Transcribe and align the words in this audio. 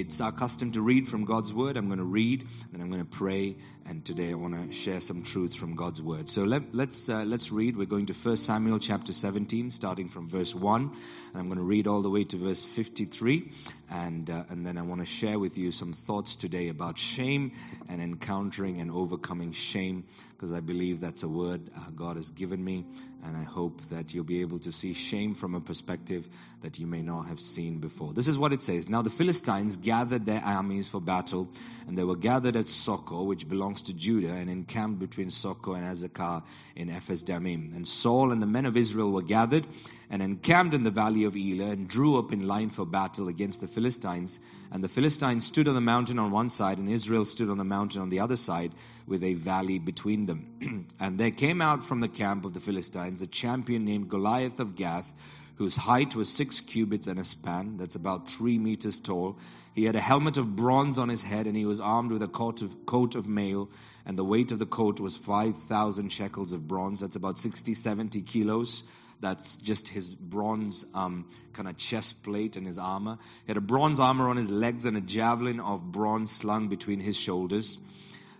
It's 0.00 0.22
our 0.22 0.32
custom 0.32 0.72
to 0.72 0.80
read 0.80 1.06
from 1.06 1.26
God's 1.26 1.52
Word. 1.52 1.76
I'm 1.76 1.86
going 1.86 1.98
to 1.98 2.04
read, 2.04 2.48
then 2.72 2.80
I'm 2.80 2.90
going 2.90 3.04
to 3.04 3.10
pray, 3.10 3.56
and 3.86 4.02
today 4.02 4.30
I 4.30 4.34
want 4.34 4.54
to 4.54 4.74
share 4.74 5.00
some 5.00 5.22
truths 5.22 5.54
from 5.54 5.76
God's 5.76 6.00
Word. 6.00 6.30
So 6.30 6.44
let, 6.44 6.74
let's 6.74 7.10
uh, 7.10 7.24
let's 7.26 7.52
read. 7.52 7.76
We're 7.76 7.84
going 7.84 8.06
to 8.06 8.14
1 8.14 8.38
Samuel 8.38 8.78
chapter 8.78 9.12
17, 9.12 9.70
starting 9.70 10.08
from 10.08 10.30
verse 10.30 10.54
1, 10.54 10.82
and 10.82 10.92
I'm 11.34 11.46
going 11.46 11.58
to 11.58 11.64
read 11.64 11.86
all 11.86 12.00
the 12.00 12.08
way 12.08 12.24
to 12.24 12.38
verse 12.38 12.64
53, 12.64 13.52
and 13.90 14.30
uh, 14.30 14.44
and 14.48 14.66
then 14.66 14.78
I 14.78 14.82
want 14.82 15.00
to 15.00 15.06
share 15.06 15.38
with 15.38 15.58
you 15.58 15.72
some 15.72 15.92
thoughts 15.92 16.36
today 16.36 16.68
about 16.68 16.96
shame 16.96 17.52
and 17.90 18.00
encountering 18.00 18.80
and 18.80 18.90
overcoming 18.90 19.52
shame, 19.52 20.04
because 20.30 20.54
I 20.54 20.60
believe 20.60 21.02
that's 21.02 21.22
a 21.22 21.28
word 21.28 21.60
uh, 21.76 21.90
God 21.94 22.16
has 22.16 22.30
given 22.30 22.64
me, 22.64 22.86
and 23.24 23.36
I 23.36 23.44
hope 23.44 23.80
that 23.90 24.12
you'll 24.12 24.24
be 24.24 24.40
able 24.40 24.58
to 24.60 24.72
see 24.72 24.94
shame 24.94 25.34
from 25.34 25.54
a 25.54 25.60
perspective 25.60 26.28
that 26.62 26.78
you 26.78 26.86
may 26.86 27.02
not 27.02 27.26
have 27.28 27.38
seen 27.38 27.78
before. 27.78 28.12
This 28.12 28.26
is 28.26 28.36
what 28.36 28.52
it 28.52 28.62
says. 28.62 28.88
Now 28.88 29.02
the 29.02 29.10
Philistines 29.10 29.76
gathered 29.76 30.26
their 30.26 30.42
armies 30.42 30.88
for 30.88 31.00
battle, 31.00 31.48
and 31.86 31.96
they 31.96 32.04
were 32.04 32.16
gathered 32.16 32.56
at 32.56 32.66
Socoh, 32.66 33.24
which 33.24 33.48
belongs 33.48 33.82
to 33.82 33.94
Judah, 33.94 34.32
and 34.32 34.50
encamped 34.50 34.98
between 34.98 35.28
Socoh 35.28 35.74
and 35.74 35.84
Azekah 35.84 36.42
in 36.74 36.90
Ephes 36.90 37.22
Damim. 37.22 37.76
And 37.76 37.86
Saul 37.86 38.32
and 38.32 38.42
the 38.42 38.46
men 38.46 38.66
of 38.66 38.76
Israel 38.76 39.12
were 39.12 39.22
gathered 39.22 39.66
and 40.10 40.20
encamped 40.20 40.74
in 40.74 40.82
the 40.82 40.90
valley 40.90 41.24
of 41.24 41.36
Elah, 41.36 41.70
and 41.70 41.88
drew 41.88 42.18
up 42.18 42.32
in 42.32 42.46
line 42.46 42.70
for 42.70 42.84
battle 42.84 43.28
against 43.28 43.60
the 43.60 43.68
Philistines. 43.68 44.40
And 44.70 44.82
the 44.82 44.88
Philistines 44.88 45.46
stood 45.46 45.68
on 45.68 45.74
the 45.74 45.80
mountain 45.80 46.18
on 46.18 46.32
one 46.32 46.48
side, 46.48 46.78
and 46.78 46.90
Israel 46.90 47.24
stood 47.24 47.50
on 47.50 47.58
the 47.58 47.64
mountain 47.64 48.02
on 48.02 48.08
the 48.08 48.20
other 48.20 48.36
side, 48.36 48.72
with 49.06 49.22
a 49.24 49.34
valley 49.34 49.78
between 49.78 50.26
them. 50.26 50.86
and 51.00 51.18
there 51.18 51.30
came 51.30 51.60
out 51.60 51.84
from 51.84 52.00
the 52.00 52.08
camp 52.08 52.44
of 52.44 52.54
the 52.54 52.60
Philistines 52.60 53.22
a 53.22 53.26
champion 53.26 53.84
named 53.84 54.08
Goliath 54.08 54.60
of 54.60 54.76
Gath 54.76 55.12
whose 55.56 55.76
height 55.76 56.16
was 56.16 56.28
six 56.28 56.60
cubits 56.60 57.06
and 57.06 57.20
a 57.20 57.24
span, 57.24 57.76
that's 57.76 57.94
about 57.94 58.28
three 58.28 58.58
meters 58.58 58.98
tall. 58.98 59.38
He 59.74 59.84
had 59.84 59.96
a 59.96 60.00
helmet 60.00 60.36
of 60.36 60.56
bronze 60.56 60.98
on 60.98 61.08
his 61.08 61.22
head, 61.22 61.46
and 61.46 61.56
he 61.56 61.66
was 61.66 61.80
armed 61.80 62.10
with 62.10 62.22
a 62.22 62.28
coat 62.28 62.62
of, 62.62 62.84
coat 62.86 63.14
of 63.14 63.28
mail, 63.28 63.70
and 64.04 64.18
the 64.18 64.24
weight 64.24 64.50
of 64.52 64.58
the 64.58 64.66
coat 64.66 64.98
was 64.98 65.16
5,000 65.16 66.10
shekels 66.10 66.52
of 66.52 66.66
bronze, 66.66 67.00
that's 67.00 67.16
about 67.16 67.38
60, 67.38 67.74
70 67.74 68.22
kilos. 68.22 68.82
That's 69.20 69.56
just 69.58 69.86
his 69.86 70.08
bronze 70.08 70.84
um, 70.94 71.30
kind 71.52 71.68
of 71.68 71.76
chest 71.76 72.24
plate 72.24 72.56
and 72.56 72.66
his 72.66 72.76
armor. 72.76 73.18
He 73.46 73.50
had 73.50 73.56
a 73.56 73.60
bronze 73.60 74.00
armor 74.00 74.28
on 74.28 74.36
his 74.36 74.50
legs 74.50 74.84
and 74.84 74.96
a 74.96 75.00
javelin 75.00 75.60
of 75.60 75.92
bronze 75.92 76.32
slung 76.32 76.66
between 76.66 76.98
his 76.98 77.16
shoulders. 77.16 77.78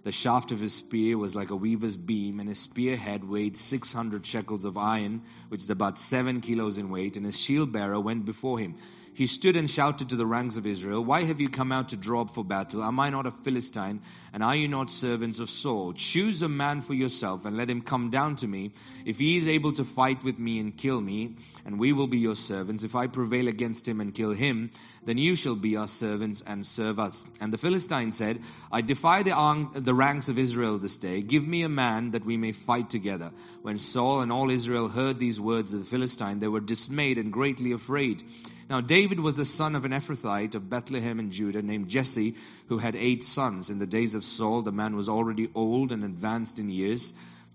The 0.05 0.13
shaft 0.13 0.51
of 0.51 0.59
his 0.59 0.75
spear 0.75 1.17
was 1.17 1.37
like 1.37 1.51
a 1.51 1.57
weaver's 1.57 1.97
beam, 1.97 2.41
and 2.41 2.49
his 2.49 2.59
spear 2.59 2.97
head 2.97 3.23
weighed 3.23 3.57
600 3.57 4.27
shekels 4.27 4.65
of 4.65 4.77
iron, 4.77 5.23
which 5.49 5.63
is 5.63 5.71
about 5.71 5.99
seven 5.99 6.41
kilos 6.41 6.77
in 6.77 6.91
weight, 6.91 7.17
and 7.17 7.25
his 7.25 7.39
shield 7.39 7.71
bearer 7.71 8.01
went 8.01 8.25
before 8.25 8.59
him. 8.59 8.75
He 9.15 9.27
stood 9.27 9.57
and 9.57 9.71
shouted 9.71 10.09
to 10.09 10.17
the 10.17 10.27
ranks 10.27 10.57
of 10.57 10.67
Israel, 10.67 11.05
Why 11.05 11.25
have 11.25 11.41
you 11.41 11.49
come 11.51 11.71
out 11.71 11.91
to 11.91 11.99
draw 11.99 12.23
up 12.23 12.31
for 12.31 12.43
battle? 12.43 12.83
Am 12.83 12.99
I 12.99 13.11
not 13.11 13.27
a 13.27 13.31
Philistine? 13.31 14.01
And 14.33 14.43
are 14.43 14.57
you 14.57 14.69
not 14.69 14.91
servants 14.91 15.39
of 15.39 15.51
Saul? 15.51 15.93
Choose 15.93 16.41
a 16.41 16.49
man 16.49 16.81
for 16.81 16.95
yourself 16.95 17.45
and 17.45 17.57
let 17.57 17.69
him 17.69 17.83
come 17.83 18.11
down 18.11 18.37
to 18.37 18.49
me. 18.49 18.73
If 19.05 19.19
he 19.19 19.37
is 19.37 19.49
able 19.49 19.75
to 19.75 19.85
fight 19.85 20.25
with 20.25 20.39
me 20.39 20.61
and 20.61 20.75
kill 20.75 20.99
me, 20.99 21.37
and 21.67 21.79
we 21.79 21.93
will 21.93 22.07
be 22.07 22.19
your 22.19 22.37
servants. 22.37 22.85
If 22.85 22.97
I 22.97 23.07
prevail 23.07 23.49
against 23.49 23.87
him 23.87 24.01
and 24.01 24.15
kill 24.15 24.33
him, 24.33 24.71
then 25.05 25.19
you 25.19 25.35
shall 25.35 25.57
be 25.57 25.77
our 25.77 25.89
servants 25.89 26.43
and 26.47 26.65
serve 26.65 27.01
us. 27.01 27.25
And 27.41 27.53
the 27.53 27.59
Philistine 27.59 28.13
said, 28.13 28.41
I 28.71 28.83
defy 28.83 29.23
the, 29.23 29.69
the 29.75 29.95
ranks 29.95 30.29
of 30.29 30.39
Israel 30.39 30.79
this 30.79 30.97
day. 30.99 31.23
Give 31.23 31.47
me 31.47 31.63
a 31.63 31.69
man 31.69 32.13
that 32.13 32.25
we 32.25 32.37
may 32.37 32.53
fight 32.53 32.91
together. 32.91 33.33
When 33.63 33.79
Saul 33.79 34.21
and 34.21 34.31
all 34.31 34.51
Israel 34.51 34.89
heard 34.89 35.19
these 35.19 35.41
words 35.41 35.75
of 35.75 35.81
the 35.81 35.87
Philistine, 35.87 36.39
they 36.39 36.49
were 36.49 36.61
dismayed 36.61 37.19
and 37.19 37.33
greatly 37.33 37.73
afraid. 37.73 38.23
Now, 38.71 38.81
David 38.81 39.19
was 39.19 39.37
the 39.37 39.45
son 39.45 39.75
of 39.75 39.85
an 39.85 39.93
Ephrathite 39.93 40.55
of 40.55 40.71
Bethlehem 40.71 41.19
in 41.19 41.31
Judah 41.31 41.63
named 41.63 41.89
Jesse, 41.89 42.37
who 42.69 42.79
had 42.79 42.95
eight 42.95 43.23
sons. 43.23 43.71
In 43.71 43.79
the 43.79 43.87
days 43.87 44.15
of 44.15 44.25
Saul, 44.25 44.63
the 44.63 44.73
man 44.73 44.97
was 44.97 45.09
already 45.09 45.51
old 45.55 45.93
and 45.93 46.05
advanced 46.05 46.59
in 46.59 46.71
years. 46.71 47.13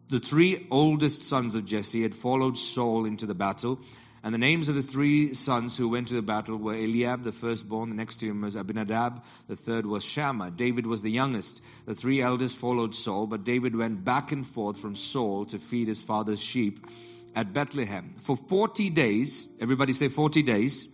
The 0.09 0.19
three 0.19 0.67
oldest 0.69 1.21
sons 1.21 1.55
of 1.55 1.65
Jesse 1.65 2.03
had 2.03 2.13
followed 2.13 2.57
Saul 2.57 3.05
into 3.05 3.25
the 3.25 3.35
battle. 3.35 3.79
And 4.27 4.33
the 4.33 4.39
names 4.39 4.67
of 4.67 4.75
his 4.75 4.87
three 4.87 5.35
sons 5.35 5.77
who 5.77 5.87
went 5.87 6.09
to 6.09 6.15
the 6.15 6.21
battle 6.21 6.57
were 6.57 6.75
Eliab, 6.75 7.23
the 7.23 7.31
firstborn. 7.31 7.89
The 7.89 7.95
next 7.95 8.17
to 8.17 8.25
him 8.25 8.41
was 8.41 8.57
Abinadab. 8.57 9.23
The 9.47 9.55
third 9.55 9.85
was 9.85 10.03
Shammah. 10.03 10.51
David 10.51 10.85
was 10.85 11.01
the 11.01 11.09
youngest. 11.09 11.61
The 11.85 11.95
three 11.95 12.19
eldest 12.19 12.57
followed 12.57 12.93
Saul, 12.93 13.25
but 13.27 13.45
David 13.45 13.73
went 13.73 14.03
back 14.03 14.33
and 14.33 14.45
forth 14.45 14.81
from 14.81 14.97
Saul 14.97 15.45
to 15.45 15.59
feed 15.59 15.87
his 15.87 16.03
father's 16.03 16.41
sheep 16.41 16.85
at 17.35 17.53
Bethlehem. 17.53 18.15
For 18.19 18.35
40 18.35 18.89
days, 18.89 19.47
everybody 19.61 19.93
say 19.93 20.09
40 20.09 20.43
days. 20.43 20.89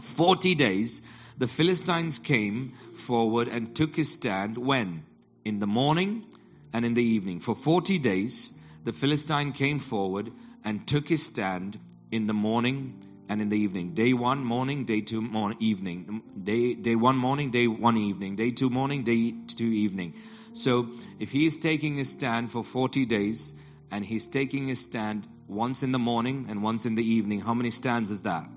40 0.00 0.54
days, 0.54 1.02
the 1.36 1.48
Philistines 1.48 2.18
came 2.18 2.72
forward 2.94 3.48
and 3.48 3.76
took 3.76 3.94
his 3.94 4.10
stand 4.10 4.56
when? 4.56 5.04
In 5.44 5.58
the 5.58 5.66
morning 5.66 6.24
and 6.72 6.86
in 6.86 6.94
the 6.94 7.04
evening. 7.04 7.40
For 7.40 7.54
40 7.54 7.98
days, 7.98 8.50
the 8.82 8.94
Philistine 8.94 9.52
came 9.52 9.78
forward 9.78 10.32
and 10.64 10.86
took 10.86 11.06
his 11.06 11.22
stand 11.22 11.78
in 12.10 12.26
the 12.26 12.34
morning 12.34 13.02
and 13.28 13.40
in 13.40 13.48
the 13.48 13.58
evening. 13.58 13.94
Day 13.94 14.12
one, 14.12 14.44
morning, 14.44 14.84
day 14.84 15.00
two, 15.00 15.20
morning, 15.20 15.58
evening. 15.60 16.22
Day, 16.42 16.74
day 16.74 16.94
one, 16.94 17.16
morning, 17.16 17.50
day 17.50 17.66
one, 17.66 17.96
evening. 17.96 18.36
Day 18.36 18.50
two, 18.50 18.70
morning, 18.70 19.02
day 19.02 19.34
two, 19.48 19.64
evening. 19.64 20.14
So 20.52 20.88
if 21.18 21.30
he 21.30 21.46
is 21.46 21.58
taking 21.58 21.96
his 21.96 22.10
stand 22.10 22.50
for 22.50 22.64
40 22.64 23.06
days 23.06 23.54
and 23.90 24.04
he's 24.04 24.26
taking 24.26 24.68
his 24.68 24.80
stand 24.80 25.26
once 25.48 25.82
in 25.82 25.92
the 25.92 25.98
morning 25.98 26.46
and 26.48 26.62
once 26.62 26.86
in 26.86 26.94
the 26.94 27.04
evening, 27.04 27.40
how 27.40 27.54
many 27.54 27.70
stands 27.70 28.10
is 28.10 28.22
that? 28.22 28.48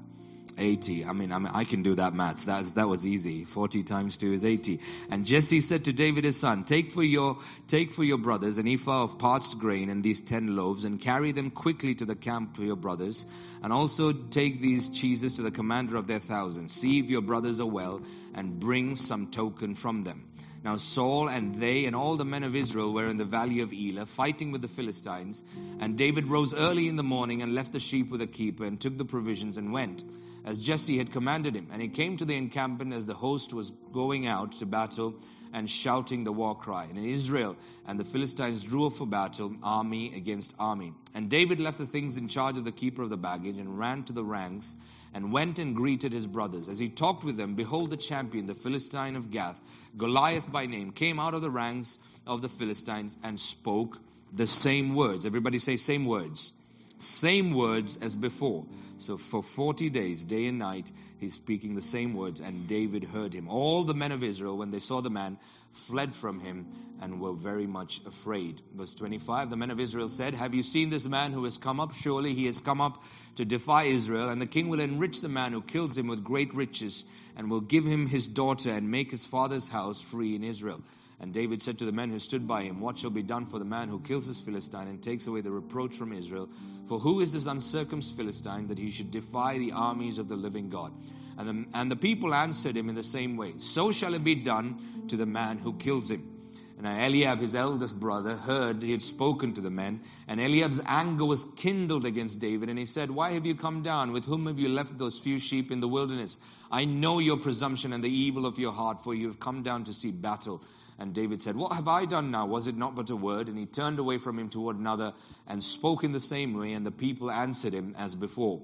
80. 0.57 1.05
I 1.05 1.13
mean, 1.13 1.31
I 1.31 1.39
mean, 1.39 1.51
I 1.53 1.63
can 1.63 1.83
do 1.83 1.95
that 1.95 2.13
maths. 2.13 2.45
That, 2.45 2.63
that 2.75 2.87
was 2.87 3.05
easy. 3.05 3.45
40 3.45 3.83
times 3.83 4.17
2 4.17 4.33
is 4.33 4.45
80. 4.45 4.79
And 5.09 5.25
Jesse 5.25 5.61
said 5.61 5.85
to 5.85 5.93
David 5.93 6.23
his 6.23 6.37
son, 6.37 6.63
take 6.63 6.91
for 6.91 7.03
your, 7.03 7.37
take 7.67 7.93
for 7.93 8.03
your 8.03 8.17
brothers 8.17 8.57
an 8.57 8.67
ephah 8.67 9.03
of 9.03 9.17
parched 9.17 9.57
grain 9.57 9.89
and 9.89 10.03
these 10.03 10.21
10 10.21 10.55
loaves 10.55 10.83
and 10.83 10.99
carry 10.99 11.31
them 11.31 11.51
quickly 11.51 11.93
to 11.95 12.05
the 12.05 12.15
camp 12.15 12.55
for 12.55 12.63
your 12.63 12.75
brothers. 12.75 13.25
And 13.61 13.73
also 13.73 14.11
take 14.11 14.61
these 14.61 14.89
cheeses 14.89 15.33
to 15.33 15.41
the 15.41 15.51
commander 15.51 15.97
of 15.97 16.07
their 16.07 16.19
thousands. 16.19 16.73
See 16.73 16.99
if 16.99 17.09
your 17.09 17.21
brothers 17.21 17.59
are 17.59 17.67
well 17.67 18.01
and 18.33 18.59
bring 18.59 18.95
some 18.95 19.27
token 19.27 19.75
from 19.75 20.03
them. 20.03 20.25
Now 20.63 20.75
Saul 20.75 21.29
and 21.29 21.55
they 21.55 21.85
and 21.85 21.95
all 21.95 22.17
the 22.17 22.25
men 22.25 22.43
of 22.43 22.55
Israel 22.55 22.93
were 22.93 23.07
in 23.07 23.17
the 23.17 23.25
valley 23.25 23.61
of 23.61 23.73
Elah, 23.73 24.05
fighting 24.05 24.51
with 24.51 24.61
the 24.61 24.67
Philistines. 24.67 25.43
And 25.79 25.97
David 25.97 26.27
rose 26.27 26.53
early 26.53 26.87
in 26.87 26.97
the 26.97 27.03
morning 27.03 27.41
and 27.41 27.55
left 27.55 27.71
the 27.71 27.79
sheep 27.79 28.09
with 28.09 28.21
a 28.21 28.27
keeper 28.27 28.65
and 28.65 28.79
took 28.79 28.97
the 28.97 29.05
provisions 29.05 29.57
and 29.57 29.71
went 29.71 30.03
as 30.45 30.59
Jesse 30.59 30.97
had 30.97 31.11
commanded 31.11 31.55
him. 31.55 31.67
And 31.71 31.81
he 31.81 31.87
came 31.87 32.17
to 32.17 32.25
the 32.25 32.35
encampment 32.35 32.93
as 32.93 33.05
the 33.05 33.13
host 33.13 33.53
was 33.53 33.71
going 33.91 34.27
out 34.27 34.53
to 34.53 34.65
battle 34.65 35.15
and 35.53 35.69
shouting 35.69 36.23
the 36.23 36.31
war 36.31 36.55
cry. 36.55 36.85
And 36.85 36.97
in 36.97 37.05
Israel 37.05 37.55
and 37.87 37.99
the 37.99 38.03
Philistines 38.03 38.63
drew 38.63 38.87
up 38.87 38.93
for 38.93 39.07
battle, 39.07 39.55
army 39.63 40.15
against 40.15 40.55
army. 40.59 40.93
And 41.13 41.29
David 41.29 41.59
left 41.59 41.77
the 41.77 41.85
things 41.85 42.17
in 42.17 42.27
charge 42.27 42.57
of 42.57 42.65
the 42.65 42.71
keeper 42.71 43.01
of 43.01 43.09
the 43.09 43.17
baggage 43.17 43.57
and 43.57 43.79
ran 43.79 44.03
to 44.03 44.13
the 44.13 44.23
ranks 44.23 44.75
and 45.13 45.31
went 45.31 45.57
and 45.57 45.75
greeted 45.75 46.11
his 46.11 46.27
brothers. 46.27 46.69
As 46.69 46.77
he 46.77 46.89
talked 46.89 47.23
with 47.23 47.35
them, 47.35 47.55
behold, 47.55 47.89
the 47.89 47.97
champion, 47.97 48.45
the 48.45 48.53
Philistine 48.53 49.15
of 49.15 49.31
Gath, 49.31 49.59
Goliath 49.97 50.51
by 50.51 50.67
name, 50.67 50.91
came 50.91 51.19
out 51.19 51.33
of 51.33 51.41
the 51.41 51.49
ranks 51.49 51.97
of 52.27 52.41
the 52.41 52.49
Philistines 52.49 53.17
and 53.23 53.39
spoke 53.39 53.97
the 54.31 54.45
same 54.45 54.93
words. 54.93 55.25
Everybody 55.25 55.57
say, 55.57 55.77
same 55.77 56.05
words. 56.05 56.51
Same 56.99 57.53
words 57.53 57.97
as 57.97 58.13
before. 58.13 58.65
So 58.97 59.17
for 59.17 59.41
40 59.41 59.89
days, 59.89 60.23
day 60.25 60.47
and 60.47 60.59
night, 60.59 60.91
he's 61.17 61.33
speaking 61.33 61.75
the 61.75 61.81
same 61.81 62.13
words, 62.13 62.41
and 62.41 62.67
David 62.67 63.05
heard 63.05 63.33
him. 63.33 63.47
All 63.47 63.85
the 63.85 63.93
men 63.93 64.11
of 64.11 64.23
Israel, 64.23 64.57
when 64.57 64.71
they 64.71 64.79
saw 64.79 64.99
the 64.99 65.09
man, 65.09 65.37
fled 65.71 66.13
from 66.13 66.41
him 66.41 66.67
and 67.01 67.21
were 67.21 67.33
very 67.33 67.67
much 67.67 68.01
afraid. 68.05 68.61
Verse 68.73 68.93
25 68.93 69.49
The 69.49 69.55
men 69.55 69.71
of 69.71 69.79
Israel 69.79 70.09
said, 70.09 70.33
Have 70.33 70.53
you 70.53 70.63
seen 70.63 70.89
this 70.89 71.07
man 71.07 71.31
who 71.31 71.45
has 71.45 71.57
come 71.57 71.79
up? 71.79 71.93
Surely 71.93 72.33
he 72.33 72.45
has 72.47 72.59
come 72.59 72.81
up 72.81 73.01
to 73.35 73.45
defy 73.45 73.83
Israel, 73.83 74.27
and 74.27 74.41
the 74.41 74.47
king 74.47 74.67
will 74.67 74.81
enrich 74.81 75.21
the 75.21 75.29
man 75.29 75.53
who 75.53 75.61
kills 75.61 75.97
him 75.97 76.07
with 76.07 76.23
great 76.23 76.53
riches, 76.53 77.05
and 77.37 77.49
will 77.49 77.61
give 77.61 77.85
him 77.85 78.07
his 78.07 78.27
daughter, 78.27 78.71
and 78.71 78.91
make 78.91 79.11
his 79.11 79.25
father's 79.25 79.69
house 79.69 80.01
free 80.01 80.35
in 80.35 80.43
Israel. 80.43 80.81
And 81.21 81.33
David 81.33 81.61
said 81.61 81.79
to 81.79 81.85
the 81.85 81.91
men 81.91 82.09
who 82.09 82.19
stood 82.19 82.47
by 82.47 82.63
him, 82.63 82.79
What 82.79 82.97
shall 82.97 83.09
be 83.09 83.23
done 83.23 83.45
for 83.45 83.59
the 83.59 83.65
man 83.65 83.89
who 83.89 83.99
kills 83.99 84.27
this 84.27 84.39
Philistine 84.39 84.87
and 84.87 85.03
takes 85.03 85.27
away 85.27 85.41
the 85.41 85.51
reproach 85.51 85.95
from 85.95 86.13
Israel? 86.13 86.49
For 86.87 86.97
who 86.97 87.19
is 87.19 87.31
this 87.33 87.45
uncircumcised 87.45 88.15
Philistine 88.15 88.67
that 88.67 88.79
he 88.79 88.89
should 88.89 89.11
defy 89.11 89.57
the 89.57 89.73
armies 89.73 90.17
of 90.17 90.29
the 90.29 90.37
living 90.37 90.69
God? 90.69 90.93
And 91.37 91.47
the, 91.47 91.65
and 91.77 91.91
the 91.91 91.97
people 91.97 92.33
answered 92.33 92.77
him 92.77 92.89
in 92.89 92.95
the 92.95 93.03
same 93.03 93.35
way 93.35 93.55
So 93.57 93.91
shall 93.91 94.13
it 94.13 94.23
be 94.23 94.35
done 94.35 95.05
to 95.09 95.17
the 95.17 95.25
man 95.25 95.57
who 95.57 95.73
kills 95.73 96.09
him. 96.09 96.39
And 96.81 96.87
Eliab, 96.87 97.41
his 97.41 97.55
eldest 97.55 97.99
brother, 97.99 98.37
heard 98.37 98.81
he 98.81 98.91
had 98.91 99.01
spoken 99.01 99.53
to 99.55 99.61
the 99.61 99.69
men. 99.69 99.99
And 100.29 100.39
Eliab's 100.39 100.79
anger 100.85 101.25
was 101.25 101.43
kindled 101.43 102.05
against 102.05 102.39
David. 102.39 102.69
And 102.69 102.79
he 102.79 102.85
said, 102.85 103.11
Why 103.11 103.33
have 103.33 103.45
you 103.45 103.55
come 103.55 103.83
down? 103.83 104.13
With 104.13 104.23
whom 104.23 104.47
have 104.47 104.59
you 104.59 104.69
left 104.69 104.97
those 104.97 105.19
few 105.19 105.39
sheep 105.39 105.73
in 105.73 105.81
the 105.81 105.89
wilderness? 105.89 106.39
I 106.71 106.85
know 106.85 107.19
your 107.19 107.35
presumption 107.35 107.91
and 107.91 108.01
the 108.01 108.09
evil 108.09 108.45
of 108.45 108.59
your 108.59 108.71
heart, 108.71 109.03
for 109.03 109.13
you 109.13 109.27
have 109.27 109.41
come 109.41 109.61
down 109.61 109.83
to 109.85 109.93
see 109.93 110.11
battle. 110.11 110.63
And 110.99 111.13
David 111.13 111.41
said, 111.41 111.55
What 111.55 111.71
have 111.73 111.87
I 111.87 112.05
done 112.05 112.29
now? 112.29 112.45
Was 112.45 112.67
it 112.67 112.75
not 112.75 112.93
but 112.93 113.09
a 113.09 113.15
word? 113.15 113.47
And 113.47 113.57
he 113.57 113.65
turned 113.65 113.99
away 113.99 114.17
from 114.17 114.37
him 114.37 114.49
toward 114.49 114.77
another 114.77 115.13
and 115.47 115.63
spoke 115.63 116.03
in 116.03 116.11
the 116.11 116.19
same 116.19 116.53
way, 116.53 116.73
and 116.73 116.85
the 116.85 116.91
people 116.91 117.31
answered 117.31 117.73
him 117.73 117.95
as 117.97 118.15
before. 118.15 118.61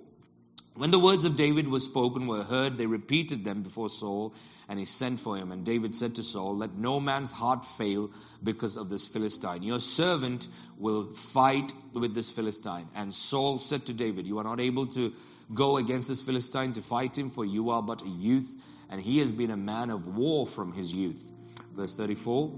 When 0.75 0.91
the 0.91 0.99
words 0.99 1.23
of 1.23 1.37
David 1.37 1.69
were 1.69 1.79
spoken 1.79 2.27
were 2.27 2.43
heard, 2.43 2.77
they 2.77 2.85
repeated 2.85 3.45
them 3.45 3.63
before 3.63 3.89
Saul, 3.89 4.33
and 4.67 4.77
he 4.77 4.83
sent 4.83 5.21
for 5.21 5.37
him. 5.37 5.53
And 5.53 5.65
David 5.65 5.95
said 5.95 6.15
to 6.15 6.23
Saul, 6.23 6.57
Let 6.57 6.73
no 6.73 6.99
man's 6.99 7.31
heart 7.31 7.63
fail 7.63 8.11
because 8.43 8.75
of 8.75 8.89
this 8.89 9.07
Philistine. 9.07 9.63
Your 9.63 9.79
servant 9.79 10.45
will 10.77 11.13
fight 11.13 11.71
with 11.93 12.13
this 12.13 12.29
Philistine. 12.29 12.89
And 12.93 13.13
Saul 13.13 13.59
said 13.59 13.85
to 13.85 13.93
David, 13.93 14.27
You 14.27 14.39
are 14.39 14.43
not 14.43 14.59
able 14.59 14.87
to 14.87 15.13
go 15.53 15.77
against 15.77 16.09
this 16.09 16.21
Philistine 16.21 16.73
to 16.73 16.81
fight 16.81 17.17
him, 17.17 17.29
for 17.29 17.45
you 17.45 17.69
are 17.69 17.81
but 17.81 18.01
a 18.01 18.09
youth, 18.09 18.53
and 18.89 18.99
he 18.99 19.19
has 19.19 19.31
been 19.31 19.51
a 19.51 19.57
man 19.57 19.89
of 19.89 20.05
war 20.05 20.45
from 20.45 20.73
his 20.73 20.91
youth. 20.91 21.31
Verse 21.75 21.93
34. 21.95 22.57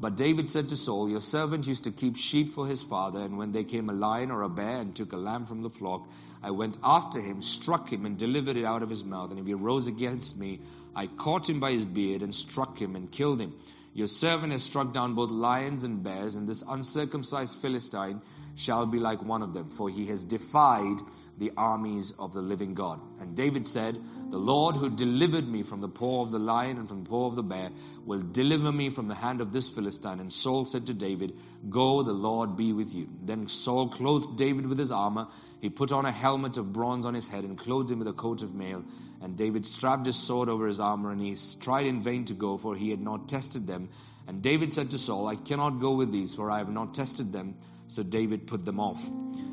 But 0.00 0.16
David 0.16 0.48
said 0.48 0.68
to 0.68 0.76
Saul, 0.76 1.08
Your 1.08 1.20
servant 1.20 1.66
used 1.66 1.84
to 1.84 1.90
keep 1.90 2.16
sheep 2.16 2.50
for 2.50 2.66
his 2.66 2.82
father, 2.82 3.20
and 3.20 3.36
when 3.38 3.50
there 3.50 3.64
came 3.64 3.88
a 3.88 3.92
lion 3.92 4.30
or 4.30 4.42
a 4.42 4.48
bear 4.48 4.80
and 4.80 4.94
took 4.94 5.12
a 5.12 5.16
lamb 5.16 5.46
from 5.46 5.62
the 5.62 5.70
flock, 5.70 6.08
I 6.42 6.52
went 6.52 6.78
after 6.84 7.20
him, 7.20 7.42
struck 7.42 7.92
him, 7.92 8.06
and 8.06 8.16
delivered 8.16 8.56
it 8.56 8.64
out 8.64 8.82
of 8.82 8.90
his 8.90 9.04
mouth. 9.04 9.30
And 9.30 9.40
if 9.40 9.46
he 9.46 9.54
rose 9.54 9.86
against 9.86 10.38
me, 10.38 10.60
I 10.94 11.06
caught 11.06 11.48
him 11.48 11.58
by 11.58 11.72
his 11.72 11.84
beard 11.84 12.22
and 12.22 12.34
struck 12.34 12.78
him 12.78 12.94
and 12.94 13.10
killed 13.10 13.40
him. 13.40 13.54
Your 13.94 14.06
servant 14.06 14.52
has 14.52 14.62
struck 14.62 14.92
down 14.92 15.14
both 15.14 15.30
lions 15.30 15.82
and 15.82 16.04
bears, 16.04 16.36
and 16.36 16.46
this 16.46 16.62
uncircumcised 16.62 17.56
Philistine 17.56 18.20
shall 18.58 18.86
be 18.86 18.98
like 18.98 19.22
one 19.22 19.42
of 19.42 19.54
them, 19.54 19.68
for 19.68 19.88
he 19.88 20.06
has 20.06 20.24
defied 20.24 20.98
the 21.38 21.52
armies 21.56 22.10
of 22.18 22.32
the 22.32 22.42
living 22.42 22.74
God. 22.74 23.00
And 23.20 23.36
David 23.36 23.68
said, 23.68 23.96
The 24.30 24.36
Lord 24.36 24.74
who 24.74 24.90
delivered 24.90 25.48
me 25.48 25.62
from 25.62 25.80
the 25.80 25.88
paw 25.88 26.22
of 26.22 26.32
the 26.32 26.40
lion 26.40 26.76
and 26.76 26.88
from 26.88 27.04
the 27.04 27.08
paw 27.08 27.28
of 27.28 27.36
the 27.36 27.44
bear 27.44 27.70
will 28.04 28.20
deliver 28.20 28.72
me 28.72 28.90
from 28.90 29.06
the 29.06 29.14
hand 29.14 29.40
of 29.40 29.52
this 29.52 29.68
Philistine. 29.68 30.18
And 30.18 30.32
Saul 30.32 30.64
said 30.64 30.86
to 30.86 30.94
David, 30.94 31.36
Go, 31.70 32.02
the 32.02 32.12
Lord 32.12 32.56
be 32.56 32.72
with 32.72 32.92
you. 32.92 33.08
Then 33.22 33.46
Saul 33.46 33.90
clothed 33.90 34.36
David 34.36 34.66
with 34.66 34.78
his 34.78 34.90
armor. 34.90 35.28
He 35.60 35.68
put 35.68 35.92
on 35.92 36.04
a 36.04 36.10
helmet 36.10 36.56
of 36.56 36.72
bronze 36.72 37.06
on 37.06 37.14
his 37.14 37.28
head 37.28 37.44
and 37.44 37.56
clothed 37.56 37.92
him 37.92 38.00
with 38.00 38.08
a 38.08 38.12
coat 38.12 38.42
of 38.42 38.54
mail. 38.54 38.84
And 39.22 39.36
David 39.36 39.66
strapped 39.66 40.06
his 40.06 40.16
sword 40.16 40.48
over 40.48 40.66
his 40.66 40.80
armor, 40.80 41.12
and 41.12 41.20
he 41.20 41.36
tried 41.60 41.86
in 41.86 42.02
vain 42.02 42.24
to 42.26 42.34
go, 42.34 42.56
for 42.56 42.74
he 42.74 42.90
had 42.90 43.00
not 43.00 43.28
tested 43.28 43.68
them. 43.68 43.88
And 44.26 44.42
David 44.42 44.72
said 44.72 44.90
to 44.90 44.98
Saul, 44.98 45.28
I 45.28 45.36
cannot 45.36 45.80
go 45.80 45.92
with 45.92 46.12
these, 46.12 46.34
for 46.34 46.50
I 46.50 46.58
have 46.58 46.68
not 46.68 46.94
tested 46.94 47.32
them. 47.32 47.54
So 47.88 48.02
David 48.02 48.46
put 48.46 48.64
them 48.64 48.80
off. 48.80 49.06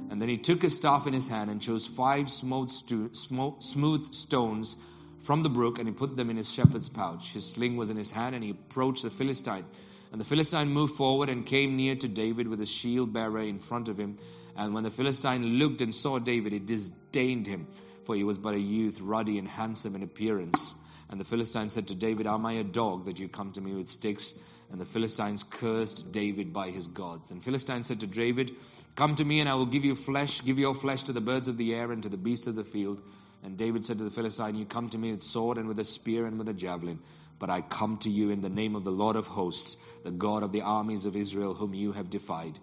And 0.10 0.22
then 0.22 0.30
he 0.30 0.38
took 0.38 0.62
his 0.62 0.76
staff 0.76 1.08
in 1.08 1.14
his 1.14 1.28
hand 1.28 1.50
and 1.50 1.62
chose 1.62 1.88
five 1.88 2.30
smooth, 2.30 4.14
stones 4.14 4.76
from 5.20 5.44
the 5.44 5.50
brook, 5.50 5.80
and 5.80 5.88
he 5.88 5.94
put 5.94 6.16
them 6.16 6.30
in 6.30 6.38
his 6.38 6.52
shepherd's 6.52 6.88
pouch. 6.88 7.34
His 7.34 7.46
sling 7.46 7.76
was 7.76 7.90
in 7.90 7.98
his 7.98 8.12
hand, 8.12 8.36
and 8.36 8.44
he 8.44 8.52
approached 8.52 9.04
the 9.04 9.10
Philistine. 9.10 9.66
And 10.12 10.22
the 10.22 10.26
Philistine 10.26 10.70
moved 10.70 10.96
forward 10.96 11.30
and 11.30 11.46
came 11.46 11.76
near 11.76 11.96
to 11.96 12.08
David 12.08 12.48
with 12.48 12.60
his 12.60 12.70
shield 12.70 13.12
bearer 13.12 13.40
in 13.40 13.60
front 13.60 13.90
of 13.90 13.98
him. 13.98 14.18
And 14.56 14.74
when 14.74 14.84
the 14.84 14.92
Philistine 14.92 15.60
looked 15.60 15.82
and 15.82 15.94
saw 15.94 16.20
David, 16.20 16.54
he 16.54 16.60
disdained 16.60 17.48
him, 17.48 17.68
for 18.06 18.16
he 18.16 18.24
was 18.24 18.38
but 18.38 18.54
a 18.54 18.60
youth, 18.60 19.02
ruddy 19.02 19.40
and 19.40 19.48
handsome 19.48 19.96
in 19.96 20.04
appearance. 20.04 20.74
And 21.10 21.20
the 21.20 21.26
Philistine 21.26 21.70
said 21.70 21.88
to 21.88 21.96
David, 21.96 22.28
Am 22.28 22.46
I 22.46 22.54
a 22.54 22.64
dog 22.64 23.06
that 23.06 23.20
you 23.20 23.28
come 23.28 23.52
to 23.54 23.62
me 23.62 23.74
with 23.74 23.88
sticks? 23.88 24.36
And 24.76 24.82
the 24.82 24.86
Philistines 24.86 25.42
cursed 25.42 26.12
David 26.12 26.52
by 26.52 26.70
his 26.70 26.90
gods. 26.90 27.32
And 27.32 27.42
Philistine 27.42 27.84
said 27.84 28.02
to 28.02 28.08
David, 28.08 28.58
Come 28.98 29.16
to 29.16 29.24
me, 29.24 29.40
and 29.40 29.48
I 29.48 29.54
will 29.56 29.68
give 29.68 29.86
you 29.86 29.96
flesh, 29.96 30.44
give 30.44 30.60
your 30.60 30.76
flesh 30.76 31.04
to 31.04 31.14
the 31.14 31.22
birds 31.22 31.48
of 31.48 31.56
the 31.56 31.74
air 31.74 31.94
and 31.94 32.04
to 32.04 32.10
the 32.10 32.18
beasts 32.18 32.48
of 32.48 32.56
the 32.56 32.66
field. 32.66 33.02
And 33.42 33.56
David 33.56 33.86
said 33.86 34.00
to 34.00 34.04
the 34.04 34.10
Philistine, 34.10 34.56
You 34.56 34.66
come 34.66 34.90
to 34.90 34.98
me 34.98 35.14
with 35.14 35.24
sword 35.24 35.58
and 35.58 35.70
with 35.70 35.80
a 35.80 35.86
spear 35.86 36.26
and 36.26 36.38
with 36.38 36.50
a 36.50 36.54
javelin. 36.54 37.00
But 37.40 37.50
I 37.50 37.62
come 37.62 38.00
to 38.00 38.10
you 38.10 38.32
in 38.32 38.42
the 38.42 38.50
name 38.50 38.76
of 38.76 38.84
the 38.84 38.92
Lord 38.92 39.16
of 39.16 39.28
hosts, 39.28 39.78
the 40.04 40.12
God 40.12 40.44
of 40.44 40.52
the 40.52 40.64
armies 40.64 41.06
of 41.06 41.16
Israel, 41.16 41.54
whom 41.54 41.74
you 41.74 41.94
have 41.94 42.10
defied. 42.10 42.60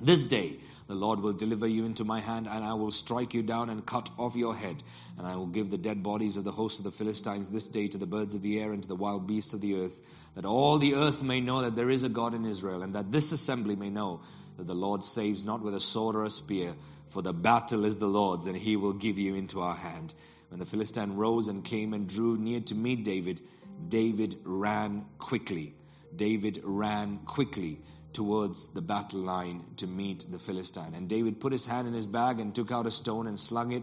This 0.00 0.24
day 0.24 0.60
the 0.86 0.94
Lord 0.94 1.20
will 1.20 1.34
deliver 1.34 1.66
you 1.66 1.84
into 1.84 2.06
my 2.06 2.20
hand, 2.20 2.48
and 2.48 2.64
I 2.64 2.72
will 2.72 2.90
strike 2.90 3.34
you 3.34 3.42
down 3.42 3.68
and 3.68 3.84
cut 3.84 4.08
off 4.18 4.34
your 4.34 4.56
head. 4.56 4.82
And 5.18 5.26
I 5.26 5.36
will 5.36 5.46
give 5.46 5.70
the 5.70 5.76
dead 5.76 6.02
bodies 6.02 6.38
of 6.38 6.44
the 6.44 6.52
hosts 6.52 6.78
of 6.78 6.86
the 6.86 6.90
Philistines 6.90 7.50
this 7.50 7.66
day 7.66 7.88
to 7.88 7.98
the 7.98 8.06
birds 8.06 8.34
of 8.34 8.40
the 8.40 8.58
air 8.58 8.72
and 8.72 8.80
to 8.80 8.88
the 8.88 8.96
wild 8.96 9.26
beasts 9.26 9.52
of 9.52 9.60
the 9.60 9.82
earth, 9.82 10.00
that 10.34 10.44
all 10.44 10.78
the 10.78 10.94
earth 10.94 11.22
may 11.22 11.40
know 11.40 11.62
that 11.62 11.76
there 11.76 11.90
is 11.90 12.04
a 12.04 12.08
God 12.08 12.34
in 12.34 12.44
Israel, 12.44 12.82
and 12.82 12.94
that 12.94 13.10
this 13.12 13.32
assembly 13.32 13.76
may 13.76 13.90
know 13.90 14.20
that 14.56 14.66
the 14.66 14.74
Lord 14.74 15.04
saves 15.04 15.44
not 15.44 15.62
with 15.62 15.74
a 15.74 15.80
sword 15.80 16.16
or 16.16 16.24
a 16.24 16.30
spear, 16.30 16.74
for 17.08 17.22
the 17.22 17.32
battle 17.32 17.84
is 17.84 17.98
the 17.98 18.06
Lord's, 18.06 18.46
and 18.46 18.56
he 18.56 18.76
will 18.76 18.92
give 18.92 19.18
you 19.18 19.34
into 19.34 19.60
our 19.62 19.74
hand. 19.74 20.12
When 20.50 20.60
the 20.60 20.66
Philistine 20.66 21.16
rose 21.16 21.48
and 21.48 21.64
came 21.64 21.94
and 21.94 22.08
drew 22.08 22.36
near 22.36 22.60
to 22.60 22.74
meet 22.74 23.04
David, 23.04 23.40
David 23.88 24.36
ran 24.44 25.04
quickly. 25.18 25.74
David 26.14 26.60
ran 26.64 27.18
quickly 27.26 27.80
towards 28.12 28.68
the 28.68 28.80
battle 28.80 29.20
line 29.20 29.62
to 29.76 29.86
meet 29.86 30.24
the 30.30 30.38
Philistine. 30.38 30.94
And 30.94 31.08
David 31.08 31.40
put 31.40 31.52
his 31.52 31.66
hand 31.66 31.86
in 31.86 31.94
his 31.94 32.06
bag 32.06 32.40
and 32.40 32.54
took 32.54 32.72
out 32.72 32.86
a 32.86 32.90
stone 32.90 33.26
and 33.26 33.38
slung 33.38 33.72
it 33.72 33.82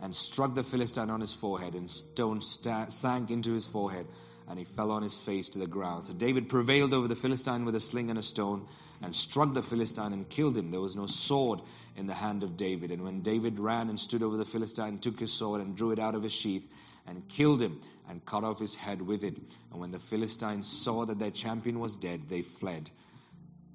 and 0.00 0.14
struck 0.14 0.54
the 0.54 0.64
Philistine 0.64 1.10
on 1.10 1.20
his 1.20 1.32
forehead, 1.32 1.74
and 1.74 1.90
stone 1.90 2.40
sta- 2.40 2.88
sank 2.88 3.30
into 3.30 3.52
his 3.52 3.66
forehead, 3.66 4.06
and 4.48 4.58
he 4.58 4.64
fell 4.64 4.90
on 4.90 5.02
his 5.02 5.18
face 5.18 5.50
to 5.50 5.58
the 5.58 5.66
ground. 5.66 6.04
So 6.04 6.14
David 6.14 6.48
prevailed 6.48 6.94
over 6.94 7.06
the 7.06 7.14
Philistine 7.14 7.64
with 7.64 7.74
a 7.74 7.80
sling 7.80 8.10
and 8.10 8.18
a 8.18 8.22
stone, 8.22 8.66
and 9.02 9.14
struck 9.14 9.54
the 9.54 9.62
Philistine 9.62 10.12
and 10.12 10.28
killed 10.28 10.56
him. 10.56 10.70
There 10.70 10.80
was 10.80 10.96
no 10.96 11.06
sword 11.06 11.60
in 11.96 12.06
the 12.06 12.14
hand 12.14 12.42
of 12.42 12.56
David. 12.56 12.90
And 12.90 13.04
when 13.04 13.20
David 13.20 13.60
ran 13.60 13.90
and 13.90 14.00
stood 14.00 14.22
over 14.22 14.36
the 14.36 14.44
Philistine, 14.44 14.98
took 14.98 15.20
his 15.20 15.32
sword 15.32 15.60
and 15.60 15.76
drew 15.76 15.92
it 15.92 15.98
out 15.98 16.14
of 16.14 16.22
his 16.22 16.32
sheath, 16.32 16.66
and 17.06 17.28
killed 17.28 17.62
him, 17.62 17.80
and 18.08 18.24
cut 18.24 18.44
off 18.44 18.58
his 18.58 18.74
head 18.74 19.00
with 19.02 19.22
it. 19.24 19.36
And 19.70 19.80
when 19.80 19.92
the 19.92 19.98
Philistines 19.98 20.66
saw 20.66 21.04
that 21.04 21.18
their 21.18 21.30
champion 21.30 21.78
was 21.78 21.96
dead, 21.96 22.28
they 22.28 22.42
fled. 22.42 22.90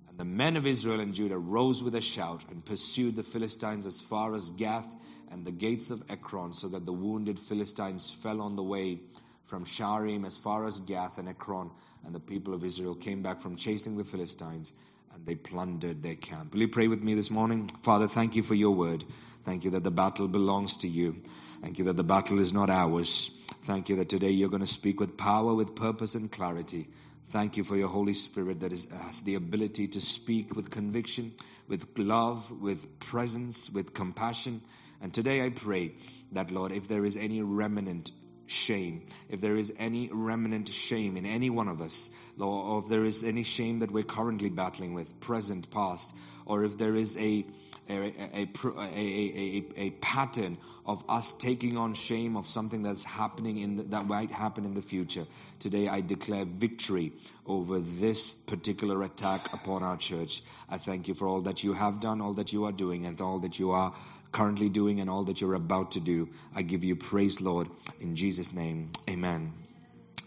And 0.10 0.18
the 0.18 0.26
men 0.26 0.58
of 0.58 0.68
Israel 0.68 1.00
and 1.00 1.14
Judah 1.14 1.38
rose 1.38 1.82
with 1.82 1.96
a 1.96 2.02
shout 2.02 2.44
and 2.50 2.66
pursued 2.66 3.16
the 3.16 3.24
Philistines 3.24 3.86
as 3.86 4.02
far 4.02 4.34
as 4.34 4.50
Gath 4.50 4.88
and 5.32 5.46
the 5.46 5.52
gates 5.52 5.90
of 5.90 6.04
Ekron, 6.10 6.54
so 6.54 6.68
that 6.70 6.86
the 6.86 6.94
wounded 6.94 7.40
Philistines 7.40 8.10
fell 8.10 8.42
on 8.42 8.56
the 8.56 8.64
way 8.64 9.00
from 9.46 9.66
Shaaraim 9.66 10.26
as 10.26 10.38
far 10.38 10.66
as 10.66 10.80
Gath 10.80 11.18
and 11.18 11.30
Ekron. 11.30 11.72
And 12.06 12.14
the 12.14 12.20
people 12.20 12.54
of 12.54 12.64
Israel 12.64 12.96
came 12.96 13.22
back 13.22 13.42
from 13.42 13.56
chasing 13.56 13.98
the 13.98 14.04
Philistines 14.04 14.74
and 15.14 15.26
they 15.26 15.36
plundered 15.36 16.02
their 16.02 16.16
camp. 16.16 16.54
Will 16.54 16.62
you 16.62 16.68
pray 16.68 16.88
with 16.88 17.02
me 17.02 17.14
this 17.14 17.30
morning? 17.30 17.70
Father, 17.84 18.08
thank 18.08 18.36
you 18.36 18.44
for 18.44 18.56
your 18.56 18.72
word. 18.72 19.04
Thank 19.46 19.64
you 19.66 19.72
that 19.72 19.84
the 19.84 19.92
battle 19.92 20.28
belongs 20.28 20.78
to 20.78 20.88
you. 20.88 21.22
Thank 21.62 21.80
you 21.80 21.86
that 21.86 21.98
the 21.98 22.04
battle 22.04 22.40
is 22.40 22.54
not 22.54 22.70
ours. 22.70 23.30
Thank 23.64 23.90
you 23.90 23.98
that 23.98 24.10
today 24.10 24.32
you're 24.32 24.50
going 24.50 24.62
to 24.62 24.68
speak 24.68 25.00
with 25.00 25.18
power, 25.18 25.54
with 25.54 25.76
purpose, 25.76 26.16
and 26.16 26.32
clarity. 26.32 26.90
Thank 27.28 27.58
you 27.58 27.64
for 27.64 27.78
your 27.78 27.88
Holy 27.88 28.14
Spirit 28.14 28.62
that 28.62 28.72
is, 28.72 28.88
has 28.92 29.22
the 29.22 29.36
ability 29.36 29.88
to 29.90 30.02
speak 30.02 30.56
with 30.56 30.70
conviction, 30.70 31.34
with 31.68 31.98
love, 31.98 32.52
with 32.52 33.00
presence, 33.00 33.70
with 33.70 33.94
compassion. 33.94 34.62
And 35.02 35.14
today 35.14 35.44
I 35.46 35.50
pray 35.50 35.94
that, 36.34 36.52
Lord, 36.52 36.72
if 36.72 36.88
there 36.88 37.06
is 37.06 37.18
any 37.18 37.42
remnant 37.42 38.12
shame, 38.48 39.06
if 39.30 39.42
there 39.42 39.56
is 39.56 39.74
any 39.78 40.10
remnant 40.12 40.68
shame 40.70 41.18
in 41.18 41.26
any 41.26 41.50
one 41.50 41.68
of 41.68 41.82
us, 41.82 42.10
or 42.40 42.80
if 42.80 42.88
there 42.88 43.06
is 43.06 43.24
any 43.24 43.44
shame 43.44 43.80
that 43.80 43.92
we're 43.92 44.04
currently 44.04 44.50
battling 44.50 44.94
with, 44.94 45.20
present, 45.20 45.70
past, 45.72 46.14
or 46.46 46.64
if 46.64 46.78
there 46.78 46.96
is 46.96 47.18
a 47.18 47.46
a, 47.90 47.94
a, 47.94 48.50
a, 48.78 49.66
a, 49.76 49.90
pattern 49.90 50.58
of 50.86 51.04
us 51.10 51.32
taking 51.34 51.78
on 51.78 51.94
shame 51.94 52.38
of 52.38 52.48
something 52.48 52.84
that's 52.84 53.04
happening 53.04 53.58
in 53.58 53.76
the, 53.76 53.84
that 53.84 54.06
might 54.06 54.32
happen 54.32 54.66
in 54.66 54.74
the 54.74 54.82
future. 54.82 55.26
Today 55.60 55.88
I 55.88 56.02
declare 56.02 56.46
victory 56.46 57.12
over 57.46 57.80
this 57.80 58.34
particular 58.34 59.04
attack 59.04 59.54
upon 59.54 59.84
our 59.84 59.98
church. 59.98 60.42
I 60.70 60.78
thank 60.78 61.08
you 61.08 61.14
for 61.14 61.28
all 61.28 61.42
that 61.42 61.64
you 61.64 61.74
have 61.74 62.00
done, 62.00 62.22
all 62.22 62.36
that 62.36 62.54
you 62.54 62.66
are 62.66 62.72
doing, 62.72 63.06
and 63.06 63.20
all 63.20 63.40
that 63.40 63.60
you 63.60 63.72
are 63.72 63.94
currently 64.34 64.68
doing 64.68 65.00
and 65.00 65.10
all 65.10 65.24
that 65.26 65.40
you're 65.40 65.54
about 65.54 65.92
to 65.92 66.02
do. 66.02 66.30
I 66.54 66.62
give 66.64 66.84
you 66.84 66.98
praise, 66.98 67.40
Lord, 67.40 67.70
in 68.02 68.16
Jesus' 68.16 68.52
name. 68.52 68.92
Amen. 69.10 69.54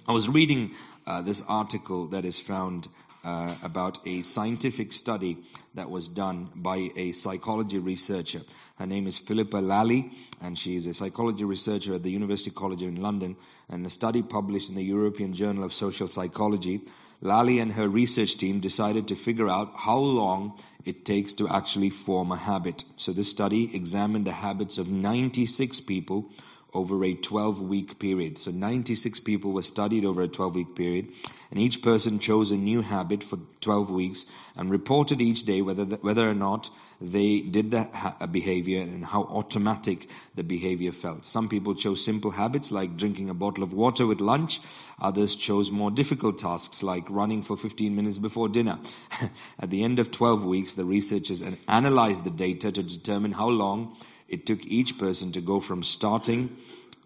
I 0.09 0.13
was 0.13 0.29
reading 0.29 0.71
uh, 1.07 1.23
this 1.23 1.43
article 1.47 2.07
that 2.09 2.25
is 2.25 2.41
found 2.41 2.89
uh, 3.25 3.53
about 3.65 3.99
a 4.07 4.23
scientific 4.23 4.93
study 4.93 5.37
that 5.75 5.91
was 5.91 6.07
done 6.07 6.49
by 6.55 6.91
a 6.97 7.11
psychology 7.11 7.81
researcher. 7.81 8.41
Her 8.79 8.87
name 8.87 9.09
is 9.09 9.19
Philippa 9.19 9.57
Lally, 9.57 10.13
and 10.41 10.57
she 10.57 10.77
is 10.77 10.87
a 10.87 10.95
psychology 10.95 11.45
researcher 11.45 11.95
at 11.95 12.05
the 12.05 12.11
University 12.11 12.53
College 12.53 12.83
in 12.83 13.03
London. 13.03 13.37
And 13.69 13.85
a 13.85 13.91
study 13.91 14.23
published 14.23 14.69
in 14.69 14.77
the 14.77 14.85
European 14.85 15.35
Journal 15.35 15.65
of 15.65 15.73
Social 15.73 16.07
Psychology, 16.07 16.83
Lally 17.21 17.59
and 17.59 17.73
her 17.73 17.89
research 17.89 18.37
team 18.37 18.61
decided 18.61 19.09
to 19.09 19.17
figure 19.17 19.49
out 19.49 19.73
how 19.77 19.99
long 19.99 20.59
it 20.85 21.05
takes 21.05 21.35
to 21.35 21.49
actually 21.49 21.91
form 21.91 22.31
a 22.31 22.37
habit. 22.37 22.85
So 22.97 23.13
this 23.13 23.31
study 23.31 23.75
examined 23.75 24.27
the 24.27 24.33
habits 24.33 24.79
of 24.79 24.91
96 24.91 25.81
people 25.81 26.31
over 26.75 27.03
a 27.05 27.15
12 27.15 27.63
week 27.63 27.99
period. 27.99 28.39
So 28.39 28.51
96 28.51 29.21
people 29.21 29.53
were 29.53 29.63
studied 29.63 30.05
over 30.05 30.23
a 30.23 30.29
12 30.29 30.55
week 30.55 30.75
period, 30.75 31.13
and 31.51 31.61
each 31.61 31.83
person 31.83 32.19
chose 32.19 32.51
a 32.51 32.57
new 32.57 32.83
habit 32.83 33.23
for 33.23 33.39
12 33.61 33.91
weeks 33.91 34.27
and 34.57 34.71
reported 34.71 35.21
each 35.21 35.45
day 35.45 35.63
whether, 35.63 35.85
the, 35.85 35.97
whether 35.97 36.29
or 36.29 36.35
not 36.35 36.71
they 37.01 37.41
did 37.41 37.73
that 37.73 37.95
ha- 37.95 38.17
uh, 38.21 38.27
behavior 38.27 38.81
and 38.81 39.05
how 39.05 39.23
automatic 39.23 40.09
the 40.35 40.43
behavior 40.43 40.93
felt. 40.93 41.25
Some 41.25 41.49
people 41.49 41.75
chose 41.75 42.05
simple 42.05 42.31
habits 42.31 42.73
like 42.73 42.97
drinking 42.97 43.31
a 43.31 43.35
bottle 43.35 43.63
of 43.63 43.73
water 43.73 44.07
with 44.07 44.21
lunch. 44.21 44.61
Others 45.01 45.37
chose 45.37 45.71
more 45.71 45.91
difficult 45.91 46.39
tasks 46.39 46.83
like 46.83 47.11
running 47.11 47.43
for 47.43 47.57
15 47.57 47.95
minutes 47.95 48.19
before 48.19 48.49
dinner. 48.49 48.79
At 49.59 49.71
the 49.71 49.85
end 49.85 49.99
of 49.99 50.11
12 50.11 50.45
weeks, 50.45 50.75
the 50.75 50.85
researchers 50.85 51.43
analyzed 51.69 52.25
the 52.25 52.31
data 52.31 52.73
to 52.73 52.83
determine 52.83 53.33
how 53.33 53.49
long 53.49 53.97
it 54.29 54.47
took 54.47 54.65
each 54.65 54.99
person 54.99 55.33
to 55.33 55.41
go 55.41 55.61
from 55.61 55.83
starting 55.83 56.57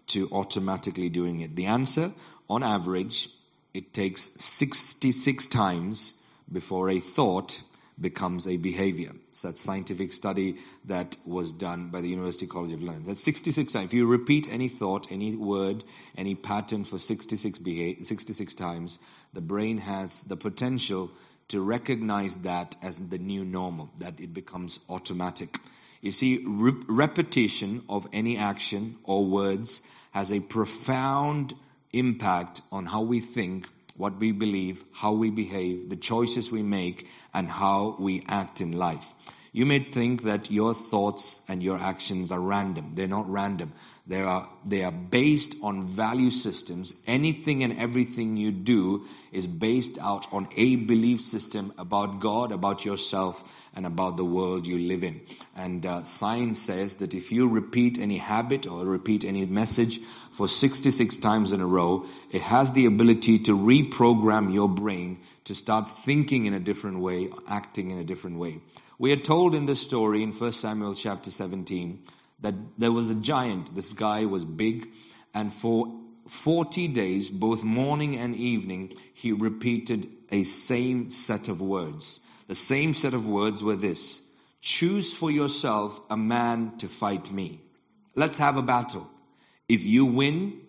to 0.07 0.29
automatically 0.31 1.09
doing 1.09 1.41
it? 1.41 1.55
The 1.55 1.67
answer, 1.67 2.11
on 2.49 2.63
average, 2.63 3.29
it 3.73 3.93
takes 3.93 4.31
66 4.43 5.47
times 5.47 6.13
before 6.51 6.89
a 6.89 6.99
thought 6.99 7.61
becomes 7.99 8.47
a 8.47 8.57
behavior. 8.57 9.11
So 9.33 9.47
that's 9.47 9.61
scientific 9.61 10.11
study 10.11 10.57
that 10.85 11.15
was 11.25 11.51
done 11.51 11.89
by 11.89 12.01
the 12.01 12.09
University 12.09 12.47
College 12.47 12.73
of 12.73 12.81
London. 12.81 13.03
That's 13.05 13.23
66 13.23 13.71
times. 13.71 13.85
If 13.85 13.93
you 13.93 14.07
repeat 14.07 14.51
any 14.51 14.69
thought, 14.69 15.11
any 15.11 15.35
word, 15.35 15.83
any 16.17 16.35
pattern 16.35 16.83
for 16.83 16.97
66, 16.97 17.59
beha- 17.59 18.03
66 18.03 18.55
times, 18.55 18.97
the 19.33 19.41
brain 19.41 19.77
has 19.77 20.23
the 20.23 20.35
potential 20.35 21.11
to 21.49 21.61
recognize 21.61 22.37
that 22.39 22.75
as 22.81 22.99
the 22.99 23.17
new 23.17 23.45
normal, 23.45 23.89
that 23.99 24.19
it 24.19 24.33
becomes 24.33 24.79
automatic. 24.89 25.57
You 26.01 26.11
see, 26.11 26.43
re- 26.45 26.83
repetition 26.87 27.83
of 27.87 28.07
any 28.11 28.37
action 28.37 28.97
or 29.03 29.23
words 29.25 29.81
has 30.11 30.31
a 30.31 30.39
profound 30.39 31.53
impact 31.93 32.61
on 32.71 32.85
how 32.85 33.01
we 33.03 33.19
think, 33.19 33.67
what 33.95 34.17
we 34.17 34.31
believe, 34.31 34.83
how 34.93 35.13
we 35.13 35.29
behave, 35.29 35.89
the 35.89 35.95
choices 35.95 36.51
we 36.51 36.63
make, 36.63 37.07
and 37.33 37.47
how 37.47 37.95
we 37.99 38.23
act 38.27 38.61
in 38.61 38.71
life. 38.71 39.13
You 39.51 39.65
may 39.65 39.79
think 39.79 40.23
that 40.23 40.49
your 40.49 40.73
thoughts 40.73 41.41
and 41.47 41.61
your 41.61 41.77
actions 41.77 42.31
are 42.31 42.39
random. 42.39 42.93
They're 42.93 43.07
not 43.07 43.29
random. 43.29 43.73
They 44.07 44.21
are, 44.21 44.49
they 44.65 44.83
are 44.83 44.91
based 44.91 45.57
on 45.61 45.85
value 45.85 46.31
systems. 46.31 46.93
Anything 47.05 47.63
and 47.63 47.77
everything 47.77 48.35
you 48.35 48.51
do 48.51 49.05
is 49.31 49.45
based 49.45 49.99
out 49.99 50.33
on 50.33 50.47
a 50.57 50.75
belief 50.75 51.21
system 51.21 51.71
about 51.77 52.19
God, 52.19 52.51
about 52.51 52.83
yourself, 52.83 53.43
and 53.75 53.85
about 53.85 54.17
the 54.17 54.25
world 54.25 54.65
you 54.65 54.79
live 54.79 55.03
in. 55.03 55.21
And 55.55 55.85
uh, 55.85 56.03
science 56.03 56.59
says 56.59 56.97
that 56.97 57.13
if 57.13 57.31
you 57.31 57.47
repeat 57.47 57.99
any 57.99 58.17
habit 58.17 58.65
or 58.65 58.83
repeat 58.83 59.23
any 59.23 59.45
message 59.45 59.99
for 60.31 60.47
66 60.47 61.17
times 61.17 61.51
in 61.51 61.61
a 61.61 61.67
row, 61.67 62.05
it 62.31 62.41
has 62.41 62.71
the 62.71 62.87
ability 62.87 63.39
to 63.39 63.57
reprogram 63.57 64.51
your 64.51 64.67
brain 64.67 65.19
to 65.45 65.53
start 65.53 65.89
thinking 65.89 66.45
in 66.45 66.55
a 66.55 66.59
different 66.59 66.99
way, 66.99 67.29
acting 67.47 67.91
in 67.91 67.99
a 67.99 68.03
different 68.03 68.39
way. 68.39 68.61
We 68.97 69.11
are 69.13 69.17
told 69.17 69.53
in 69.53 69.67
the 69.67 69.75
story 69.75 70.23
in 70.23 70.31
1 70.31 70.53
Samuel 70.53 70.95
chapter 70.95 71.31
17 71.31 72.03
that 72.41 72.55
there 72.77 72.91
was 72.91 73.09
a 73.09 73.15
giant. 73.15 73.73
This 73.73 73.89
guy 73.89 74.25
was 74.25 74.45
big, 74.45 74.89
and 75.33 75.53
for 75.53 75.99
40 76.27 76.87
days, 76.89 77.29
both 77.29 77.63
morning 77.63 78.17
and 78.17 78.35
evening, 78.35 78.93
he 79.13 79.31
repeated 79.31 80.09
a 80.31 80.43
same 80.43 81.09
set 81.09 81.49
of 81.49 81.61
words. 81.61 82.19
The 82.47 82.55
same 82.55 82.93
set 82.93 83.13
of 83.13 83.27
words 83.27 83.63
were 83.63 83.75
this 83.75 84.21
Choose 84.61 85.11
for 85.11 85.31
yourself 85.31 85.99
a 86.09 86.17
man 86.17 86.77
to 86.77 86.87
fight 86.87 87.31
me. 87.31 87.61
Let's 88.15 88.37
have 88.37 88.57
a 88.57 88.61
battle. 88.61 89.09
If 89.67 89.83
you 89.83 90.05
win, 90.05 90.61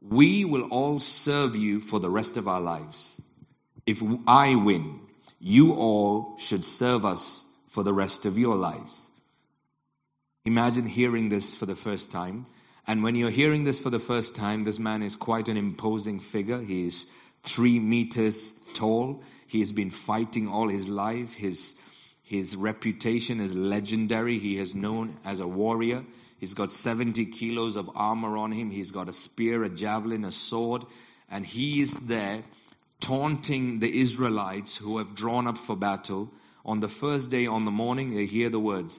we 0.00 0.44
will 0.44 0.68
all 0.68 1.00
serve 1.00 1.56
you 1.56 1.80
for 1.80 1.98
the 1.98 2.10
rest 2.10 2.36
of 2.36 2.46
our 2.48 2.60
lives. 2.60 3.20
If 3.86 4.02
I 4.26 4.54
win, 4.54 5.00
you 5.40 5.74
all 5.74 6.36
should 6.38 6.64
serve 6.64 7.04
us 7.04 7.44
for 7.68 7.82
the 7.82 7.92
rest 7.92 8.26
of 8.26 8.38
your 8.38 8.56
lives. 8.56 9.10
Imagine 10.44 10.86
hearing 10.86 11.28
this 11.28 11.54
for 11.54 11.66
the 11.66 11.76
first 11.76 12.10
time. 12.10 12.46
And 12.84 13.04
when 13.04 13.14
you're 13.14 13.30
hearing 13.30 13.62
this 13.62 13.78
for 13.78 13.90
the 13.90 14.00
first 14.00 14.34
time, 14.34 14.64
this 14.64 14.80
man 14.80 15.04
is 15.04 15.14
quite 15.14 15.48
an 15.48 15.56
imposing 15.56 16.18
figure. 16.18 16.60
He 16.60 16.88
is 16.88 17.06
three 17.44 17.78
meters 17.78 18.52
tall. 18.74 19.22
He 19.46 19.60
has 19.60 19.70
been 19.70 19.90
fighting 19.90 20.48
all 20.48 20.68
his 20.68 20.88
life. 20.88 21.32
His, 21.32 21.76
his 22.24 22.56
reputation 22.56 23.38
is 23.38 23.54
legendary. 23.54 24.40
He 24.40 24.58
is 24.58 24.74
known 24.74 25.16
as 25.24 25.38
a 25.38 25.46
warrior. 25.46 26.04
He's 26.40 26.54
got 26.54 26.72
70 26.72 27.26
kilos 27.26 27.76
of 27.76 27.88
armor 27.94 28.36
on 28.36 28.50
him. 28.50 28.72
He's 28.72 28.90
got 28.90 29.08
a 29.08 29.12
spear, 29.12 29.62
a 29.62 29.68
javelin, 29.68 30.24
a 30.24 30.32
sword. 30.32 30.84
And 31.30 31.46
he 31.46 31.82
is 31.82 32.00
there 32.00 32.42
taunting 32.98 33.78
the 33.78 34.00
Israelites 34.00 34.76
who 34.76 34.98
have 34.98 35.14
drawn 35.14 35.46
up 35.46 35.58
for 35.58 35.76
battle. 35.76 36.32
On 36.64 36.80
the 36.80 36.88
first 36.88 37.30
day, 37.30 37.46
on 37.46 37.64
the 37.64 37.70
morning, 37.70 38.16
they 38.16 38.26
hear 38.26 38.50
the 38.50 38.58
words 38.58 38.98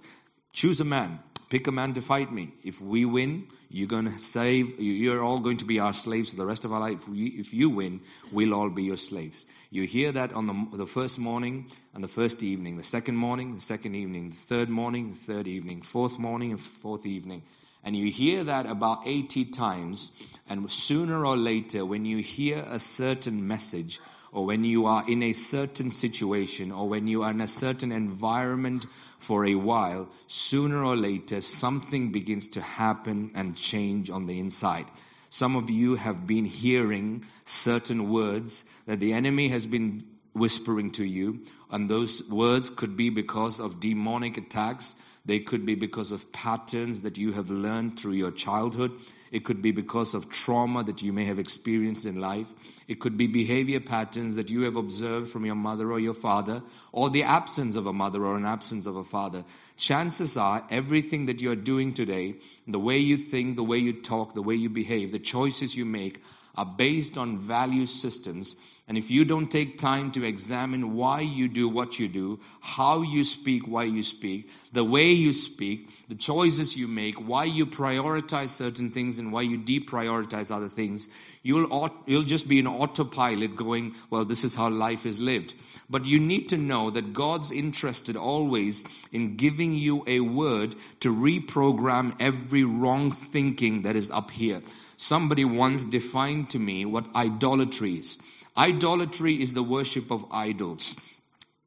Choose 0.54 0.80
a 0.80 0.86
man. 0.86 1.20
Pick 1.54 1.68
a 1.68 1.72
man 1.72 1.94
to 1.94 2.02
fight 2.02 2.32
me. 2.34 2.52
If 2.64 2.82
we 2.82 3.06
win, 3.06 3.46
you're 3.70 3.88
going 3.88 4.12
to 4.12 4.18
save, 4.18 4.80
you're 4.80 5.24
all 5.24 5.38
going 5.38 5.58
to 5.58 5.66
be 5.66 5.80
our 5.80 5.94
slaves 5.94 6.32
for 6.32 6.36
the 6.36 6.48
rest 6.48 6.66
of 6.66 6.74
our 6.74 6.80
life. 6.80 7.06
If 7.08 7.54
you 7.54 7.70
win, 7.70 8.02
we'll 8.32 8.56
all 8.56 8.72
be 8.72 8.86
your 8.86 8.98
slaves. 8.98 9.46
You 9.70 9.84
hear 9.84 10.12
that 10.14 10.34
on 10.34 10.48
the, 10.48 10.78
the 10.78 10.88
first 10.88 11.20
morning 11.20 11.70
and 11.94 12.04
the 12.04 12.08
first 12.08 12.42
evening, 12.42 12.78
the 12.78 12.84
second 12.84 13.18
morning, 13.18 13.54
the 13.54 13.62
second 13.62 13.94
evening, 13.94 14.32
the 14.32 14.36
third 14.36 14.68
morning, 14.68 15.12
the 15.12 15.16
third 15.16 15.48
evening, 15.48 15.84
fourth 15.84 16.18
morning, 16.18 16.50
and 16.50 16.60
fourth 16.60 17.06
evening. 17.06 17.44
And 17.84 17.96
you 17.96 18.10
hear 18.10 18.46
that 18.46 18.66
about 18.66 19.04
80 19.06 19.46
times, 19.46 20.12
and 20.50 20.72
sooner 20.72 21.24
or 21.24 21.38
later, 21.38 21.86
when 21.86 22.06
you 22.06 22.18
hear 22.18 22.66
a 22.68 22.80
certain 22.80 23.48
message, 23.48 24.00
or 24.32 24.48
when 24.48 24.64
you 24.64 24.88
are 24.88 25.08
in 25.08 25.22
a 25.22 25.34
certain 25.34 25.92
situation, 25.92 26.72
or 26.72 26.90
when 26.90 27.08
you 27.08 27.22
are 27.22 27.30
in 27.30 27.42
a 27.42 27.48
certain 27.48 27.92
environment 27.92 28.88
for 29.24 29.46
a 29.46 29.56
while, 29.56 30.10
sooner 30.28 30.84
or 30.84 30.98
later 30.98 31.40
something 31.40 32.12
begins 32.12 32.50
to 32.50 32.62
happen 32.62 33.32
and 33.36 33.56
change 33.56 34.10
on 34.10 34.26
the 34.26 34.38
inside. 34.38 34.86
Some 35.30 35.56
of 35.56 35.70
you 35.70 35.96
have 35.96 36.28
been 36.28 36.46
hearing 36.46 37.26
certain 37.46 38.10
words 38.10 38.66
that 38.86 39.00
the 39.00 39.14
enemy 39.14 39.48
has 39.48 39.66
been 39.66 40.04
whispering 40.34 40.92
to 40.92 41.06
you, 41.06 41.46
and 41.72 41.90
those 41.90 42.22
words 42.30 42.70
could 42.70 42.98
be 42.98 43.10
because 43.10 43.60
of 43.60 43.80
demonic 43.80 44.38
attacks. 44.38 44.96
They 45.26 45.40
could 45.40 45.66
be 45.66 45.76
because 45.76 46.12
of 46.12 46.32
patterns 46.34 47.04
that 47.04 47.18
you 47.18 47.32
have 47.32 47.50
learned 47.50 47.98
through 47.98 48.14
your 48.14 48.32
childhood. 48.32 48.92
It 49.34 49.44
could 49.46 49.64
be 49.64 49.72
because 49.72 50.14
of 50.14 50.30
trauma 50.30 50.84
that 50.84 51.02
you 51.02 51.12
may 51.12 51.26
have 51.26 51.40
experienced 51.40 52.06
in 52.06 52.22
life. 52.22 52.54
It 52.88 53.00
could 53.00 53.18
be 53.18 53.26
behavior 53.26 53.80
patterns 53.80 54.36
that 54.36 54.52
you 54.52 54.62
have 54.62 54.76
observed 54.76 55.32
from 55.32 55.44
your 55.44 55.56
mother 55.56 55.92
or 55.92 56.00
your 56.00 56.14
father, 56.14 56.62
or 56.92 57.10
the 57.10 57.24
absence 57.24 57.76
of 57.76 57.88
a 57.88 57.94
mother 57.94 58.24
or 58.24 58.38
an 58.38 58.46
absence 58.46 58.86
of 58.86 58.96
a 58.96 59.04
father. 59.04 59.44
Chances 59.76 60.38
are 60.38 60.64
everything 60.70 61.26
that 61.26 61.42
you 61.42 61.50
are 61.50 61.56
doing 61.56 61.94
today, 61.94 62.36
the 62.68 62.80
way 62.80 63.00
you 63.00 63.18
think, 63.18 63.56
the 63.56 63.64
way 63.64 63.80
you 63.80 63.94
talk, 63.94 64.36
the 64.36 64.44
way 64.44 64.54
you 64.54 64.70
behave, 64.70 65.12
the 65.12 65.18
choices 65.18 65.76
you 65.76 65.84
make, 65.84 66.22
are 66.56 66.66
based 66.66 67.18
on 67.18 67.40
value 67.40 67.88
systems. 67.88 68.56
And 68.86 68.98
if 68.98 69.10
you 69.10 69.24
don't 69.24 69.50
take 69.50 69.78
time 69.78 70.12
to 70.12 70.26
examine 70.26 70.94
why 70.96 71.22
you 71.22 71.48
do 71.48 71.70
what 71.70 71.98
you 72.00 72.10
do, 72.10 72.42
how 72.60 73.02
you 73.02 73.24
speak, 73.24 73.66
why 73.66 73.86
you 73.86 74.04
speak, 74.04 74.50
the 74.74 74.84
way 74.84 75.12
you 75.12 75.32
speak, 75.32 75.90
the 76.10 76.16
choices 76.16 76.76
you 76.76 76.90
make, 76.90 77.16
why 77.16 77.46
you 77.46 77.66
prioritize 77.66 78.50
certain 78.50 78.92
things 78.92 79.20
and 79.20 79.32
why 79.32 79.44
you 79.44 79.58
deprioritize 79.58 80.54
other 80.54 80.68
things, 80.68 81.08
you'll, 81.44 81.92
you'll 82.06 82.24
just 82.24 82.50
be 82.50 82.60
an 82.60 82.68
autopilot 82.68 83.56
going, 83.56 83.96
well, 84.10 84.26
this 84.26 84.44
is 84.44 84.54
how 84.54 84.70
life 84.70 85.06
is 85.06 85.18
lived. 85.18 85.54
But 85.90 86.06
you 86.06 86.20
need 86.20 86.50
to 86.50 86.58
know 86.58 86.90
that 86.90 87.14
God's 87.14 87.54
interested 87.54 88.18
always 88.18 88.84
in 89.14 89.38
giving 89.38 89.74
you 89.74 90.04
a 90.08 90.20
word 90.20 90.76
to 91.02 91.16
reprogram 91.16 92.18
every 92.20 92.66
wrong 92.66 93.12
thinking 93.12 93.84
that 93.84 93.96
is 93.96 94.12
up 94.12 94.30
here. 94.30 94.62
Somebody 94.98 95.46
once 95.46 95.86
defined 95.86 96.50
to 96.50 96.60
me 96.60 96.84
what 96.84 97.16
idolatry 97.16 97.94
is. 98.00 98.22
Idolatry 98.56 99.42
is 99.42 99.54
the 99.54 99.64
worship 99.64 100.12
of 100.12 100.26
idols. 100.32 100.96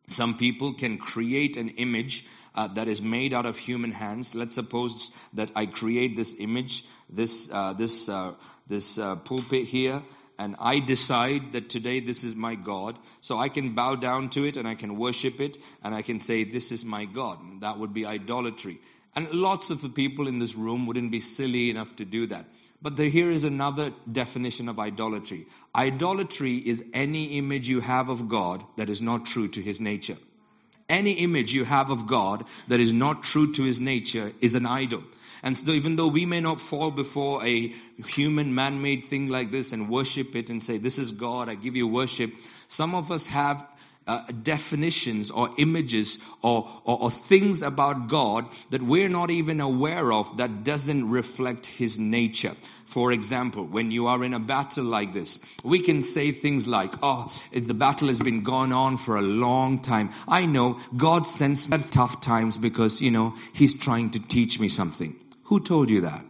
Some 0.06 0.36
people 0.36 0.74
can 0.74 0.98
create 0.98 1.56
an 1.56 1.70
image 1.70 2.24
uh, 2.54 2.68
that 2.68 2.86
is 2.86 3.02
made 3.02 3.34
out 3.34 3.44
of 3.44 3.58
human 3.58 3.90
hands. 3.90 4.34
Let's 4.34 4.54
suppose 4.54 5.10
that 5.34 5.50
I 5.56 5.66
create 5.66 6.16
this 6.16 6.36
image, 6.38 6.84
this 7.10 7.50
uh, 7.52 7.72
this 7.72 8.08
uh, 8.08 8.34
this 8.68 8.98
uh, 8.98 9.16
pulpit 9.16 9.66
here, 9.66 10.00
and 10.38 10.54
I 10.60 10.78
decide 10.78 11.52
that 11.52 11.68
today 11.68 11.98
this 11.98 12.22
is 12.22 12.36
my 12.36 12.54
God. 12.54 12.98
So 13.20 13.36
I 13.36 13.48
can 13.48 13.74
bow 13.74 13.96
down 13.96 14.30
to 14.30 14.44
it 14.44 14.56
and 14.56 14.68
I 14.68 14.76
can 14.76 14.96
worship 14.96 15.40
it, 15.40 15.58
and 15.82 15.94
I 15.94 16.02
can 16.02 16.20
say 16.20 16.44
this 16.44 16.70
is 16.70 16.84
my 16.84 17.04
God. 17.04 17.62
That 17.62 17.78
would 17.78 17.94
be 17.94 18.06
idolatry. 18.06 18.78
And 19.16 19.30
lots 19.32 19.70
of 19.70 19.94
people 19.94 20.28
in 20.28 20.38
this 20.38 20.54
room 20.54 20.86
wouldn't 20.86 21.10
be 21.10 21.20
silly 21.20 21.70
enough 21.70 21.96
to 21.96 22.04
do 22.04 22.26
that. 22.26 22.44
But 22.82 22.96
there, 22.96 23.08
here 23.08 23.30
is 23.30 23.44
another 23.44 23.92
definition 24.10 24.68
of 24.68 24.78
idolatry. 24.78 25.46
Idolatry 25.74 26.56
is 26.56 26.84
any 26.92 27.38
image 27.38 27.68
you 27.68 27.80
have 27.80 28.08
of 28.08 28.28
God 28.28 28.64
that 28.76 28.90
is 28.90 29.00
not 29.00 29.26
true 29.26 29.48
to 29.48 29.62
his 29.62 29.80
nature. 29.80 30.16
Any 30.88 31.12
image 31.12 31.52
you 31.52 31.64
have 31.64 31.90
of 31.90 32.06
God 32.06 32.44
that 32.68 32.78
is 32.78 32.92
not 32.92 33.22
true 33.22 33.52
to 33.54 33.62
his 33.64 33.80
nature 33.80 34.32
is 34.40 34.54
an 34.54 34.66
idol. 34.66 35.02
And 35.42 35.56
so 35.56 35.72
even 35.72 35.96
though 35.96 36.08
we 36.08 36.26
may 36.26 36.40
not 36.40 36.60
fall 36.60 36.90
before 36.90 37.44
a 37.44 37.72
human 38.06 38.54
man-made 38.54 39.06
thing 39.06 39.28
like 39.28 39.50
this 39.50 39.72
and 39.72 39.88
worship 39.88 40.36
it 40.36 40.50
and 40.50 40.62
say, 40.62 40.78
this 40.78 40.98
is 40.98 41.12
God, 41.12 41.48
I 41.48 41.54
give 41.54 41.76
you 41.76 41.88
worship, 41.88 42.32
some 42.68 42.94
of 42.94 43.10
us 43.10 43.26
have 43.26 43.66
uh, 44.06 44.22
definitions 44.42 45.30
or 45.30 45.50
images 45.58 46.18
or, 46.42 46.68
or, 46.84 47.02
or 47.02 47.10
things 47.10 47.62
about 47.62 48.08
God 48.08 48.46
that 48.70 48.82
we're 48.82 49.08
not 49.08 49.30
even 49.30 49.60
aware 49.60 50.12
of 50.12 50.36
that 50.36 50.64
doesn't 50.64 51.10
reflect 51.10 51.66
His 51.66 51.98
nature. 51.98 52.54
For 52.86 53.10
example, 53.12 53.64
when 53.66 53.90
you 53.90 54.06
are 54.06 54.22
in 54.22 54.32
a 54.32 54.38
battle 54.38 54.84
like 54.84 55.12
this, 55.12 55.40
we 55.64 55.80
can 55.80 56.02
say 56.02 56.30
things 56.30 56.68
like, 56.68 56.92
oh, 57.02 57.32
the 57.52 57.74
battle 57.74 58.08
has 58.08 58.20
been 58.20 58.42
going 58.42 58.72
on 58.72 58.96
for 58.96 59.16
a 59.16 59.22
long 59.22 59.80
time. 59.80 60.10
I 60.28 60.46
know 60.46 60.78
God 60.96 61.26
sends 61.26 61.68
me 61.68 61.78
tough 61.78 62.20
times 62.20 62.56
because, 62.56 63.02
you 63.02 63.10
know, 63.10 63.34
He's 63.52 63.74
trying 63.74 64.10
to 64.10 64.20
teach 64.20 64.60
me 64.60 64.68
something. 64.68 65.16
Who 65.44 65.60
told 65.60 65.90
you 65.90 66.02
that? 66.02 66.24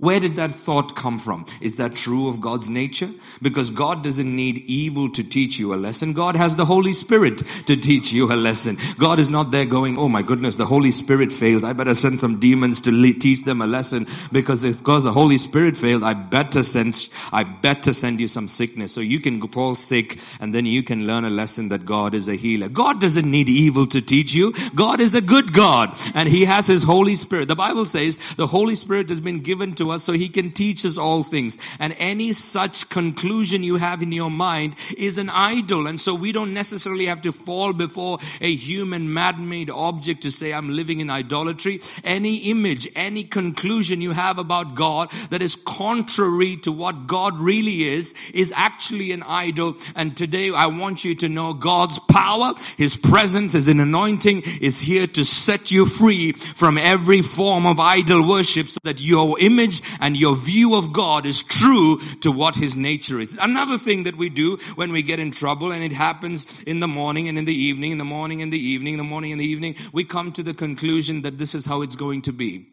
Where 0.00 0.18
did 0.18 0.36
that 0.36 0.54
thought 0.54 0.96
come 0.96 1.18
from? 1.18 1.46
Is 1.60 1.76
that 1.76 1.94
true 1.94 2.28
of 2.28 2.40
God's 2.40 2.68
nature? 2.68 3.10
Because 3.40 3.70
God 3.70 4.02
doesn't 4.02 4.34
need 4.34 4.58
evil 4.58 5.10
to 5.10 5.22
teach 5.22 5.58
you 5.58 5.74
a 5.74 5.76
lesson. 5.76 6.14
God 6.14 6.36
has 6.36 6.56
the 6.56 6.64
Holy 6.64 6.94
Spirit 6.94 7.38
to 7.66 7.76
teach 7.76 8.12
you 8.12 8.32
a 8.32 8.34
lesson. 8.34 8.78
God 8.98 9.18
is 9.18 9.28
not 9.28 9.50
there 9.50 9.66
going, 9.66 9.98
oh 9.98 10.08
my 10.08 10.22
goodness, 10.22 10.56
the 10.56 10.66
Holy 10.66 10.90
Spirit 10.90 11.32
failed. 11.32 11.64
I 11.64 11.74
better 11.74 11.94
send 11.94 12.18
some 12.18 12.40
demons 12.40 12.82
to 12.82 13.12
teach 13.12 13.44
them 13.44 13.60
a 13.60 13.66
lesson 13.66 14.06
because 14.32 14.64
if 14.64 14.78
because 14.78 15.04
the 15.04 15.12
Holy 15.12 15.36
Spirit 15.36 15.76
failed, 15.76 16.02
I 16.02 16.14
better 16.14 16.62
send, 16.62 17.08
I 17.30 17.44
better 17.44 17.92
send 17.92 18.20
you 18.20 18.28
some 18.28 18.48
sickness 18.48 18.92
so 18.92 19.02
you 19.02 19.20
can 19.20 19.46
fall 19.48 19.74
sick 19.74 20.18
and 20.40 20.54
then 20.54 20.64
you 20.64 20.82
can 20.82 21.06
learn 21.06 21.26
a 21.26 21.30
lesson 21.30 21.68
that 21.68 21.84
God 21.84 22.14
is 22.14 22.28
a 22.28 22.34
healer. 22.34 22.70
God 22.70 23.00
doesn't 23.00 23.30
need 23.30 23.50
evil 23.50 23.86
to 23.88 24.00
teach 24.00 24.32
you. 24.32 24.54
God 24.74 25.00
is 25.00 25.14
a 25.14 25.20
good 25.20 25.52
God 25.52 25.94
and 26.14 26.26
He 26.26 26.46
has 26.46 26.66
His 26.66 26.82
Holy 26.82 27.16
Spirit. 27.16 27.48
The 27.48 27.54
Bible 27.54 27.84
says 27.84 28.16
the 28.36 28.46
Holy 28.46 28.74
Spirit 28.74 29.10
has 29.10 29.20
been 29.20 29.40
given 29.40 29.74
to 29.74 29.89
us 29.90 30.02
so 30.02 30.12
he 30.12 30.28
can 30.28 30.52
teach 30.52 30.84
us 30.84 30.98
all 30.98 31.22
things. 31.22 31.58
And 31.78 31.94
any 31.98 32.32
such 32.32 32.88
conclusion 32.88 33.62
you 33.62 33.76
have 33.76 34.02
in 34.02 34.12
your 34.12 34.30
mind 34.30 34.76
is 34.96 35.18
an 35.18 35.28
idol. 35.28 35.86
And 35.86 36.00
so 36.00 36.14
we 36.14 36.32
don't 36.32 36.54
necessarily 36.54 37.06
have 37.06 37.22
to 37.22 37.32
fall 37.32 37.72
before 37.72 38.18
a 38.40 38.54
human 38.54 39.12
man-made 39.12 39.70
object 39.70 40.22
to 40.22 40.30
say 40.30 40.52
I'm 40.52 40.70
living 40.70 41.00
in 41.00 41.10
idolatry. 41.10 41.80
Any 42.04 42.50
image, 42.50 42.88
any 42.94 43.24
conclusion 43.24 44.00
you 44.00 44.12
have 44.12 44.38
about 44.38 44.74
God 44.74 45.10
that 45.30 45.42
is 45.42 45.56
contrary 45.56 46.56
to 46.58 46.72
what 46.72 47.06
God 47.06 47.40
really 47.40 47.84
is, 47.84 48.14
is 48.32 48.52
actually 48.54 49.12
an 49.12 49.22
idol. 49.22 49.76
And 49.94 50.16
today 50.16 50.50
I 50.50 50.66
want 50.66 51.04
you 51.04 51.14
to 51.16 51.28
know 51.28 51.52
God's 51.52 51.98
power, 51.98 52.54
His 52.76 52.96
presence, 52.96 53.52
His 53.52 53.68
anointing 53.68 54.42
is 54.60 54.80
here 54.80 55.06
to 55.06 55.24
set 55.24 55.70
you 55.70 55.86
free 55.86 56.32
from 56.32 56.78
every 56.78 57.22
form 57.22 57.66
of 57.66 57.80
idol 57.80 58.26
worship 58.26 58.68
so 58.68 58.78
that 58.84 59.00
your 59.00 59.38
image 59.38 59.79
and 60.00 60.16
your 60.16 60.36
view 60.36 60.76
of 60.76 60.92
God 60.92 61.26
is 61.26 61.42
true 61.42 62.00
to 62.22 62.32
what 62.32 62.56
His 62.56 62.76
nature 62.76 63.20
is. 63.20 63.38
Another 63.40 63.78
thing 63.78 64.04
that 64.04 64.16
we 64.16 64.28
do 64.28 64.56
when 64.74 64.92
we 64.92 65.02
get 65.02 65.20
in 65.20 65.30
trouble 65.30 65.72
and 65.72 65.82
it 65.82 65.92
happens 65.92 66.62
in 66.62 66.80
the 66.80 66.88
morning 66.88 67.28
and 67.28 67.38
in 67.38 67.44
the 67.44 67.54
evening, 67.54 67.92
in 67.92 67.98
the 67.98 68.04
morning 68.04 68.42
and 68.42 68.52
the 68.52 68.58
evening, 68.58 68.94
in 68.94 68.98
the 68.98 69.04
morning 69.04 69.32
and 69.32 69.40
the 69.40 69.46
evening, 69.46 69.76
we 69.92 70.04
come 70.04 70.32
to 70.32 70.42
the 70.42 70.54
conclusion 70.54 71.22
that 71.22 71.38
this 71.38 71.54
is 71.54 71.66
how 71.66 71.82
it's 71.82 71.96
going 71.96 72.22
to 72.22 72.32
be. 72.32 72.66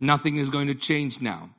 Nothing 0.00 0.36
is 0.36 0.50
going 0.50 0.68
to 0.68 0.74
change 0.74 1.20
now. 1.20 1.50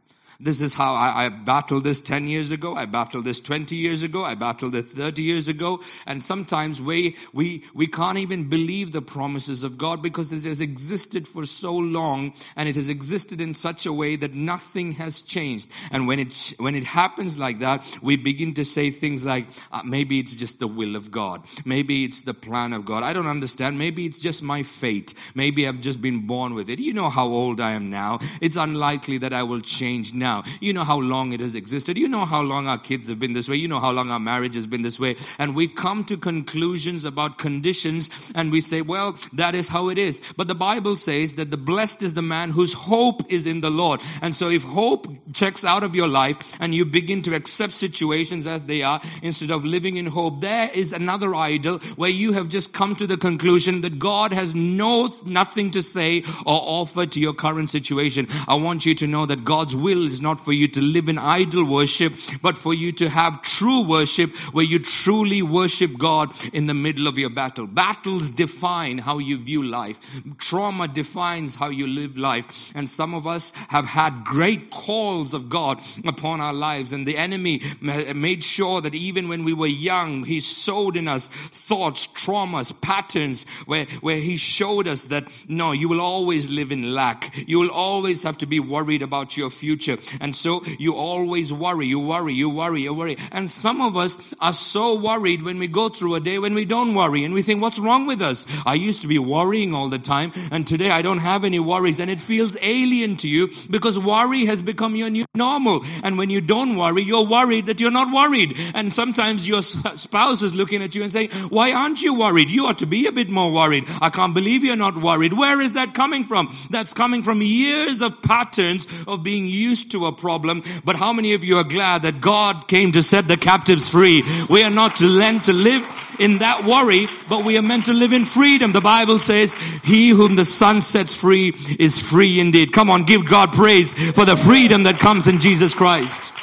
This 0.42 0.62
is 0.62 0.74
how 0.74 0.94
I, 0.94 1.26
I, 1.26 1.30
battled 1.30 1.84
this 1.84 2.00
10 2.00 2.30
years 2.30 2.52
ago. 2.52 2.74
I 2.74 2.86
battled 2.86 3.26
this 3.26 3.42
20 3.42 3.76
years 3.76 4.04
ago. 4.04 4.24
I 4.24 4.36
battled 4.36 4.74
it 4.74 4.84
30 4.84 5.22
years 5.22 5.50
ago. 5.50 5.82
And 6.06 6.24
sometimes 6.24 6.82
we, 6.82 7.18
we, 7.34 7.66
we 7.74 7.88
can't 7.88 8.20
even 8.20 8.48
believe 8.48 8.94
the 8.94 9.02
promises 9.02 9.66
of 9.66 9.78
God 9.78 10.02
because 10.02 10.30
this 10.30 10.46
has 10.46 10.62
existed 10.62 11.28
for 11.28 11.46
so 11.46 11.76
long 11.76 12.32
and 12.56 12.70
it 12.70 12.78
has 12.78 12.88
existed 12.88 13.42
in 13.42 13.54
such 13.54 13.86
a 13.86 13.92
way 13.92 14.16
that 14.16 14.34
nothing 14.34 14.94
has 14.94 15.24
changed. 15.24 15.70
And 15.92 16.08
when 16.08 16.20
it, 16.20 16.54
when 16.58 16.74
it 16.74 16.86
happens 16.86 17.38
like 17.38 17.60
that, 17.60 17.86
we 18.02 18.16
begin 18.16 18.54
to 18.54 18.64
say 18.64 18.92
things 18.92 19.26
like, 19.26 19.46
uh, 19.74 19.82
maybe 19.84 20.20
it's 20.20 20.36
just 20.36 20.58
the 20.58 20.70
will 20.70 20.96
of 20.96 21.12
God. 21.12 21.44
Maybe 21.66 22.06
it's 22.06 22.22
the 22.22 22.34
plan 22.34 22.72
of 22.72 22.86
God. 22.86 23.04
I 23.04 23.12
don't 23.12 23.28
understand. 23.28 23.78
Maybe 23.78 24.06
it's 24.06 24.20
just 24.20 24.42
my 24.42 24.64
fate. 24.64 25.16
Maybe 25.36 25.68
I've 25.68 25.82
just 25.82 26.02
been 26.02 26.28
born 26.28 26.54
with 26.54 26.70
it. 26.70 26.80
You 26.80 26.94
know 26.94 27.10
how 27.10 27.28
old 27.28 27.60
I 27.60 27.72
am 27.72 27.90
now. 27.90 28.20
It's 28.40 28.56
unlikely 28.56 29.18
that 29.18 29.34
I 29.34 29.44
will 29.44 29.60
change 29.60 30.14
now 30.14 30.29
now. 30.30 30.44
You 30.60 30.74
know 30.74 30.84
how 30.84 31.00
long 31.00 31.34
it 31.34 31.40
has 31.40 31.56
existed. 31.56 31.98
You 31.98 32.10
know 32.16 32.26
how 32.26 32.42
long 32.42 32.68
our 32.68 32.78
kids 32.78 33.08
have 33.10 33.20
been 33.20 33.34
this 33.34 33.50
way. 33.50 33.56
You 33.56 33.68
know 33.68 33.80
how 33.80 33.92
long 33.92 34.12
our 34.12 34.24
marriage 34.32 34.56
has 34.56 34.68
been 34.68 34.84
this 34.84 35.00
way. 35.00 35.16
And 35.40 35.56
we 35.56 35.68
come 35.68 36.04
to 36.06 36.18
conclusions 36.18 37.06
about 37.06 37.38
conditions 37.38 38.10
and 38.36 38.52
we 38.52 38.62
say, 38.62 38.82
well, 38.82 39.18
that 39.34 39.56
is 39.56 39.68
how 39.68 39.90
it 39.90 39.98
is. 39.98 40.22
But 40.38 40.48
the 40.48 40.60
Bible 40.70 40.98
says 40.98 41.36
that 41.36 41.50
the 41.50 41.62
blessed 41.72 42.04
is 42.04 42.14
the 42.14 42.28
man 42.36 42.52
whose 42.52 42.74
hope 42.74 43.32
is 43.38 43.48
in 43.48 43.62
the 43.62 43.72
Lord. 43.72 44.02
And 44.22 44.36
so 44.36 44.50
if 44.50 44.64
hope 44.64 45.08
checks 45.34 45.66
out 45.66 45.84
of 45.84 45.96
your 45.96 46.08
life 46.08 46.58
and 46.60 46.76
you 46.76 46.86
begin 46.86 47.24
to 47.24 47.36
accept 47.36 47.74
situations 47.74 48.46
as 48.46 48.64
they 48.64 48.84
are 48.84 49.02
instead 49.24 49.52
of 49.52 49.66
living 49.66 49.98
in 49.98 50.06
hope, 50.06 50.42
there 50.42 50.70
is 50.84 50.94
another 50.94 51.34
idol 51.34 51.80
where 51.96 52.16
you 52.22 52.34
have 52.34 52.50
just 52.50 52.74
come 52.74 52.96
to 52.98 53.08
the 53.08 53.18
conclusion 53.18 53.82
that 53.82 53.98
God 53.98 54.34
has 54.34 54.54
no, 54.54 55.10
nothing 55.26 55.72
to 55.72 55.82
say 55.82 56.24
or 56.46 56.60
offer 56.78 57.06
to 57.06 57.20
your 57.20 57.34
current 57.34 57.70
situation. 57.70 58.28
I 58.48 58.56
want 58.56 58.86
you 58.86 58.96
to 58.96 59.08
know 59.08 59.26
that 59.26 59.44
God's 59.44 59.76
will 59.76 60.06
is 60.06 60.19
not 60.22 60.42
for 60.42 60.54
you 60.54 60.68
to 60.70 60.82
live 60.82 61.10
in 61.10 61.18
idol 61.18 61.66
worship, 61.66 62.14
but 62.42 62.58
for 62.58 62.74
you 62.74 62.92
to 62.94 63.10
have 63.10 63.42
true 63.42 63.84
worship 63.84 64.36
where 64.54 64.66
you 64.66 64.80
truly 64.80 65.42
worship 65.42 65.98
God 65.98 66.32
in 66.54 66.66
the 66.66 66.74
middle 66.74 67.08
of 67.08 67.18
your 67.18 67.30
battle. 67.30 67.68
Battles 67.68 68.30
define 68.30 68.98
how 68.98 69.20
you 69.20 69.38
view 69.38 69.64
life. 69.64 70.00
Trauma 70.38 70.88
defines 70.88 71.56
how 71.56 71.70
you 71.70 71.88
live 71.88 72.18
life. 72.18 72.72
And 72.76 72.90
some 72.90 73.14
of 73.14 73.28
us 73.28 73.52
have 73.70 73.86
had 73.86 74.24
great 74.24 74.72
calls 74.72 75.34
of 75.34 75.50
God 75.50 75.82
upon 76.06 76.42
our 76.42 76.54
lives 76.54 76.94
and 76.94 77.06
the 77.06 77.18
enemy 77.18 77.62
made 77.82 78.44
sure 78.44 78.82
that 78.82 78.96
even 78.96 79.30
when 79.30 79.44
we 79.44 79.54
were 79.54 79.68
young, 79.68 80.24
he 80.24 80.42
sowed 80.42 80.98
in 80.98 81.08
us 81.08 81.28
thoughts, 81.28 82.08
traumas, 82.08 82.72
patterns 82.82 83.46
where, 83.66 83.86
where 84.02 84.18
he 84.18 84.38
showed 84.38 84.88
us 84.88 85.06
that 85.06 85.28
no, 85.48 85.72
you 85.72 85.90
will 85.90 86.02
always 86.02 86.50
live 86.50 86.72
in 86.72 86.94
lack. 86.94 87.36
You 87.48 87.60
will 87.60 87.72
always 87.72 88.24
have 88.24 88.38
to 88.40 88.46
be 88.46 88.60
worried 88.60 89.02
about 89.02 89.38
your 89.38 89.50
future. 89.50 89.98
And 90.22 90.36
so 90.36 90.64
you 90.78 90.96
always 90.96 91.52
worry, 91.52 91.88
you 91.88 92.00
worry, 92.00 92.34
you 92.34 92.50
worry, 92.50 92.82
you 92.82 92.94
worry. 92.94 93.18
And 93.32 93.50
some 93.50 93.82
of 93.82 93.98
us 93.98 94.18
are 94.40 94.54
so 94.54 94.96
worried 94.96 95.42
when 95.44 95.60
we 95.60 95.68
go 95.68 95.90
through 95.90 96.16
a 96.16 96.20
day 96.20 96.40
when 96.40 96.54
we 96.54 96.66
don't 96.66 96.94
worry 96.94 97.26
and 97.26 97.34
we 97.34 97.42
think, 97.42 97.62
what's 97.62 97.80
wrong 97.80 98.06
with 98.06 98.22
us? 98.22 98.46
I 98.66 98.76
used 98.76 99.02
to 99.02 99.08
be 99.08 99.20
worrying 99.20 99.74
all 99.74 99.90
the 99.90 100.00
time 100.00 100.32
and 100.52 100.66
today 100.66 100.90
I 100.90 101.02
don't 101.02 101.20
have 101.20 101.44
any 101.44 101.60
worries 101.60 102.00
and 102.00 102.10
it 102.10 102.22
feels 102.22 102.58
alien 102.62 103.18
to 103.18 103.28
you 103.28 103.50
because 103.70 103.98
worry 103.98 104.46
has 104.46 104.62
become 104.62 104.96
your 104.96 105.10
new 105.10 105.26
normal. 105.36 105.86
And 106.04 106.18
when 106.18 106.30
you 106.30 106.42
don't 106.42 106.78
worry, 106.78 107.04
you're 107.04 107.26
worried 107.26 107.68
that 107.68 107.80
you're 107.80 107.92
not 107.92 108.14
worried. 108.14 108.58
And 108.76 108.94
sometimes 108.94 109.48
your 109.48 109.62
spouse 109.62 110.42
is 110.42 110.54
looking 110.54 110.84
at 110.84 110.96
you 110.96 111.04
and 111.04 111.12
saying, 111.12 111.32
why 111.50 111.74
aren't 111.74 112.02
you 112.02 112.16
worried? 112.16 112.52
You 112.52 112.68
ought 112.68 112.80
to 112.80 112.86
be 112.86 113.08
a 113.08 113.12
bit 113.12 113.30
more 113.30 113.52
worried. 113.52 113.86
I 114.02 114.10
can't 114.10 114.34
believe 114.34 114.64
you're 114.64 114.76
not 114.76 114.98
worried. 114.98 115.34
Where 115.34 115.62
is 115.62 115.74
that 115.74 115.94
coming 115.94 116.26
from? 116.26 116.56
That's 116.70 116.94
coming 116.94 117.24
from 117.24 117.42
years 117.42 118.02
of 118.02 118.22
patterns 118.22 118.88
of 119.08 119.24
being 119.24 119.48
used 119.48 119.89
to 119.92 120.08
a 120.08 120.12
problem. 120.12 120.64
But 120.84 120.96
how 120.96 121.14
many 121.14 121.34
of 121.34 121.44
you 121.44 121.58
are 121.58 121.64
glad 121.64 122.04
that 122.04 122.22
God 122.22 122.68
came 122.68 122.92
to 122.94 123.04
set 123.04 123.28
the 123.28 123.38
captives 123.38 123.90
free? 123.90 124.24
We 124.50 124.64
are 124.64 124.70
not 124.70 124.98
to 124.98 125.08
lend 125.08 125.46
to 125.46 125.54
live 125.54 125.88
in 126.20 126.40
that 126.40 126.66
worry, 126.66 127.08
but 127.30 127.46
we 127.46 127.58
are 127.58 127.62
meant 127.62 127.86
to 127.86 127.94
live 127.94 128.14
in 128.14 128.26
freedom. 128.26 128.72
The 128.72 128.82
Bible 128.82 129.20
says, 129.20 129.54
he 129.84 130.10
whom 130.10 130.36
the 130.36 130.46
Son 130.46 130.82
sets 130.82 131.16
free 131.16 131.54
is 131.80 132.00
free 132.00 132.40
indeed. 132.40 132.74
Come 132.74 132.90
on, 132.90 133.04
give 133.04 133.26
God 133.26 133.54
praise 133.54 133.94
for 133.94 134.26
the 134.26 134.36
freedom 134.36 134.84
that 134.84 135.00
comes 135.00 135.28
in 135.28 135.40
Jesus 135.40 135.74
Christ. 135.74 136.34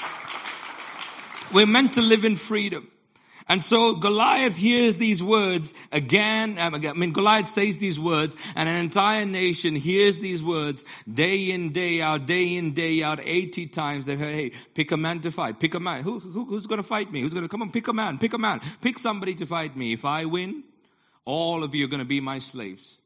We're 1.53 1.67
meant 1.67 1.95
to 1.95 2.03
live 2.03 2.25
in 2.25 2.37
freedom. 2.37 2.91
And 3.49 3.63
so 3.63 3.95
Goliath 3.95 4.57
hears 4.57 4.97
these 4.97 5.23
words 5.23 5.73
again 5.93 6.59
and 6.59 6.75
again. 6.75 6.97
I 6.97 6.99
mean, 6.99 7.13
Goliath 7.13 7.47
says 7.47 7.79
these 7.79 7.99
words 7.99 8.35
and 8.57 8.69
an 8.69 8.77
entire 8.77 9.25
nation 9.25 9.77
hears 9.77 10.19
these 10.19 10.43
words 10.43 10.85
day 11.13 11.53
in, 11.53 11.71
day 11.71 12.03
out, 12.03 12.27
day 12.27 12.57
in, 12.57 12.73
day 12.73 13.05
out, 13.05 13.21
80 13.23 13.69
times. 13.69 14.07
They 14.07 14.17
heard, 14.17 14.35
hey, 14.35 14.53
pick 14.75 14.91
a 14.91 14.97
man 14.97 15.21
to 15.21 15.31
fight. 15.31 15.61
Pick 15.61 15.75
a 15.75 15.81
man. 15.81 16.03
Who, 16.03 16.19
who, 16.19 16.45
who's 16.45 16.67
going 16.67 16.83
to 16.83 16.89
fight 16.89 17.13
me? 17.13 17.21
Who's 17.21 17.35
going 17.35 17.45
to 17.45 17.49
come 17.49 17.63
on? 17.63 17.71
Pick 17.71 17.87
a 17.87 17.93
man. 17.93 18.19
Pick 18.19 18.33
a 18.33 18.39
man. 18.39 18.61
Pick 18.81 18.99
somebody 18.99 19.37
to 19.37 19.47
fight 19.47 19.77
me. 19.77 19.93
If 19.93 20.05
I 20.05 20.25
win, 20.25 20.65
all 21.25 21.63
of 21.63 21.73
you 21.77 21.85
are 21.85 21.89
going 21.89 22.03
to 22.03 22.09
be 22.09 22.21
my 22.21 22.41
slaves. 22.41 22.99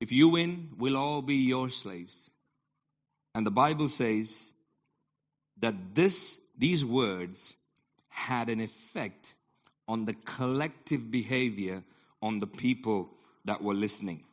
If 0.00 0.12
you 0.12 0.28
win, 0.28 0.68
we'll 0.78 0.96
all 0.96 1.20
be 1.20 1.36
your 1.36 1.68
slaves. 1.68 2.30
And 3.34 3.44
the 3.44 3.50
Bible 3.50 3.88
says 3.88 4.52
that 5.58 5.96
this, 5.96 6.38
these 6.56 6.84
words 6.84 7.55
had 8.16 8.48
an 8.48 8.60
effect 8.60 9.34
on 9.86 10.06
the 10.06 10.14
collective 10.14 11.10
behavior 11.10 11.84
on 12.22 12.40
the 12.40 12.46
people 12.46 13.10
that 13.44 13.62
were 13.62 13.74
listening. 13.74 14.24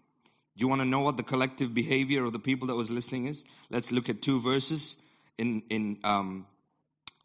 Do 0.55 0.61
you 0.61 0.67
want 0.67 0.81
to 0.81 0.87
know 0.87 1.01
what 1.01 1.17
the 1.17 1.23
collective 1.23 1.73
behavior 1.73 2.23
of 2.23 2.31
the 2.31 2.39
people 2.39 2.67
that 2.67 2.75
was 2.75 2.89
listening 2.89 3.25
is? 3.25 3.43
Let's 3.69 3.91
look 3.91 4.07
at 4.09 4.21
two 4.21 4.39
verses 4.39 4.95
in 5.37 5.63
in 5.69 5.97
um, 6.03 6.47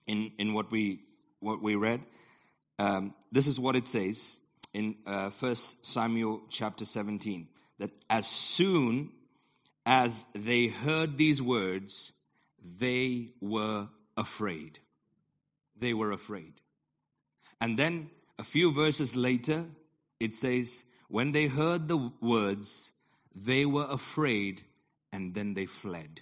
in 0.07 0.33
in 0.39 0.53
what 0.53 0.71
we 0.71 1.01
what 1.41 1.63
we 1.63 1.77
read. 1.77 2.03
Um, 2.79 3.15
this 3.31 3.47
is 3.47 3.61
what 3.61 3.77
it 3.77 3.87
says 3.87 4.41
in 4.75 4.97
uh, 5.07 5.31
Samuel 5.55 6.43
chapter 6.51 6.85
17 6.85 7.49
that 7.79 7.91
as 8.11 8.27
soon 8.27 9.11
as 9.87 10.27
they 10.35 10.67
heard 10.67 11.17
these 11.17 11.41
words, 11.41 12.13
they 12.79 13.29
were 13.41 13.89
afraid 14.17 14.79
they 15.81 15.95
were 15.95 16.13
afraid. 16.13 16.53
And 17.61 17.79
then 17.79 18.11
a 18.39 18.45
few 18.45 18.73
verses 18.73 19.17
later, 19.17 19.65
it 20.21 20.35
says, 20.35 20.85
when 21.09 21.33
they 21.33 21.47
heard 21.47 21.89
the 21.89 22.13
words, 22.21 22.93
they 23.35 23.67
were 23.67 23.87
afraid 23.89 24.63
and 25.13 25.35
then 25.35 25.55
they 25.55 25.67
fled. 25.67 26.21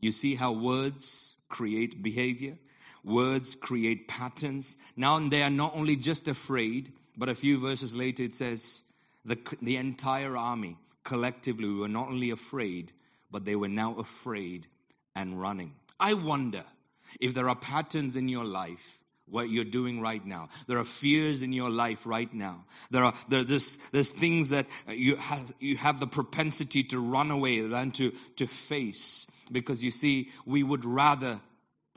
You 0.00 0.12
see 0.12 0.34
how 0.34 0.52
words 0.52 1.34
create 1.48 2.02
behavior? 2.02 2.58
Words 3.04 3.54
create 3.54 4.08
patterns. 4.08 4.76
Now 4.96 5.18
they 5.18 5.42
are 5.42 5.50
not 5.50 5.76
only 5.76 5.96
just 5.96 6.28
afraid, 6.28 6.92
but 7.16 7.28
a 7.28 7.34
few 7.34 7.60
verses 7.60 7.94
later 7.94 8.24
it 8.24 8.34
says, 8.34 8.82
the, 9.24 9.38
the 9.62 9.76
entire 9.76 10.36
army 10.36 10.76
collectively 11.04 11.68
were 11.68 11.88
not 11.88 12.08
only 12.08 12.30
afraid, 12.30 12.92
but 13.30 13.44
they 13.44 13.56
were 13.56 13.68
now 13.68 13.94
afraid 13.94 14.66
and 15.14 15.40
running. 15.40 15.72
I 15.98 16.14
wonder 16.14 16.64
if 17.20 17.34
there 17.34 17.48
are 17.48 17.56
patterns 17.56 18.16
in 18.16 18.28
your 18.28 18.44
life 18.44 18.92
what 19.28 19.50
you're 19.50 19.64
doing 19.64 20.00
right 20.00 20.24
now. 20.24 20.48
There 20.68 20.78
are 20.78 20.84
fears 20.84 21.42
in 21.42 21.52
your 21.52 21.68
life 21.68 22.06
right 22.06 22.32
now. 22.32 22.64
There 22.92 23.04
are 23.04 23.14
there, 23.28 23.42
there's, 23.42 23.76
there's 23.90 24.10
things 24.10 24.50
that 24.50 24.66
you 24.88 25.16
have 25.16 25.52
you 25.58 25.76
have 25.78 25.98
the 25.98 26.06
propensity 26.06 26.84
to 26.84 27.00
run 27.00 27.32
away 27.32 27.60
than 27.60 27.90
to 27.92 28.12
to 28.36 28.46
face 28.46 29.26
because 29.50 29.82
you 29.82 29.90
see 29.90 30.30
we 30.44 30.62
would 30.62 30.84
rather 30.84 31.40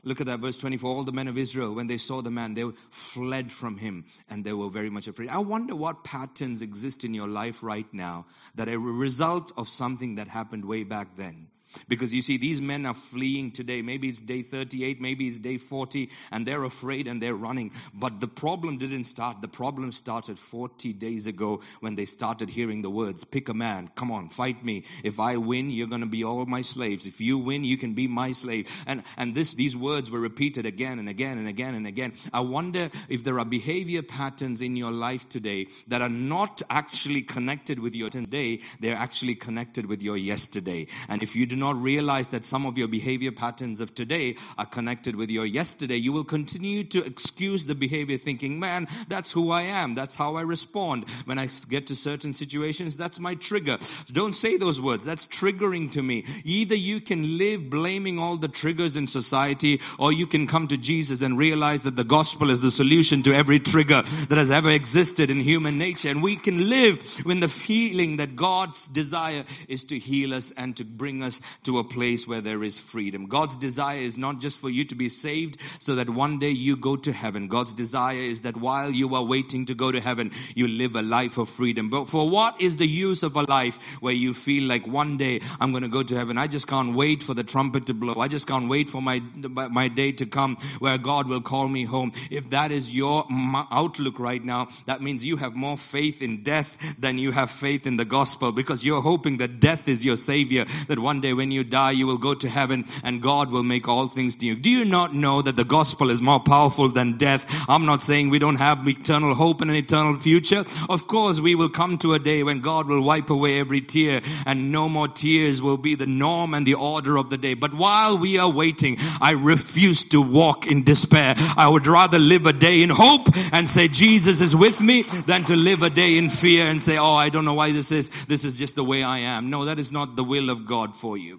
Look 0.02 0.20
at 0.20 0.28
that 0.28 0.40
verse 0.40 0.56
24. 0.56 0.90
All 0.90 1.04
the 1.04 1.12
men 1.12 1.28
of 1.28 1.36
Israel, 1.36 1.74
when 1.74 1.86
they 1.86 1.98
saw 1.98 2.22
the 2.22 2.30
man, 2.30 2.54
they 2.54 2.64
fled 2.90 3.52
from 3.52 3.76
him 3.76 4.06
and 4.28 4.42
they 4.42 4.52
were 4.52 4.70
very 4.70 4.88
much 4.88 5.08
afraid. 5.08 5.28
I 5.28 5.38
wonder 5.38 5.76
what 5.76 6.04
patterns 6.04 6.62
exist 6.62 7.04
in 7.04 7.12
your 7.12 7.28
life 7.28 7.62
right 7.62 7.86
now 7.92 8.26
that 8.54 8.68
are 8.68 8.74
a 8.74 8.78
result 8.78 9.52
of 9.58 9.68
something 9.68 10.14
that 10.14 10.26
happened 10.26 10.64
way 10.64 10.84
back 10.84 11.16
then. 11.16 11.48
Because 11.88 12.12
you 12.12 12.22
see, 12.22 12.36
these 12.36 12.60
men 12.60 12.86
are 12.86 12.94
fleeing 12.94 13.52
today. 13.52 13.82
Maybe 13.82 14.08
it's 14.08 14.20
day 14.20 14.42
38, 14.42 15.00
maybe 15.00 15.28
it's 15.28 15.38
day 15.38 15.56
40, 15.56 16.10
and 16.30 16.46
they're 16.46 16.64
afraid 16.64 17.06
and 17.06 17.22
they're 17.22 17.34
running. 17.34 17.72
But 17.94 18.20
the 18.20 18.28
problem 18.28 18.78
didn't 18.78 19.04
start. 19.04 19.42
The 19.42 19.48
problem 19.48 19.92
started 19.92 20.38
40 20.38 20.92
days 20.92 21.26
ago 21.26 21.62
when 21.80 21.94
they 21.94 22.06
started 22.06 22.50
hearing 22.50 22.82
the 22.82 22.90
words 22.90 23.24
Pick 23.24 23.48
a 23.48 23.54
man, 23.54 23.90
come 23.94 24.10
on, 24.10 24.28
fight 24.28 24.64
me. 24.64 24.84
If 25.04 25.20
I 25.20 25.36
win, 25.36 25.70
you're 25.70 25.86
going 25.86 26.00
to 26.00 26.06
be 26.06 26.24
all 26.24 26.44
my 26.46 26.62
slaves. 26.62 27.06
If 27.06 27.20
you 27.20 27.38
win, 27.38 27.64
you 27.64 27.76
can 27.76 27.94
be 27.94 28.06
my 28.06 28.32
slave. 28.32 28.68
And, 28.86 29.02
and 29.16 29.34
this, 29.34 29.54
these 29.54 29.76
words 29.76 30.10
were 30.10 30.20
repeated 30.20 30.66
again 30.66 30.98
and 30.98 31.08
again 31.08 31.38
and 31.38 31.48
again 31.48 31.74
and 31.74 31.86
again. 31.86 32.14
I 32.32 32.40
wonder 32.40 32.90
if 33.08 33.24
there 33.24 33.38
are 33.38 33.44
behavior 33.44 34.02
patterns 34.02 34.62
in 34.62 34.76
your 34.76 34.90
life 34.90 35.28
today 35.28 35.68
that 35.88 36.02
are 36.02 36.08
not 36.08 36.62
actually 36.68 37.22
connected 37.22 37.78
with 37.78 37.94
your 37.94 38.10
today, 38.10 38.60
they're 38.80 38.96
actually 38.96 39.34
connected 39.34 39.86
with 39.86 40.02
your 40.02 40.16
yesterday. 40.16 40.86
And 41.08 41.22
if 41.22 41.36
you 41.36 41.46
do 41.46 41.56
not 41.60 41.80
realize 41.80 42.28
that 42.28 42.44
some 42.44 42.66
of 42.66 42.76
your 42.76 42.88
behavior 42.88 43.30
patterns 43.30 43.80
of 43.80 43.94
today 43.94 44.36
are 44.58 44.66
connected 44.66 45.14
with 45.14 45.30
your 45.30 45.46
yesterday, 45.46 45.96
you 45.96 46.12
will 46.12 46.24
continue 46.24 46.84
to 46.84 47.04
excuse 47.04 47.66
the 47.66 47.74
behavior 47.74 48.16
thinking, 48.16 48.58
man, 48.58 48.88
that's 49.08 49.30
who 49.30 49.50
I 49.50 49.62
am. 49.62 49.94
That's 49.94 50.16
how 50.16 50.34
I 50.36 50.42
respond. 50.42 51.08
When 51.26 51.38
I 51.38 51.48
get 51.68 51.88
to 51.88 51.96
certain 51.96 52.32
situations, 52.32 52.96
that's 52.96 53.20
my 53.20 53.34
trigger. 53.36 53.78
Don't 54.10 54.34
say 54.34 54.56
those 54.56 54.80
words. 54.80 55.04
That's 55.04 55.26
triggering 55.26 55.92
to 55.92 56.02
me. 56.02 56.24
Either 56.44 56.74
you 56.74 57.00
can 57.00 57.38
live 57.38 57.70
blaming 57.70 58.18
all 58.18 58.36
the 58.36 58.48
triggers 58.48 58.96
in 58.96 59.06
society, 59.06 59.80
or 59.98 60.12
you 60.12 60.26
can 60.26 60.46
come 60.46 60.68
to 60.68 60.76
Jesus 60.76 61.22
and 61.22 61.38
realize 61.38 61.84
that 61.84 61.96
the 61.96 62.04
gospel 62.04 62.50
is 62.50 62.60
the 62.60 62.70
solution 62.70 63.22
to 63.22 63.34
every 63.34 63.60
trigger 63.60 64.02
that 64.02 64.38
has 64.38 64.50
ever 64.50 64.70
existed 64.70 65.30
in 65.30 65.40
human 65.40 65.78
nature. 65.78 66.08
And 66.08 66.22
we 66.22 66.36
can 66.36 66.68
live 66.68 67.24
with 67.24 67.40
the 67.40 67.48
feeling 67.48 68.16
that 68.16 68.36
God's 68.36 68.88
desire 68.88 69.44
is 69.68 69.84
to 69.84 69.98
heal 69.98 70.34
us 70.34 70.52
and 70.52 70.76
to 70.76 70.84
bring 70.84 71.22
us 71.22 71.40
to 71.64 71.78
a 71.78 71.84
place 71.84 72.26
where 72.26 72.40
there 72.40 72.62
is 72.62 72.78
freedom. 72.78 73.26
God's 73.26 73.56
desire 73.56 73.98
is 73.98 74.16
not 74.16 74.40
just 74.40 74.58
for 74.58 74.70
you 74.70 74.84
to 74.86 74.94
be 74.94 75.08
saved 75.08 75.58
so 75.78 75.96
that 75.96 76.08
one 76.08 76.38
day 76.38 76.50
you 76.50 76.76
go 76.76 76.96
to 76.96 77.12
heaven. 77.12 77.48
God's 77.48 77.72
desire 77.72 78.16
is 78.16 78.42
that 78.42 78.56
while 78.56 78.90
you 78.90 79.14
are 79.14 79.22
waiting 79.22 79.66
to 79.66 79.74
go 79.74 79.90
to 79.92 80.00
heaven, 80.00 80.32
you 80.54 80.68
live 80.68 80.96
a 80.96 81.02
life 81.02 81.38
of 81.38 81.48
freedom. 81.48 81.90
But 81.90 82.08
for 82.08 82.28
what 82.28 82.60
is 82.60 82.76
the 82.76 82.86
use 82.86 83.22
of 83.22 83.36
a 83.36 83.42
life 83.42 83.78
where 84.00 84.14
you 84.14 84.34
feel 84.34 84.68
like 84.68 84.86
one 84.86 85.16
day 85.16 85.40
I'm 85.60 85.72
going 85.72 85.82
to 85.82 85.88
go 85.88 86.02
to 86.02 86.16
heaven? 86.16 86.38
I 86.38 86.46
just 86.46 86.66
can't 86.66 86.94
wait 86.94 87.22
for 87.22 87.34
the 87.34 87.44
trumpet 87.44 87.86
to 87.86 87.94
blow. 87.94 88.20
I 88.20 88.28
just 88.28 88.46
can't 88.46 88.68
wait 88.68 88.90
for 88.90 89.02
my, 89.02 89.20
my 89.20 89.88
day 89.88 90.12
to 90.12 90.26
come 90.26 90.56
where 90.78 90.98
God 90.98 91.28
will 91.28 91.40
call 91.40 91.68
me 91.68 91.84
home. 91.84 92.12
If 92.30 92.50
that 92.50 92.72
is 92.72 92.92
your 92.94 93.26
outlook 93.70 94.18
right 94.20 94.42
now, 94.44 94.68
that 94.86 95.02
means 95.02 95.24
you 95.24 95.36
have 95.36 95.54
more 95.54 95.76
faith 95.76 96.22
in 96.22 96.42
death 96.42 96.96
than 96.98 97.18
you 97.18 97.32
have 97.32 97.50
faith 97.50 97.86
in 97.86 97.96
the 97.96 98.04
gospel 98.04 98.52
because 98.52 98.84
you're 98.84 99.02
hoping 99.02 99.38
that 99.38 99.60
death 99.60 99.88
is 99.88 100.04
your 100.04 100.16
savior, 100.16 100.64
that 100.88 100.98
one 100.98 101.20
day 101.20 101.32
when 101.40 101.50
you 101.50 101.64
die, 101.64 101.92
you 101.92 102.06
will 102.06 102.18
go 102.18 102.34
to 102.34 102.50
heaven 102.50 102.84
and 103.02 103.22
God 103.22 103.50
will 103.50 103.62
make 103.62 103.88
all 103.88 104.08
things 104.08 104.38
new. 104.42 104.54
Do 104.54 104.68
you 104.68 104.84
not 104.84 105.14
know 105.14 105.40
that 105.40 105.56
the 105.56 105.64
gospel 105.64 106.10
is 106.10 106.20
more 106.20 106.38
powerful 106.38 106.90
than 106.90 107.16
death? 107.16 107.46
I'm 107.66 107.86
not 107.86 108.02
saying 108.02 108.28
we 108.28 108.38
don't 108.38 108.56
have 108.56 108.86
eternal 108.86 109.34
hope 109.34 109.62
and 109.62 109.70
an 109.70 109.76
eternal 109.78 110.18
future. 110.18 110.66
Of 110.90 111.06
course, 111.06 111.40
we 111.40 111.54
will 111.54 111.70
come 111.70 111.96
to 111.98 112.12
a 112.12 112.18
day 112.18 112.42
when 112.42 112.60
God 112.60 112.88
will 112.88 113.00
wipe 113.02 113.30
away 113.30 113.58
every 113.58 113.80
tear 113.80 114.20
and 114.44 114.70
no 114.70 114.86
more 114.90 115.08
tears 115.08 115.62
will 115.62 115.78
be 115.78 115.94
the 115.94 116.06
norm 116.06 116.52
and 116.52 116.66
the 116.66 116.74
order 116.74 117.16
of 117.16 117.30
the 117.30 117.38
day. 117.38 117.54
But 117.54 117.72
while 117.72 118.18
we 118.18 118.36
are 118.36 118.50
waiting, 118.50 118.98
I 119.18 119.30
refuse 119.30 120.04
to 120.10 120.20
walk 120.20 120.66
in 120.66 120.84
despair. 120.84 121.36
I 121.56 121.66
would 121.66 121.86
rather 121.86 122.18
live 122.18 122.44
a 122.44 122.52
day 122.52 122.82
in 122.82 122.90
hope 122.90 123.28
and 123.54 123.66
say 123.66 123.88
Jesus 123.88 124.42
is 124.42 124.54
with 124.54 124.78
me 124.78 125.04
than 125.04 125.44
to 125.44 125.56
live 125.56 125.82
a 125.82 125.88
day 125.88 126.18
in 126.18 126.28
fear 126.28 126.66
and 126.66 126.82
say, 126.82 126.98
oh, 126.98 127.14
I 127.14 127.30
don't 127.30 127.46
know 127.46 127.54
why 127.54 127.72
this 127.72 127.92
is. 127.92 128.10
This 128.26 128.44
is 128.44 128.58
just 128.58 128.76
the 128.76 128.84
way 128.84 129.02
I 129.02 129.20
am. 129.20 129.48
No, 129.48 129.64
that 129.64 129.78
is 129.78 129.90
not 129.90 130.16
the 130.16 130.24
will 130.24 130.50
of 130.50 130.66
God 130.66 130.94
for 130.94 131.16
you. 131.16 131.29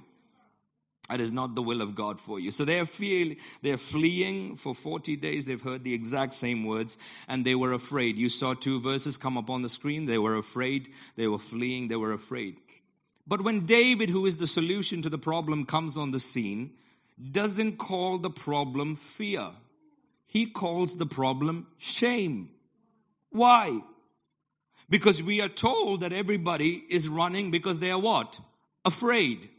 That 1.11 1.19
is 1.19 1.33
not 1.33 1.55
the 1.55 1.61
will 1.61 1.81
of 1.81 1.93
God 1.93 2.21
for 2.21 2.39
you. 2.39 2.51
So 2.51 2.63
they're, 2.63 2.85
feel, 2.85 3.35
they're 3.61 3.77
fleeing 3.77 4.55
for 4.55 4.73
40 4.73 5.17
days. 5.17 5.45
They've 5.45 5.61
heard 5.61 5.83
the 5.83 5.93
exact 5.93 6.33
same 6.33 6.63
words 6.63 6.97
and 7.27 7.43
they 7.43 7.53
were 7.53 7.73
afraid. 7.73 8.17
You 8.17 8.29
saw 8.29 8.53
two 8.53 8.79
verses 8.79 9.17
come 9.17 9.37
up 9.37 9.49
on 9.49 9.61
the 9.61 9.67
screen. 9.67 10.05
They 10.05 10.17
were 10.17 10.37
afraid. 10.37 10.87
They 11.17 11.27
were 11.27 11.37
fleeing. 11.37 11.89
They 11.89 11.97
were 11.97 12.13
afraid. 12.13 12.55
But 13.27 13.41
when 13.41 13.65
David, 13.65 14.09
who 14.09 14.25
is 14.25 14.37
the 14.37 14.47
solution 14.47 15.01
to 15.01 15.09
the 15.09 15.17
problem, 15.17 15.65
comes 15.65 15.97
on 15.97 16.11
the 16.11 16.19
scene, 16.21 16.71
doesn't 17.31 17.77
call 17.77 18.17
the 18.17 18.29
problem 18.29 18.95
fear. 18.95 19.49
He 20.27 20.45
calls 20.45 20.95
the 20.95 21.05
problem 21.05 21.67
shame. 21.77 22.51
Why? 23.31 23.81
Because 24.89 25.21
we 25.21 25.41
are 25.41 25.49
told 25.49 26.01
that 26.01 26.13
everybody 26.13 26.81
is 26.89 27.09
running 27.09 27.51
because 27.51 27.79
they 27.79 27.91
are 27.91 27.99
what? 27.99 28.39
Afraid. 28.85 29.49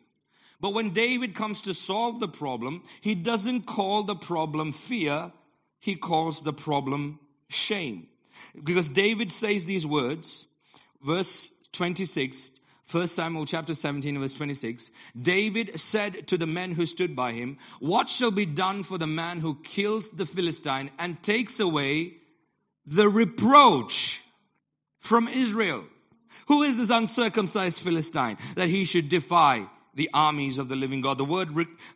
But 0.62 0.74
when 0.74 0.90
David 0.90 1.34
comes 1.34 1.62
to 1.62 1.74
solve 1.74 2.20
the 2.20 2.28
problem, 2.28 2.84
he 3.00 3.16
doesn't 3.16 3.62
call 3.66 4.04
the 4.04 4.14
problem 4.14 4.70
fear, 4.70 5.32
he 5.80 5.96
calls 5.96 6.40
the 6.42 6.52
problem 6.52 7.18
shame. 7.48 8.06
Because 8.62 8.88
David 8.88 9.32
says 9.32 9.64
these 9.64 9.84
words, 9.84 10.46
verse 11.04 11.50
26, 11.72 12.52
1 12.92 13.08
Samuel 13.08 13.44
chapter 13.44 13.74
17 13.74 14.20
verse 14.20 14.34
26, 14.34 14.92
David 15.20 15.80
said 15.80 16.28
to 16.28 16.38
the 16.38 16.46
men 16.46 16.70
who 16.70 16.86
stood 16.86 17.16
by 17.16 17.32
him, 17.32 17.58
What 17.80 18.08
shall 18.08 18.30
be 18.30 18.46
done 18.46 18.84
for 18.84 18.98
the 18.98 19.08
man 19.08 19.40
who 19.40 19.56
kills 19.64 20.10
the 20.10 20.26
Philistine 20.26 20.92
and 20.96 21.20
takes 21.24 21.58
away 21.58 22.14
the 22.86 23.08
reproach 23.08 24.22
from 25.00 25.26
Israel? 25.26 25.84
Who 26.46 26.62
is 26.62 26.76
this 26.76 26.90
uncircumcised 26.90 27.82
Philistine 27.82 28.36
that 28.54 28.68
he 28.68 28.84
should 28.84 29.08
defy 29.08 29.66
the 29.94 30.10
armies 30.14 30.58
of 30.58 30.68
the 30.68 30.76
living 30.76 31.00
God. 31.00 31.18
The 31.18 31.24
word, 31.24 31.48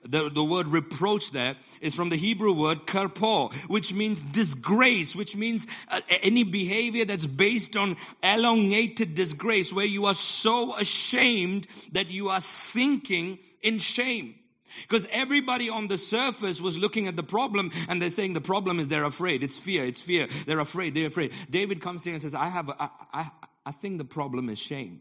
the, 0.02 0.30
the 0.30 0.44
word 0.44 0.66
reproach 0.66 1.30
there 1.30 1.56
is 1.80 1.94
from 1.94 2.08
the 2.08 2.16
Hebrew 2.16 2.52
word 2.52 2.86
karpo, 2.86 3.52
which 3.68 3.92
means 3.94 4.22
disgrace, 4.22 5.16
which 5.16 5.36
means 5.36 5.66
uh, 5.88 6.00
any 6.22 6.44
behavior 6.44 7.04
that's 7.04 7.26
based 7.26 7.76
on 7.76 7.96
elongated 8.22 9.14
disgrace, 9.14 9.72
where 9.72 9.86
you 9.86 10.06
are 10.06 10.14
so 10.14 10.76
ashamed 10.76 11.66
that 11.92 12.10
you 12.10 12.28
are 12.28 12.40
sinking 12.40 13.38
in 13.62 13.78
shame. 13.78 14.34
Because 14.82 15.06
everybody 15.10 15.70
on 15.70 15.88
the 15.88 15.96
surface 15.96 16.60
was 16.60 16.76
looking 16.76 17.08
at 17.08 17.16
the 17.16 17.22
problem 17.22 17.70
and 17.88 18.02
they're 18.02 18.10
saying 18.10 18.34
the 18.34 18.42
problem 18.42 18.78
is 18.78 18.88
they're 18.88 19.04
afraid. 19.04 19.42
It's 19.42 19.58
fear. 19.58 19.84
It's 19.84 20.00
fear. 20.00 20.26
They're 20.46 20.60
afraid. 20.60 20.94
They're 20.94 21.06
afraid. 21.06 21.32
David 21.48 21.80
comes 21.80 22.04
here 22.04 22.12
and 22.12 22.20
says, 22.20 22.34
I 22.34 22.48
have, 22.48 22.68
a, 22.68 22.82
I, 22.82 22.90
I, 23.12 23.30
I 23.64 23.72
think 23.72 23.96
the 23.96 24.04
problem 24.04 24.50
is 24.50 24.58
shame. 24.58 25.00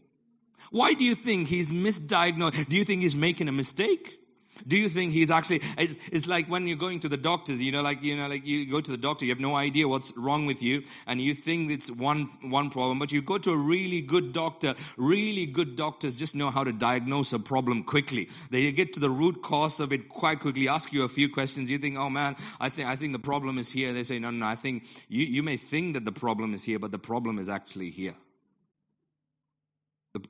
Why 0.70 0.94
do 0.94 1.04
you 1.04 1.14
think 1.14 1.48
he's 1.48 1.72
misdiagnosed? 1.72 2.68
Do 2.68 2.76
you 2.76 2.84
think 2.84 3.02
he's 3.02 3.16
making 3.16 3.48
a 3.48 3.52
mistake? 3.52 4.18
Do 4.66 4.76
you 4.76 4.88
think 4.88 5.12
he's 5.12 5.30
actually, 5.30 5.62
it's, 5.78 5.98
it's, 6.10 6.26
like 6.26 6.48
when 6.48 6.66
you're 6.66 6.78
going 6.78 7.00
to 7.00 7.08
the 7.08 7.16
doctors, 7.16 7.60
you 7.60 7.72
know, 7.72 7.82
like, 7.82 8.02
you 8.02 8.16
know, 8.16 8.26
like 8.26 8.46
you 8.46 8.66
go 8.66 8.80
to 8.80 8.90
the 8.90 8.96
doctor, 8.96 9.24
you 9.24 9.30
have 9.30 9.40
no 9.40 9.54
idea 9.54 9.86
what's 9.86 10.16
wrong 10.16 10.46
with 10.46 10.62
you, 10.62 10.82
and 11.06 11.20
you 11.20 11.34
think 11.34 11.70
it's 11.70 11.90
one, 11.90 12.30
one 12.42 12.70
problem, 12.70 12.98
but 12.98 13.12
you 13.12 13.22
go 13.22 13.38
to 13.38 13.50
a 13.50 13.56
really 13.56 14.00
good 14.00 14.32
doctor, 14.32 14.74
really 14.96 15.46
good 15.46 15.76
doctors 15.76 16.16
just 16.16 16.34
know 16.34 16.50
how 16.50 16.64
to 16.64 16.72
diagnose 16.72 17.32
a 17.32 17.38
problem 17.38 17.84
quickly. 17.84 18.28
They 18.50 18.72
get 18.72 18.94
to 18.94 19.00
the 19.00 19.10
root 19.10 19.42
cause 19.42 19.78
of 19.80 19.92
it 19.92 20.08
quite 20.08 20.40
quickly, 20.40 20.68
ask 20.68 20.92
you 20.92 21.04
a 21.04 21.08
few 21.08 21.28
questions, 21.28 21.70
you 21.70 21.78
think, 21.78 21.96
oh 21.96 22.10
man, 22.10 22.36
I 22.58 22.70
think, 22.70 22.88
I 22.88 22.96
think 22.96 23.12
the 23.12 23.18
problem 23.18 23.58
is 23.58 23.70
here. 23.70 23.92
They 23.92 24.04
say, 24.04 24.18
no, 24.18 24.30
no, 24.30 24.46
I 24.46 24.56
think, 24.56 24.84
you, 25.08 25.26
you 25.26 25.42
may 25.42 25.58
think 25.58 25.94
that 25.94 26.04
the 26.04 26.12
problem 26.12 26.54
is 26.54 26.64
here, 26.64 26.78
but 26.78 26.92
the 26.92 26.98
problem 26.98 27.38
is 27.38 27.48
actually 27.48 27.90
here 27.90 28.14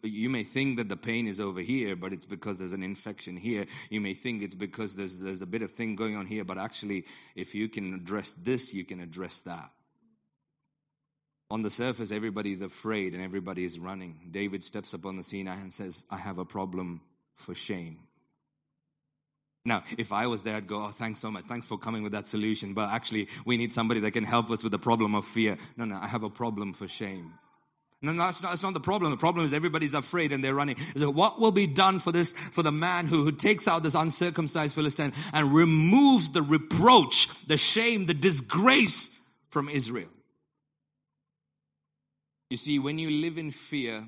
you 0.02 0.30
may 0.30 0.44
think 0.44 0.78
that 0.78 0.88
the 0.88 0.96
pain 0.96 1.26
is 1.26 1.40
over 1.40 1.60
here, 1.60 1.96
but 1.96 2.12
it's 2.12 2.24
because 2.24 2.58
there's 2.58 2.72
an 2.72 2.82
infection 2.82 3.36
here. 3.36 3.66
You 3.90 4.00
may 4.00 4.14
think 4.14 4.42
it's 4.42 4.54
because 4.54 4.94
there's, 4.94 5.20
there's 5.20 5.42
a 5.42 5.46
bit 5.46 5.62
of 5.62 5.72
thing 5.72 5.96
going 5.96 6.16
on 6.16 6.26
here, 6.26 6.44
but 6.44 6.58
actually, 6.58 7.06
if 7.34 7.54
you 7.54 7.68
can 7.68 7.94
address 7.94 8.32
this, 8.32 8.74
you 8.74 8.84
can 8.84 9.00
address 9.00 9.42
that. 9.42 9.70
On 11.50 11.62
the 11.62 11.70
surface, 11.70 12.10
everybody 12.10 12.52
is 12.52 12.60
afraid 12.60 13.14
and 13.14 13.22
everybody 13.22 13.64
is 13.64 13.78
running. 13.78 14.28
David 14.30 14.64
steps 14.64 14.94
up 14.94 15.06
on 15.06 15.16
the 15.16 15.22
scene 15.22 15.46
and 15.46 15.72
says, 15.72 16.04
I 16.10 16.16
have 16.16 16.38
a 16.38 16.44
problem 16.44 17.00
for 17.36 17.54
shame. 17.54 17.98
Now, 19.64 19.82
if 19.98 20.12
I 20.12 20.28
was 20.28 20.44
there, 20.44 20.56
I'd 20.56 20.66
go, 20.68 20.84
Oh, 20.84 20.88
thanks 20.88 21.18
so 21.18 21.30
much. 21.30 21.44
Thanks 21.44 21.66
for 21.66 21.76
coming 21.76 22.04
with 22.04 22.12
that 22.12 22.28
solution. 22.28 22.74
But 22.74 22.90
actually, 22.90 23.28
we 23.44 23.56
need 23.56 23.72
somebody 23.72 24.00
that 24.00 24.12
can 24.12 24.24
help 24.24 24.50
us 24.50 24.62
with 24.62 24.72
the 24.72 24.78
problem 24.78 25.14
of 25.14 25.24
fear. 25.24 25.58
No, 25.76 25.84
no, 25.84 25.96
I 25.96 26.06
have 26.06 26.22
a 26.22 26.30
problem 26.30 26.72
for 26.72 26.86
shame. 26.86 27.32
No, 28.06 28.24
that's 28.24 28.42
not, 28.42 28.50
that's 28.50 28.62
not 28.62 28.74
the 28.74 28.80
problem. 28.80 29.10
The 29.10 29.16
problem 29.16 29.44
is 29.46 29.52
everybody's 29.52 29.94
afraid 29.94 30.32
and 30.32 30.42
they're 30.42 30.54
running. 30.54 30.76
So 30.96 31.10
what 31.10 31.40
will 31.40 31.52
be 31.52 31.66
done 31.66 31.98
for 31.98 32.12
this, 32.12 32.34
for 32.52 32.62
the 32.62 32.72
man 32.72 33.06
who, 33.06 33.24
who 33.24 33.32
takes 33.32 33.66
out 33.68 33.82
this 33.82 33.94
uncircumcised 33.94 34.74
Philistine 34.74 35.12
and 35.32 35.52
removes 35.52 36.30
the 36.30 36.42
reproach, 36.42 37.28
the 37.46 37.56
shame, 37.56 38.06
the 38.06 38.14
disgrace 38.14 39.10
from 39.50 39.68
Israel? 39.68 40.08
You 42.50 42.56
see, 42.56 42.78
when 42.78 42.98
you 42.98 43.10
live 43.10 43.38
in 43.38 43.50
fear 43.50 44.06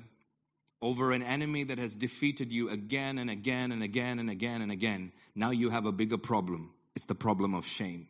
over 0.81 1.11
an 1.11 1.23
enemy 1.23 1.65
that 1.65 1.77
has 1.77 1.93
defeated 1.93 2.53
you 2.53 2.69
again 2.69 3.17
and 3.17 3.29
again 3.29 3.71
and 3.71 3.83
again 3.83 4.19
and 4.19 4.29
again 4.29 4.61
and 4.61 4.71
again, 4.71 5.11
now 5.35 5.51
you 5.51 5.69
have 5.69 5.85
a 5.85 5.91
bigger 5.91 6.17
problem. 6.17 6.71
It's 6.95 7.05
the 7.05 7.15
problem 7.15 7.53
of 7.53 7.67
shame. 7.67 8.07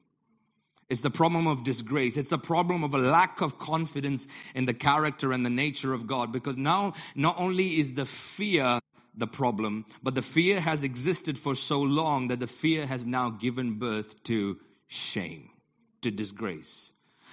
It's 0.89 1.02
the 1.02 1.12
problem 1.12 1.47
of 1.47 1.63
disgrace. 1.63 2.17
It's 2.17 2.32
the 2.32 2.39
problem 2.39 2.84
of 2.84 2.95
a 2.95 2.97
lack 2.97 3.41
of 3.41 3.60
confidence 3.60 4.28
in 4.56 4.65
the 4.65 4.73
character 4.73 5.32
and 5.32 5.45
the 5.45 5.49
nature 5.52 5.93
of 5.93 6.08
God. 6.08 6.32
Because 6.32 6.58
now, 6.58 6.93
not 7.15 7.39
only 7.39 7.80
is 7.80 7.93
the 7.93 8.06
fear 8.06 8.80
the 9.15 9.28
problem, 9.28 9.86
but 10.02 10.15
the 10.15 10.21
fear 10.21 10.60
has 10.60 10.84
existed 10.84 11.38
for 11.38 11.54
so 11.56 11.82
long 11.82 12.30
that 12.30 12.39
the 12.39 12.47
fear 12.47 12.88
has 12.88 13.06
now 13.06 13.30
given 13.30 13.78
birth 13.78 14.23
to 14.23 14.58
shame, 14.88 15.49
to 16.02 16.10
disgrace. 16.10 16.91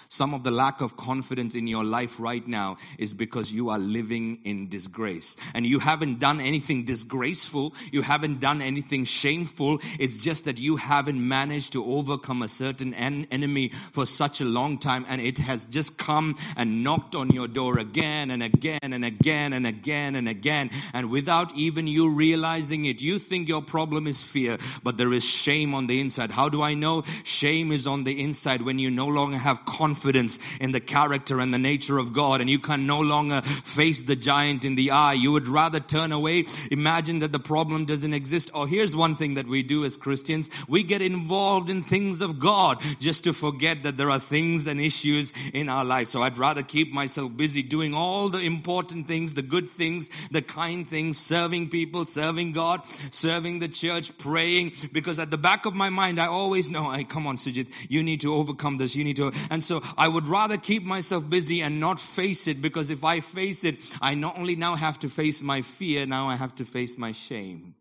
Some 0.08 0.34
of 0.34 0.44
the 0.44 0.50
lack 0.50 0.80
of 0.80 0.96
confidence 0.96 1.54
in 1.54 1.66
your 1.66 1.84
life 1.84 2.20
right 2.20 2.46
now 2.46 2.76
is 2.98 3.12
because 3.12 3.50
you 3.50 3.70
are 3.70 3.78
living 3.78 4.40
in 4.44 4.68
disgrace. 4.68 5.36
And 5.54 5.66
you 5.66 5.78
haven't 5.78 6.18
done 6.18 6.40
anything 6.40 6.84
disgraceful. 6.84 7.74
You 7.92 8.02
haven't 8.02 8.40
done 8.40 8.62
anything 8.62 9.04
shameful. 9.04 9.80
It's 9.98 10.18
just 10.18 10.44
that 10.44 10.58
you 10.58 10.76
haven't 10.76 11.26
managed 11.26 11.72
to 11.72 11.84
overcome 11.84 12.42
a 12.42 12.48
certain 12.48 12.94
en- 12.94 13.26
enemy 13.30 13.70
for 13.92 14.06
such 14.06 14.40
a 14.40 14.44
long 14.44 14.78
time. 14.78 15.04
And 15.08 15.20
it 15.20 15.38
has 15.38 15.64
just 15.64 15.98
come 15.98 16.36
and 16.56 16.84
knocked 16.84 17.14
on 17.14 17.30
your 17.30 17.48
door 17.48 17.78
again 17.78 18.30
and 18.30 18.42
again 18.42 18.78
and 18.82 19.04
again 19.04 19.52
and 19.52 19.66
again 19.66 20.14
and 20.14 20.28
again. 20.28 20.70
And 20.94 21.10
without 21.10 21.56
even 21.56 21.86
you 21.86 22.14
realizing 22.14 22.84
it, 22.84 23.02
you 23.02 23.18
think 23.18 23.48
your 23.48 23.62
problem 23.62 24.06
is 24.06 24.22
fear, 24.22 24.58
but 24.82 24.98
there 24.98 25.12
is 25.12 25.24
shame 25.24 25.74
on 25.74 25.86
the 25.86 26.00
inside. 26.00 26.30
How 26.30 26.48
do 26.48 26.62
I 26.62 26.74
know? 26.74 27.04
Shame 27.24 27.72
is 27.72 27.86
on 27.86 28.04
the 28.04 28.22
inside 28.22 28.62
when 28.62 28.78
you 28.78 28.90
no 28.90 29.06
longer 29.06 29.38
have 29.38 29.64
confidence 29.64 29.95
confidence 29.96 30.38
in 30.60 30.72
the 30.72 30.80
character 30.80 31.40
and 31.40 31.54
the 31.54 31.58
nature 31.58 31.96
of 31.96 32.12
God 32.12 32.42
and 32.42 32.50
you 32.50 32.58
can 32.58 32.86
no 32.86 33.00
longer 33.00 33.40
face 33.40 34.02
the 34.02 34.14
giant 34.14 34.66
in 34.66 34.74
the 34.74 34.90
eye. 34.90 35.14
You 35.14 35.32
would 35.32 35.48
rather 35.48 35.80
turn 35.80 36.12
away, 36.12 36.44
imagine 36.70 37.20
that 37.20 37.32
the 37.32 37.38
problem 37.38 37.86
doesn't 37.86 38.12
exist. 38.12 38.50
Or 38.52 38.68
here's 38.68 38.94
one 38.94 39.16
thing 39.16 39.34
that 39.34 39.46
we 39.46 39.62
do 39.62 39.86
as 39.86 39.96
Christians. 39.96 40.50
We 40.68 40.82
get 40.82 41.00
involved 41.00 41.70
in 41.70 41.82
things 41.82 42.20
of 42.20 42.38
God 42.38 42.82
just 43.00 43.24
to 43.24 43.32
forget 43.32 43.84
that 43.84 43.96
there 43.96 44.10
are 44.10 44.20
things 44.20 44.66
and 44.66 44.82
issues 44.82 45.32
in 45.54 45.70
our 45.70 45.84
life. 45.84 46.08
So 46.08 46.22
I'd 46.22 46.36
rather 46.36 46.62
keep 46.62 46.92
myself 46.92 47.34
busy 47.34 47.62
doing 47.62 47.94
all 47.94 48.28
the 48.28 48.40
important 48.40 49.08
things, 49.08 49.32
the 49.32 49.42
good 49.42 49.70
things, 49.70 50.10
the 50.30 50.42
kind 50.42 50.86
things, 50.86 51.16
serving 51.16 51.70
people, 51.70 52.04
serving 52.04 52.52
God, 52.52 52.82
serving 53.10 53.60
the 53.60 53.68
church, 53.68 54.16
praying, 54.18 54.72
because 54.92 55.18
at 55.18 55.30
the 55.30 55.38
back 55.38 55.64
of 55.64 55.74
my 55.74 55.88
mind, 55.88 56.20
I 56.20 56.26
always 56.26 56.70
know, 56.70 56.86
I 56.86 57.04
come 57.04 57.26
on, 57.26 57.36
Sujit, 57.36 57.68
you 57.88 58.02
need 58.02 58.20
to 58.20 58.34
overcome 58.34 58.76
this, 58.76 58.94
you 58.94 59.04
need 59.04 59.16
to, 59.16 59.32
and 59.50 59.64
so 59.64 59.82
I 59.96 60.08
would 60.08 60.28
rather 60.28 60.56
keep 60.56 60.84
myself 60.84 61.28
busy 61.28 61.62
and 61.62 61.80
not 61.80 62.00
face 62.00 62.48
it 62.48 62.60
because 62.62 62.90
if 62.90 63.04
I 63.04 63.20
face 63.20 63.64
it, 63.64 63.78
I 64.00 64.14
not 64.14 64.38
only 64.38 64.56
now 64.56 64.74
have 64.74 64.98
to 65.00 65.08
face 65.08 65.42
my 65.42 65.62
fear, 65.62 66.06
now 66.06 66.28
I 66.28 66.36
have 66.36 66.54
to 66.56 66.64
face 66.64 66.96
my 66.98 67.12
shame. 67.12 67.74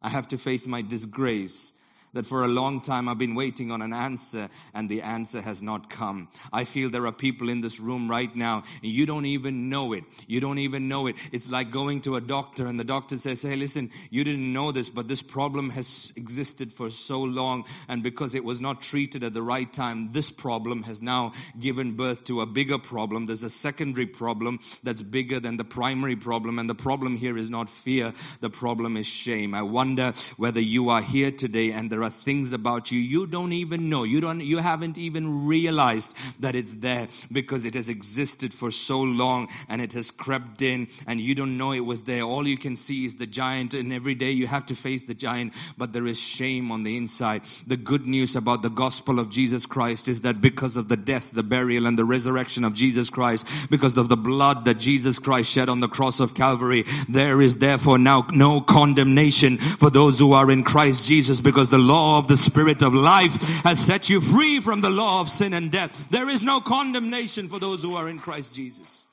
I 0.00 0.08
have 0.08 0.28
to 0.28 0.38
face 0.38 0.66
my 0.66 0.82
disgrace 0.82 1.72
that 2.14 2.26
for 2.26 2.44
a 2.44 2.48
long 2.48 2.80
time 2.80 3.08
I've 3.08 3.18
been 3.18 3.34
waiting 3.34 3.70
on 3.72 3.82
an 3.82 3.92
answer 3.92 4.48
and 4.74 4.88
the 4.88 5.02
answer 5.02 5.40
has 5.40 5.62
not 5.62 5.88
come. 5.88 6.28
I 6.52 6.64
feel 6.64 6.90
there 6.90 7.06
are 7.06 7.12
people 7.12 7.48
in 7.48 7.60
this 7.60 7.80
room 7.80 8.10
right 8.10 8.34
now 8.34 8.64
and 8.82 8.92
you 8.92 9.06
don't 9.06 9.24
even 9.26 9.70
know 9.70 9.92
it. 9.94 10.04
You 10.26 10.40
don't 10.40 10.58
even 10.58 10.88
know 10.88 11.06
it. 11.06 11.16
It's 11.32 11.50
like 11.50 11.70
going 11.70 12.02
to 12.02 12.16
a 12.16 12.20
doctor 12.20 12.66
and 12.66 12.78
the 12.78 12.84
doctor 12.84 13.16
says, 13.16 13.42
Hey, 13.42 13.56
listen, 13.56 13.90
you 14.10 14.24
didn't 14.24 14.52
know 14.52 14.72
this, 14.72 14.90
but 14.90 15.08
this 15.08 15.22
problem 15.22 15.70
has 15.70 16.12
existed 16.16 16.72
for 16.72 16.90
so 16.90 17.20
long 17.20 17.64
and 17.88 18.02
because 18.02 18.34
it 18.34 18.44
was 18.44 18.60
not 18.60 18.82
treated 18.82 19.24
at 19.24 19.32
the 19.32 19.42
right 19.42 19.72
time, 19.72 20.10
this 20.12 20.30
problem 20.30 20.82
has 20.82 21.00
now 21.00 21.32
given 21.58 21.96
birth 21.96 22.24
to 22.24 22.42
a 22.42 22.46
bigger 22.46 22.78
problem. 22.78 23.26
There's 23.26 23.42
a 23.42 23.50
secondary 23.50 24.06
problem 24.06 24.60
that's 24.82 25.02
bigger 25.02 25.40
than 25.40 25.56
the 25.56 25.64
primary 25.64 26.16
problem 26.16 26.58
and 26.58 26.68
the 26.68 26.74
problem 26.74 27.16
here 27.16 27.38
is 27.38 27.48
not 27.48 27.70
fear. 27.70 28.12
The 28.40 28.50
problem 28.50 28.96
is 28.96 29.06
shame. 29.06 29.54
I 29.54 29.62
wonder 29.62 30.12
whether 30.36 30.60
you 30.60 30.90
are 30.90 31.00
here 31.00 31.30
today 31.30 31.72
and 31.72 31.90
there 31.90 32.01
there 32.02 32.08
are 32.08 32.10
things 32.10 32.52
about 32.52 32.90
you 32.90 32.98
you 32.98 33.28
don't 33.28 33.52
even 33.52 33.88
know. 33.88 34.02
You 34.02 34.20
don't, 34.20 34.40
you 34.40 34.58
haven't 34.58 34.98
even 34.98 35.46
realized 35.46 36.16
that 36.40 36.56
it's 36.56 36.74
there 36.74 37.06
because 37.30 37.64
it 37.64 37.74
has 37.74 37.88
existed 37.88 38.52
for 38.52 38.72
so 38.72 39.02
long 39.02 39.48
and 39.68 39.80
it 39.80 39.92
has 39.92 40.10
crept 40.10 40.62
in 40.62 40.88
and 41.06 41.20
you 41.20 41.36
don't 41.36 41.56
know 41.56 41.70
it 41.70 41.80
was 41.80 42.02
there. 42.02 42.22
All 42.22 42.48
you 42.48 42.58
can 42.58 42.74
see 42.74 43.04
is 43.04 43.14
the 43.14 43.26
giant 43.26 43.74
and 43.74 43.92
every 43.92 44.16
day 44.16 44.32
you 44.32 44.48
have 44.48 44.66
to 44.66 44.74
face 44.74 45.04
the 45.04 45.14
giant, 45.14 45.52
but 45.78 45.92
there 45.92 46.04
is 46.08 46.18
shame 46.18 46.72
on 46.72 46.82
the 46.82 46.96
inside. 46.96 47.42
The 47.68 47.76
good 47.76 48.04
news 48.04 48.34
about 48.34 48.62
the 48.62 48.70
gospel 48.70 49.20
of 49.20 49.30
Jesus 49.30 49.66
Christ 49.66 50.08
is 50.08 50.22
that 50.22 50.40
because 50.40 50.76
of 50.76 50.88
the 50.88 50.96
death, 50.96 51.30
the 51.30 51.44
burial 51.44 51.86
and 51.86 51.96
the 51.96 52.04
resurrection 52.04 52.64
of 52.64 52.74
Jesus 52.74 53.10
Christ, 53.10 53.46
because 53.70 53.96
of 53.96 54.08
the 54.08 54.16
blood 54.16 54.64
that 54.64 54.78
Jesus 54.80 55.20
Christ 55.20 55.52
shed 55.52 55.68
on 55.68 55.78
the 55.78 55.88
cross 55.88 56.18
of 56.18 56.34
Calvary, 56.34 56.84
there 57.08 57.40
is 57.40 57.58
therefore 57.58 57.98
now 57.98 58.26
no 58.32 58.60
condemnation 58.60 59.58
for 59.58 59.88
those 59.88 60.18
who 60.18 60.32
are 60.32 60.50
in 60.50 60.64
Christ 60.64 61.06
Jesus 61.06 61.40
because 61.40 61.68
the 61.68 61.78
law 61.92 62.16
of 62.16 62.26
the 62.26 62.38
Spirit 62.38 62.80
of 62.80 62.94
life 62.94 63.34
has 63.64 63.78
set 63.78 64.08
you 64.08 64.22
free 64.22 64.60
from 64.60 64.80
the 64.80 64.88
law 64.88 65.20
of 65.20 65.28
sin 65.28 65.52
and 65.52 65.70
death. 65.70 66.08
There 66.08 66.30
is 66.30 66.42
no 66.42 66.62
condemnation 66.62 67.50
for 67.50 67.58
those 67.58 67.82
who 67.82 67.96
are 67.96 68.08
in 68.08 68.18
Christ 68.18 68.56
Jesus. 68.56 69.04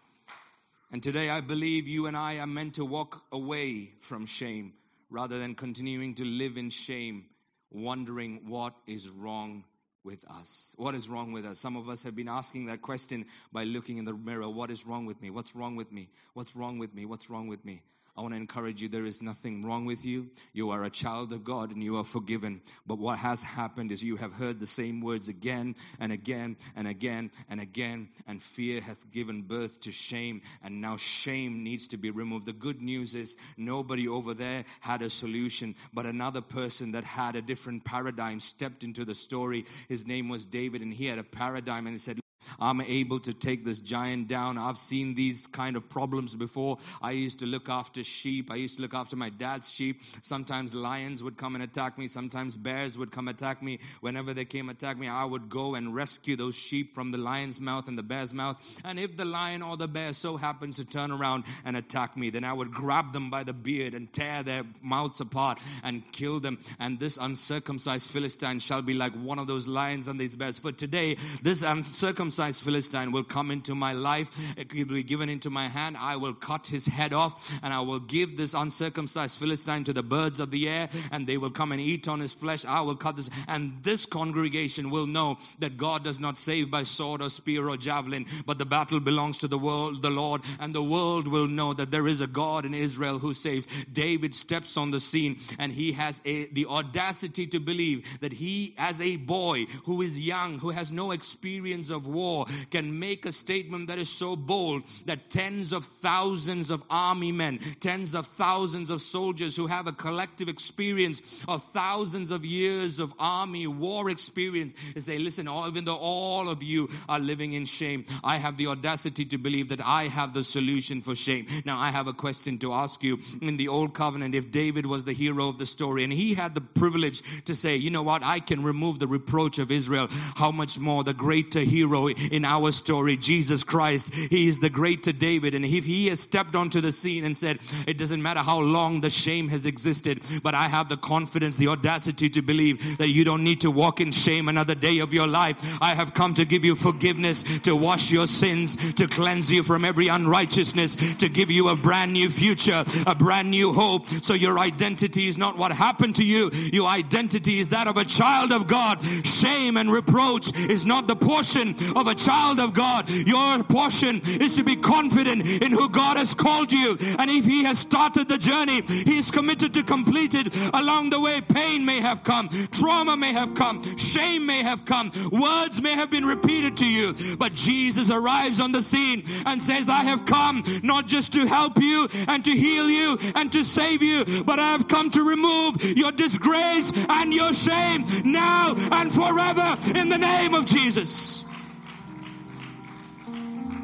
And 0.89 1.03
today 1.03 1.29
I 1.29 1.41
believe 1.41 1.89
you 1.89 2.07
and 2.07 2.15
I 2.15 2.37
are 2.37 2.47
meant 2.47 2.75
to 2.75 2.85
walk 2.85 3.21
away 3.33 3.91
from 3.99 4.25
shame 4.25 4.71
rather 5.09 5.39
than 5.39 5.55
continuing 5.55 6.15
to 6.15 6.23
live 6.23 6.55
in 6.55 6.69
shame, 6.69 7.25
wondering 7.69 8.43
what 8.47 8.75
is 8.87 9.09
wrong 9.09 9.65
with 10.05 10.23
us. 10.31 10.73
What 10.77 10.95
is 10.95 11.09
wrong 11.09 11.33
with 11.33 11.45
us? 11.45 11.59
Some 11.59 11.75
of 11.75 11.89
us 11.89 12.03
have 12.03 12.15
been 12.15 12.29
asking 12.29 12.67
that 12.67 12.81
question 12.81 13.25
by 13.51 13.65
looking 13.65 13.97
in 13.97 14.05
the 14.05 14.13
mirror. 14.13 14.49
What 14.49 14.71
is 14.71 14.87
wrong 14.87 15.05
with 15.05 15.21
me? 15.21 15.31
What's 15.31 15.53
wrong 15.53 15.75
with 15.75 15.91
me? 15.91 16.07
What's 16.33 16.55
wrong 16.55 16.79
with 16.79 16.93
me? 16.93 17.05
What's 17.05 17.29
wrong 17.29 17.49
with 17.49 17.65
me? 17.65 17.81
I 18.19 18.21
want 18.21 18.33
to 18.33 18.37
encourage 18.37 18.81
you 18.81 18.89
there 18.89 19.05
is 19.05 19.21
nothing 19.21 19.61
wrong 19.61 19.85
with 19.85 20.03
you. 20.03 20.29
You 20.51 20.71
are 20.71 20.83
a 20.83 20.89
child 20.89 21.31
of 21.31 21.45
God 21.45 21.71
and 21.71 21.81
you 21.81 21.95
are 21.99 22.03
forgiven. 22.03 22.59
But 22.85 22.99
what 22.99 23.17
has 23.17 23.41
happened 23.41 23.93
is 23.93 24.03
you 24.03 24.17
have 24.17 24.33
heard 24.33 24.59
the 24.59 24.67
same 24.67 24.99
words 24.99 25.29
again 25.29 25.77
and 26.01 26.11
again 26.11 26.57
and 26.75 26.85
again 26.85 27.31
and 27.49 27.61
again, 27.61 28.09
and 28.27 28.43
fear 28.43 28.81
hath 28.81 29.09
given 29.13 29.43
birth 29.43 29.79
to 29.81 29.93
shame, 29.93 30.41
and 30.61 30.81
now 30.81 30.97
shame 30.97 31.63
needs 31.63 31.87
to 31.87 31.97
be 31.97 32.11
removed. 32.11 32.45
The 32.45 32.51
good 32.51 32.81
news 32.81 33.15
is 33.15 33.37
nobody 33.55 34.09
over 34.09 34.33
there 34.33 34.65
had 34.81 35.01
a 35.01 35.09
solution, 35.09 35.75
but 35.93 36.05
another 36.05 36.41
person 36.41 36.91
that 36.91 37.05
had 37.05 37.37
a 37.37 37.41
different 37.41 37.85
paradigm 37.85 38.41
stepped 38.41 38.83
into 38.83 39.05
the 39.05 39.15
story. 39.15 39.65
His 39.87 40.05
name 40.05 40.27
was 40.27 40.43
David, 40.43 40.81
and 40.81 40.93
he 40.93 41.05
had 41.05 41.19
a 41.19 41.23
paradigm, 41.23 41.87
and 41.87 41.93
he 41.93 41.99
said, 41.99 42.19
I'm 42.59 42.81
able 42.81 43.19
to 43.21 43.33
take 43.33 43.65
this 43.65 43.79
giant 43.79 44.27
down. 44.27 44.57
I've 44.57 44.77
seen 44.77 45.15
these 45.15 45.47
kind 45.47 45.75
of 45.75 45.89
problems 45.89 46.35
before. 46.35 46.77
I 47.01 47.11
used 47.11 47.39
to 47.39 47.45
look 47.45 47.69
after 47.69 48.03
sheep. 48.03 48.51
I 48.51 48.55
used 48.55 48.77
to 48.77 48.81
look 48.81 48.93
after 48.93 49.15
my 49.15 49.29
dad's 49.29 49.69
sheep. 49.71 50.01
Sometimes 50.21 50.73
lions 50.73 51.21
would 51.21 51.37
come 51.37 51.55
and 51.55 51.63
attack 51.63 51.97
me. 51.97 52.07
Sometimes 52.07 52.55
bears 52.55 52.97
would 52.97 53.11
come 53.11 53.27
attack 53.27 53.61
me. 53.61 53.79
Whenever 54.01 54.33
they 54.33 54.45
came 54.45 54.69
attack 54.69 54.97
me, 54.97 55.07
I 55.07 55.25
would 55.25 55.49
go 55.49 55.75
and 55.75 55.93
rescue 55.93 56.35
those 56.35 56.55
sheep 56.55 56.95
from 56.95 57.11
the 57.11 57.17
lion's 57.17 57.59
mouth 57.59 57.87
and 57.87 57.97
the 57.97 58.03
bear's 58.03 58.33
mouth. 58.33 58.57
And 58.83 58.99
if 58.99 59.17
the 59.17 59.25
lion 59.25 59.61
or 59.61 59.77
the 59.77 59.87
bear 59.87 60.13
so 60.13 60.37
happens 60.37 60.77
to 60.77 60.85
turn 60.85 61.11
around 61.11 61.43
and 61.65 61.75
attack 61.75 62.15
me, 62.15 62.29
then 62.29 62.43
I 62.43 62.53
would 62.53 62.71
grab 62.71 63.13
them 63.13 63.29
by 63.29 63.43
the 63.43 63.53
beard 63.53 63.93
and 63.93 64.11
tear 64.11 64.43
their 64.43 64.63
mouths 64.81 65.21
apart 65.21 65.59
and 65.83 66.03
kill 66.11 66.39
them. 66.39 66.57
And 66.79 66.99
this 66.99 67.17
uncircumcised 67.17 68.09
Philistine 68.09 68.59
shall 68.59 68.81
be 68.81 68.93
like 68.93 69.13
one 69.13 69.39
of 69.39 69.47
those 69.47 69.67
lions 69.67 70.07
and 70.07 70.19
these 70.19 70.35
bears. 70.35 70.57
For 70.57 70.71
today, 70.71 71.17
this 71.41 71.63
uncircumcised 71.63 72.28
uncircumcised 72.29 72.63
Philistine 72.63 73.11
will 73.11 73.23
come 73.23 73.49
into 73.49 73.73
my 73.73 73.93
life, 73.93 74.29
it 74.55 74.71
will 74.71 74.85
be 74.85 75.01
given 75.01 75.29
into 75.29 75.49
my 75.49 75.67
hand. 75.67 75.97
I 75.97 76.17
will 76.17 76.35
cut 76.35 76.67
his 76.67 76.85
head 76.85 77.11
off, 77.11 77.59
and 77.63 77.73
I 77.73 77.81
will 77.81 77.99
give 77.99 78.37
this 78.37 78.53
uncircumcised 78.53 79.39
Philistine 79.39 79.85
to 79.85 79.93
the 79.93 80.03
birds 80.03 80.39
of 80.39 80.51
the 80.51 80.69
air, 80.69 80.89
and 81.11 81.25
they 81.25 81.37
will 81.37 81.49
come 81.49 81.71
and 81.71 81.81
eat 81.81 82.07
on 82.07 82.19
his 82.19 82.31
flesh. 82.31 82.65
I 82.65 82.81
will 82.81 82.95
cut 82.95 83.15
this, 83.15 83.31
and 83.47 83.81
this 83.81 84.05
congregation 84.05 84.91
will 84.91 85.07
know 85.07 85.37
that 85.57 85.77
God 85.77 86.03
does 86.03 86.19
not 86.19 86.37
save 86.37 86.69
by 86.69 86.83
sword 86.83 87.23
or 87.23 87.29
spear 87.29 87.67
or 87.67 87.77
javelin, 87.77 88.27
but 88.45 88.59
the 88.59 88.65
battle 88.65 88.99
belongs 88.99 89.39
to 89.39 89.47
the 89.47 89.57
world, 89.57 90.03
the 90.03 90.11
Lord, 90.11 90.41
and 90.59 90.75
the 90.75 90.83
world 90.83 91.27
will 91.27 91.47
know 91.47 91.73
that 91.73 91.89
there 91.89 92.07
is 92.07 92.21
a 92.21 92.27
God 92.27 92.65
in 92.65 92.75
Israel 92.75 93.17
who 93.17 93.33
saves. 93.33 93.65
David 93.91 94.35
steps 94.35 94.77
on 94.77 94.91
the 94.91 94.99
scene, 94.99 95.39
and 95.57 95.71
he 95.71 95.93
has 95.93 96.21
a, 96.25 96.45
the 96.45 96.67
audacity 96.67 97.47
to 97.47 97.59
believe 97.59 98.05
that 98.19 98.33
he, 98.33 98.75
as 98.77 99.01
a 99.01 99.15
boy 99.17 99.65
who 99.85 100.03
is 100.03 100.19
young, 100.19 100.59
who 100.59 100.69
has 100.69 100.91
no 100.91 101.09
experience 101.09 101.89
of 101.89 102.05
war, 102.05 102.18
war 102.19 102.45
can 102.69 102.99
make 102.99 103.25
a 103.25 103.31
statement 103.31 103.87
that 103.87 103.99
is 103.99 104.09
so 104.09 104.35
bold 104.35 104.83
that 105.05 105.29
tens 105.29 105.73
of 105.73 105.85
thousands 105.85 106.71
of 106.71 106.83
army 106.89 107.31
men, 107.31 107.59
tens 107.79 108.15
of 108.15 108.27
thousands 108.27 108.89
of 108.89 109.01
soldiers 109.01 109.55
who 109.55 109.67
have 109.67 109.87
a 109.87 109.91
collective 110.05 110.49
experience 110.49 111.21
of 111.47 111.63
thousands 111.73 112.31
of 112.31 112.45
years 112.45 112.99
of 112.99 113.13
army 113.19 113.65
war 113.67 114.09
experience 114.09 114.73
say, 114.97 115.17
listen, 115.17 115.47
even 115.67 115.85
though 115.85 115.95
all 115.95 116.49
of 116.49 116.61
you 116.61 116.89
are 117.07 117.19
living 117.19 117.53
in 117.53 117.65
shame, 117.65 118.05
I 118.23 118.37
have 118.37 118.57
the 118.57 118.67
audacity 118.67 119.25
to 119.25 119.37
believe 119.37 119.69
that 119.69 119.81
I 119.83 120.07
have 120.07 120.33
the 120.33 120.43
solution 120.43 121.01
for 121.01 121.15
shame. 121.15 121.47
Now, 121.65 121.79
I 121.79 121.89
have 121.91 122.07
a 122.07 122.13
question 122.13 122.57
to 122.59 122.73
ask 122.73 123.03
you. 123.03 123.19
In 123.41 123.57
the 123.57 123.69
Old 123.69 123.93
Covenant, 123.93 124.35
if 124.35 124.51
David 124.51 124.85
was 124.85 125.05
the 125.05 125.13
hero 125.13 125.47
of 125.47 125.57
the 125.57 125.65
story 125.65 126.03
and 126.03 126.13
he 126.13 126.33
had 126.33 126.53
the 126.53 126.61
privilege 126.61 127.23
to 127.45 127.55
say, 127.55 127.77
you 127.77 127.89
know 127.89 128.03
what, 128.03 128.23
I 128.23 128.39
can 128.39 128.63
remove 128.63 128.99
the 128.99 129.07
reproach 129.07 129.59
of 129.59 129.71
Israel, 129.71 130.07
how 130.35 130.51
much 130.51 130.77
more 130.77 131.03
the 131.03 131.13
greater 131.13 131.61
hero 131.61 132.08
in 132.13 132.45
our 132.45 132.71
story, 132.71 133.17
Jesus 133.17 133.63
Christ, 133.63 134.13
he 134.13 134.47
is 134.47 134.59
the 134.59 134.69
greater 134.69 135.11
David. 135.11 135.53
And 135.53 135.65
if 135.65 135.85
he 135.85 136.07
has 136.07 136.19
stepped 136.19 136.55
onto 136.55 136.81
the 136.81 136.91
scene 136.91 137.25
and 137.25 137.37
said, 137.37 137.59
it 137.87 137.97
doesn't 137.97 138.21
matter 138.21 138.41
how 138.41 138.59
long 138.59 139.01
the 139.01 139.09
shame 139.09 139.49
has 139.49 139.65
existed, 139.65 140.21
but 140.43 140.55
I 140.55 140.67
have 140.67 140.89
the 140.89 140.97
confidence, 140.97 141.57
the 141.57 141.69
audacity 141.69 142.29
to 142.29 142.41
believe 142.41 142.97
that 142.97 143.09
you 143.09 143.23
don't 143.23 143.43
need 143.43 143.61
to 143.61 143.71
walk 143.71 144.01
in 144.01 144.11
shame 144.11 144.49
another 144.49 144.75
day 144.75 144.99
of 144.99 145.13
your 145.13 145.27
life. 145.27 145.57
I 145.81 145.95
have 145.95 146.13
come 146.13 146.35
to 146.35 146.45
give 146.45 146.65
you 146.65 146.75
forgiveness, 146.75 147.43
to 147.63 147.75
wash 147.75 148.11
your 148.11 148.27
sins, 148.27 148.93
to 148.93 149.07
cleanse 149.07 149.51
you 149.51 149.63
from 149.63 149.85
every 149.85 150.07
unrighteousness, 150.07 150.95
to 151.17 151.29
give 151.29 151.51
you 151.51 151.69
a 151.69 151.75
brand 151.75 152.13
new 152.13 152.29
future, 152.29 152.83
a 153.05 153.15
brand 153.15 153.51
new 153.51 153.73
hope. 153.73 154.07
So 154.23 154.33
your 154.33 154.59
identity 154.59 155.27
is 155.27 155.37
not 155.37 155.57
what 155.57 155.71
happened 155.71 156.15
to 156.17 156.23
you. 156.23 156.51
Your 156.51 156.87
identity 156.87 157.59
is 157.59 157.69
that 157.69 157.87
of 157.87 157.97
a 157.97 158.05
child 158.05 158.51
of 158.51 158.67
God. 158.67 159.03
Shame 159.25 159.77
and 159.77 159.91
reproach 159.91 160.55
is 160.55 160.85
not 160.85 161.07
the 161.07 161.15
portion 161.15 161.75
of 161.99 162.07
a 162.07 162.15
child 162.15 162.59
of 162.59 162.73
God. 162.73 163.09
Your 163.09 163.63
portion 163.63 164.21
is 164.23 164.55
to 164.55 164.63
be 164.63 164.77
confident 164.77 165.47
in 165.47 165.71
who 165.71 165.89
God 165.89 166.17
has 166.17 166.33
called 166.33 166.71
you. 166.71 166.97
And 167.19 167.29
if 167.29 167.45
He 167.45 167.63
has 167.63 167.79
started 167.79 168.27
the 168.27 168.37
journey, 168.37 168.81
He 168.81 169.17
is 169.17 169.31
committed 169.31 169.73
to 169.75 169.83
complete 169.83 170.33
it. 170.35 170.53
Along 170.73 171.09
the 171.09 171.19
way, 171.19 171.41
pain 171.41 171.85
may 171.85 171.99
have 171.99 172.23
come, 172.23 172.49
trauma 172.71 173.17
may 173.17 173.33
have 173.33 173.53
come, 173.53 173.97
shame 173.97 174.45
may 174.45 174.63
have 174.63 174.85
come, 174.85 175.11
words 175.31 175.81
may 175.81 175.93
have 175.95 176.09
been 176.09 176.25
repeated 176.25 176.77
to 176.77 176.85
you. 176.85 177.15
But 177.37 177.53
Jesus 177.53 178.11
arrives 178.11 178.61
on 178.61 178.71
the 178.71 178.81
scene 178.81 179.23
and 179.45 179.61
says, 179.61 179.89
I 179.89 180.03
have 180.03 180.25
come 180.25 180.63
not 180.83 181.07
just 181.07 181.33
to 181.33 181.45
help 181.45 181.81
you 181.81 182.07
and 182.27 182.45
to 182.45 182.51
heal 182.51 182.89
you 182.89 183.17
and 183.35 183.51
to 183.51 183.63
save 183.63 184.01
you, 184.01 184.43
but 184.43 184.59
I 184.59 184.71
have 184.71 184.87
come 184.87 185.09
to 185.11 185.23
remove 185.23 185.83
your 185.83 186.11
disgrace 186.11 186.91
and 187.09 187.33
your 187.33 187.53
shame 187.53 188.05
now 188.23 188.75
and 188.75 189.11
forever 189.11 189.77
in 189.95 190.09
the 190.09 190.17
name 190.17 190.53
of 190.53 190.65
Jesus. 190.65 191.43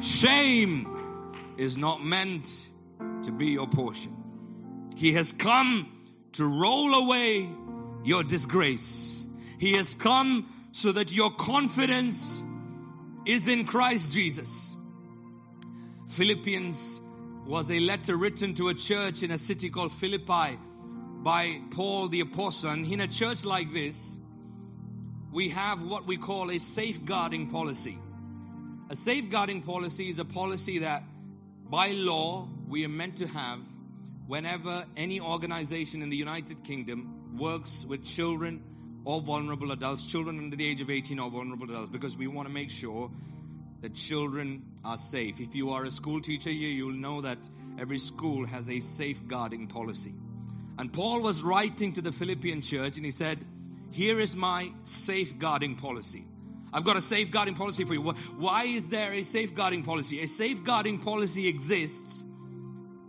Shame 0.06 1.54
is 1.56 1.76
not 1.76 2.02
meant 2.02 2.46
to 3.24 3.32
be 3.32 3.48
your 3.48 3.66
portion. 3.66 4.14
He 4.96 5.14
has 5.14 5.32
come 5.32 5.90
to 6.32 6.46
roll 6.46 6.94
away 6.94 7.50
your 8.04 8.22
disgrace. 8.22 9.26
He 9.58 9.72
has 9.72 9.94
come 9.94 10.48
so 10.72 10.92
that 10.92 11.12
your 11.12 11.32
confidence 11.32 12.44
is 13.26 13.48
in 13.48 13.64
Christ 13.66 14.12
Jesus. 14.12 14.74
Philippians 16.08 17.00
was 17.44 17.70
a 17.70 17.80
letter 17.80 18.16
written 18.16 18.54
to 18.54 18.68
a 18.68 18.74
church 18.74 19.24
in 19.24 19.32
a 19.32 19.38
city 19.38 19.70
called 19.70 19.92
Philippi 19.92 20.58
by 21.22 21.60
Paul 21.72 22.08
the 22.08 22.20
Apostle. 22.20 22.70
And 22.70 22.86
in 22.86 23.00
a 23.00 23.08
church 23.08 23.44
like 23.44 23.72
this, 23.72 24.16
we 25.32 25.48
have 25.48 25.82
what 25.82 26.06
we 26.06 26.16
call 26.16 26.50
a 26.52 26.58
safeguarding 26.58 27.50
policy. 27.50 27.98
A 28.88 28.94
safeguarding 28.94 29.62
policy 29.62 30.08
is 30.08 30.20
a 30.20 30.24
policy 30.24 30.78
that 30.78 31.02
by 31.68 31.88
law 31.88 32.48
we 32.68 32.84
are 32.84 32.88
meant 32.88 33.16
to 33.16 33.26
have 33.26 33.58
whenever 34.28 34.84
any 34.96 35.18
organization 35.20 36.02
in 36.02 36.08
the 36.08 36.16
United 36.16 36.62
Kingdom 36.62 37.36
works 37.36 37.84
with 37.84 38.04
children 38.04 38.62
or 39.04 39.20
vulnerable 39.20 39.72
adults, 39.72 40.04
children 40.04 40.38
under 40.38 40.54
the 40.54 40.64
age 40.64 40.80
of 40.80 40.88
18 40.88 41.18
or 41.18 41.30
vulnerable 41.30 41.68
adults, 41.68 41.90
because 41.90 42.16
we 42.16 42.28
want 42.28 42.46
to 42.46 42.54
make 42.54 42.70
sure 42.70 43.10
that 43.82 43.94
children 43.94 44.64
are 44.84 44.96
safe. 44.96 45.40
If 45.40 45.56
you 45.56 45.70
are 45.70 45.84
a 45.84 45.90
school 45.90 46.20
teacher 46.20 46.50
here, 46.50 46.70
you'll 46.70 46.92
know 46.92 47.22
that 47.22 47.38
every 47.80 47.98
school 47.98 48.46
has 48.46 48.70
a 48.70 48.78
safeguarding 48.78 49.66
policy. 49.66 50.14
And 50.78 50.92
Paul 50.92 51.22
was 51.22 51.42
writing 51.42 51.94
to 51.94 52.02
the 52.02 52.12
Philippian 52.12 52.62
church 52.62 52.96
and 52.96 53.04
he 53.04 53.10
said, 53.10 53.44
Here 53.90 54.20
is 54.20 54.36
my 54.36 54.70
safeguarding 54.84 55.74
policy. 55.74 56.24
I've 56.76 56.84
got 56.84 56.98
a 56.98 57.00
safeguarding 57.00 57.54
policy 57.54 57.86
for 57.86 57.94
you. 57.94 58.02
Why 58.02 58.64
is 58.64 58.90
there 58.90 59.10
a 59.10 59.22
safeguarding 59.22 59.82
policy? 59.82 60.20
A 60.20 60.28
safeguarding 60.28 60.98
policy 60.98 61.48
exists 61.48 62.26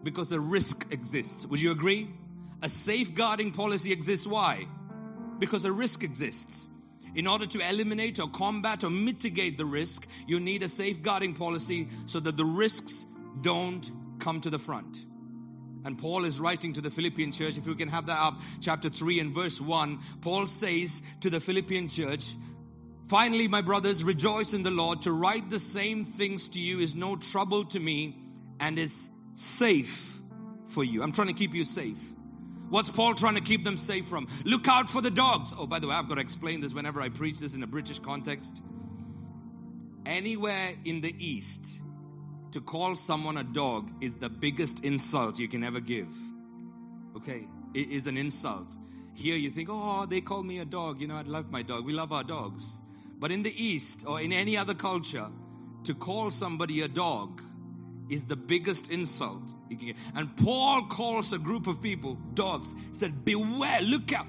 because 0.03 0.31
a 0.31 0.39
risk 0.39 0.87
exists. 0.93 1.45
Would 1.45 1.59
you 1.59 1.71
agree? 1.71 2.09
A 2.61 2.69
safeguarding 2.69 3.51
policy 3.51 3.91
exists. 3.91 4.25
Why? 4.25 4.65
Because 5.37 5.65
a 5.65 5.71
risk 5.73 6.03
exists. 6.03 6.69
In 7.13 7.27
order 7.27 7.45
to 7.45 7.59
eliminate 7.59 8.21
or 8.21 8.29
combat 8.29 8.85
or 8.85 8.89
mitigate 8.89 9.57
the 9.57 9.65
risk, 9.65 10.07
you 10.27 10.39
need 10.39 10.63
a 10.63 10.69
safeguarding 10.69 11.33
policy 11.33 11.89
so 12.05 12.21
that 12.21 12.37
the 12.37 12.45
risks 12.45 13.05
don't 13.41 13.91
come 14.19 14.39
to 14.39 14.49
the 14.49 14.59
front. 14.59 14.97
And 15.83 15.97
Paul 15.97 16.23
is 16.23 16.39
writing 16.39 16.71
to 16.73 16.81
the 16.81 16.89
Philippian 16.89 17.33
church. 17.33 17.57
If 17.57 17.67
you 17.67 17.75
can 17.75 17.89
have 17.89 18.05
that 18.05 18.17
up, 18.17 18.39
chapter 18.61 18.89
3 18.89 19.19
and 19.19 19.35
verse 19.35 19.59
1, 19.59 19.99
Paul 20.21 20.47
says 20.47 21.01
to 21.21 21.29
the 21.29 21.41
Philippian 21.41 21.89
church, 21.89 22.33
Finally, 23.07 23.47
my 23.47 23.61
brothers, 23.61 24.03
rejoice 24.03 24.53
in 24.53 24.63
the 24.63 24.71
Lord. 24.71 25.03
To 25.03 25.11
write 25.11 25.49
the 25.49 25.59
same 25.59 26.03
things 26.03 26.49
to 26.49 26.59
you 26.59 26.79
is 26.79 26.93
no 26.93 27.15
trouble 27.15 27.63
to 27.65 27.79
me 27.79 28.17
and 28.59 28.77
is 28.77 29.09
safe 29.35 30.19
for 30.67 30.83
you. 30.83 31.03
I'm 31.03 31.13
trying 31.13 31.29
to 31.29 31.33
keep 31.33 31.53
you 31.53 31.63
safe. 31.63 31.97
What's 32.69 32.89
Paul 32.89 33.13
trying 33.13 33.35
to 33.35 33.41
keep 33.41 33.63
them 33.63 33.77
safe 33.77 34.07
from? 34.07 34.27
Look 34.43 34.67
out 34.67 34.89
for 34.89 35.01
the 35.01 35.09
dogs. 35.09 35.53
Oh, 35.57 35.67
by 35.67 35.79
the 35.79 35.87
way, 35.87 35.95
I've 35.95 36.09
got 36.09 36.15
to 36.15 36.21
explain 36.21 36.59
this 36.59 36.73
whenever 36.73 36.99
I 36.99 37.07
preach 37.07 37.39
this 37.39 37.55
in 37.55 37.63
a 37.63 37.67
British 37.67 37.99
context. 37.99 38.61
Anywhere 40.05 40.71
in 40.83 40.99
the 40.99 41.15
East, 41.17 41.81
to 42.51 42.59
call 42.59 42.95
someone 42.97 43.37
a 43.37 43.43
dog 43.43 43.89
is 44.01 44.17
the 44.17 44.29
biggest 44.29 44.83
insult 44.83 45.39
you 45.39 45.47
can 45.47 45.63
ever 45.63 45.79
give. 45.79 46.13
Okay? 47.15 47.47
It 47.73 47.89
is 47.89 48.07
an 48.07 48.17
insult. 48.17 48.75
Here 49.13 49.37
you 49.37 49.49
think, 49.49 49.69
oh, 49.71 50.05
they 50.05 50.19
call 50.19 50.43
me 50.43 50.59
a 50.59 50.65
dog. 50.65 50.99
You 50.99 51.07
know, 51.07 51.15
I 51.15 51.21
love 51.21 51.49
my 51.51 51.61
dog. 51.61 51.85
We 51.85 51.93
love 51.93 52.11
our 52.11 52.23
dogs. 52.23 52.81
But 53.19 53.31
in 53.31 53.43
the 53.43 53.53
East 53.63 54.03
or 54.05 54.21
in 54.21 54.31
any 54.31 54.57
other 54.57 54.73
culture, 54.73 55.27
to 55.85 55.93
call 55.95 56.29
somebody 56.29 56.81
a 56.81 56.87
dog 56.87 57.41
is 58.09 58.23
the 58.23 58.35
biggest 58.35 58.91
insult. 58.91 59.53
And 60.15 60.35
Paul 60.37 60.83
calls 60.83 61.33
a 61.33 61.39
group 61.39 61.67
of 61.67 61.81
people 61.81 62.17
dogs. 62.33 62.73
He 62.91 62.95
said, 62.95 63.25
Beware, 63.25 63.81
look 63.81 64.13
out. 64.13 64.27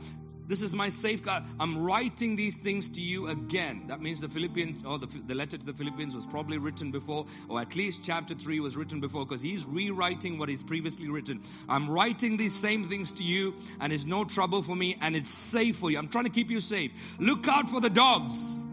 This 0.48 0.62
is 0.62 0.74
my 0.74 0.88
safeguard. 0.88 1.42
I'm 1.60 1.84
writing 1.84 2.34
these 2.34 2.56
things 2.56 2.88
to 2.90 3.02
you 3.02 3.28
again. 3.28 3.88
That 3.88 4.00
means 4.00 4.22
the 4.22 4.30
Philippians, 4.30 4.82
or 4.82 4.98
the, 4.98 5.06
the 5.26 5.34
letter 5.34 5.58
to 5.58 5.66
the 5.66 5.74
Philippians 5.74 6.14
was 6.14 6.24
probably 6.24 6.56
written 6.56 6.90
before, 6.90 7.26
or 7.50 7.60
at 7.60 7.76
least 7.76 8.02
chapter 8.02 8.32
3 8.32 8.58
was 8.60 8.74
written 8.74 9.00
before, 9.00 9.26
because 9.26 9.42
he's 9.42 9.66
rewriting 9.66 10.38
what 10.38 10.48
he's 10.48 10.62
previously 10.62 11.10
written. 11.10 11.42
I'm 11.68 11.90
writing 11.90 12.38
these 12.38 12.54
same 12.56 12.88
things 12.88 13.12
to 13.14 13.24
you, 13.24 13.56
and 13.78 13.92
it's 13.92 14.06
no 14.06 14.24
trouble 14.24 14.62
for 14.62 14.74
me, 14.74 14.96
and 15.02 15.14
it's 15.14 15.30
safe 15.30 15.76
for 15.76 15.90
you. 15.90 15.98
I'm 15.98 16.08
trying 16.08 16.24
to 16.24 16.30
keep 16.30 16.50
you 16.50 16.62
safe. 16.62 16.92
Look 17.18 17.46
out 17.46 17.68
for 17.68 17.82
the 17.82 17.90
dogs. 17.90 18.64